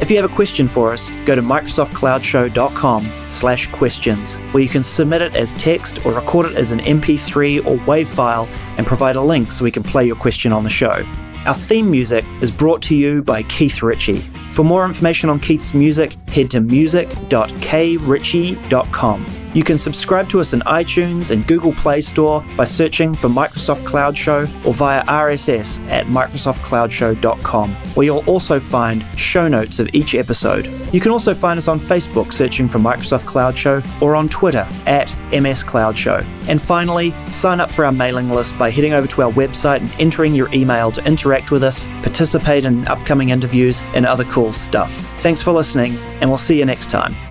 If 0.00 0.10
you 0.10 0.16
have 0.16 0.30
a 0.30 0.34
question 0.34 0.66
for 0.66 0.92
us, 0.92 1.08
go 1.24 1.36
to 1.36 1.40
microsoftcloudshow.com 1.40 3.04
slash 3.28 3.68
questions, 3.68 4.34
where 4.52 4.62
you 4.62 4.68
can 4.68 4.82
submit 4.82 5.22
it 5.22 5.36
as 5.36 5.52
text 5.52 6.04
or 6.04 6.12
record 6.12 6.46
it 6.46 6.56
as 6.56 6.72
an 6.72 6.80
MP3 6.80 7.64
or 7.64 7.76
WAV 7.86 8.06
file 8.06 8.48
and 8.76 8.86
provide 8.86 9.14
a 9.14 9.20
link 9.20 9.52
so 9.52 9.62
we 9.62 9.70
can 9.70 9.84
play 9.84 10.04
your 10.04 10.16
question 10.16 10.52
on 10.52 10.64
the 10.64 10.70
show. 10.70 11.04
Our 11.46 11.54
theme 11.54 11.90
music 11.90 12.24
is 12.40 12.50
brought 12.50 12.82
to 12.82 12.96
you 12.96 13.22
by 13.22 13.44
Keith 13.44 13.82
Ritchie. 13.82 14.22
For 14.54 14.64
more 14.64 14.86
information 14.86 15.28
on 15.30 15.40
Keith's 15.40 15.74
music, 15.74 16.12
head 16.28 16.48
to 16.52 16.60
music.kritchie.com. 16.60 19.26
You 19.52 19.64
can 19.64 19.78
subscribe 19.78 20.28
to 20.30 20.40
us 20.40 20.52
in 20.52 20.60
iTunes 20.60 21.30
and 21.30 21.46
Google 21.46 21.72
Play 21.72 22.00
Store 22.00 22.44
by 22.56 22.64
searching 22.64 23.14
for 23.14 23.28
Microsoft 23.28 23.84
Cloud 23.84 24.18
Show 24.18 24.46
or 24.64 24.74
via 24.74 25.04
RSS 25.04 25.80
at 25.88 26.06
microsoftcloudshow.com, 26.06 27.74
where 27.94 28.04
you'll 28.04 28.28
also 28.28 28.58
find 28.58 29.06
show 29.16 29.46
notes 29.46 29.78
of 29.78 29.88
each 29.92 30.16
episode. 30.16 30.66
You 30.92 31.00
can 31.00 31.12
also 31.12 31.34
find 31.34 31.56
us 31.56 31.68
on 31.68 31.78
Facebook 31.78 32.32
searching 32.32 32.68
for 32.68 32.78
Microsoft 32.78 33.26
Cloud 33.26 33.56
Show 33.56 33.80
or 34.00 34.16
on 34.16 34.28
Twitter 34.28 34.66
at 34.86 35.14
MS 35.32 35.62
Cloud 35.62 35.96
Show. 35.96 36.18
And 36.48 36.60
finally, 36.60 37.12
sign 37.30 37.60
up 37.60 37.72
for 37.72 37.84
our 37.84 37.92
mailing 37.92 38.30
list 38.30 38.58
by 38.58 38.70
heading 38.70 38.92
over 38.92 39.06
to 39.06 39.22
our 39.22 39.30
website 39.32 39.80
and 39.80 39.94
entering 40.00 40.34
your 40.34 40.52
email 40.52 40.90
to 40.90 41.04
interact 41.04 41.52
with 41.52 41.62
us, 41.62 41.86
participate 42.02 42.64
in 42.64 42.88
upcoming 42.88 43.28
interviews, 43.30 43.80
and 43.94 44.04
other 44.04 44.24
cool 44.44 44.52
stuff. 44.52 44.92
Thanks 45.22 45.40
for 45.40 45.52
listening, 45.52 45.96
and 46.20 46.28
we'll 46.28 46.36
see 46.36 46.58
you 46.58 46.66
next 46.66 46.90
time. 46.90 47.23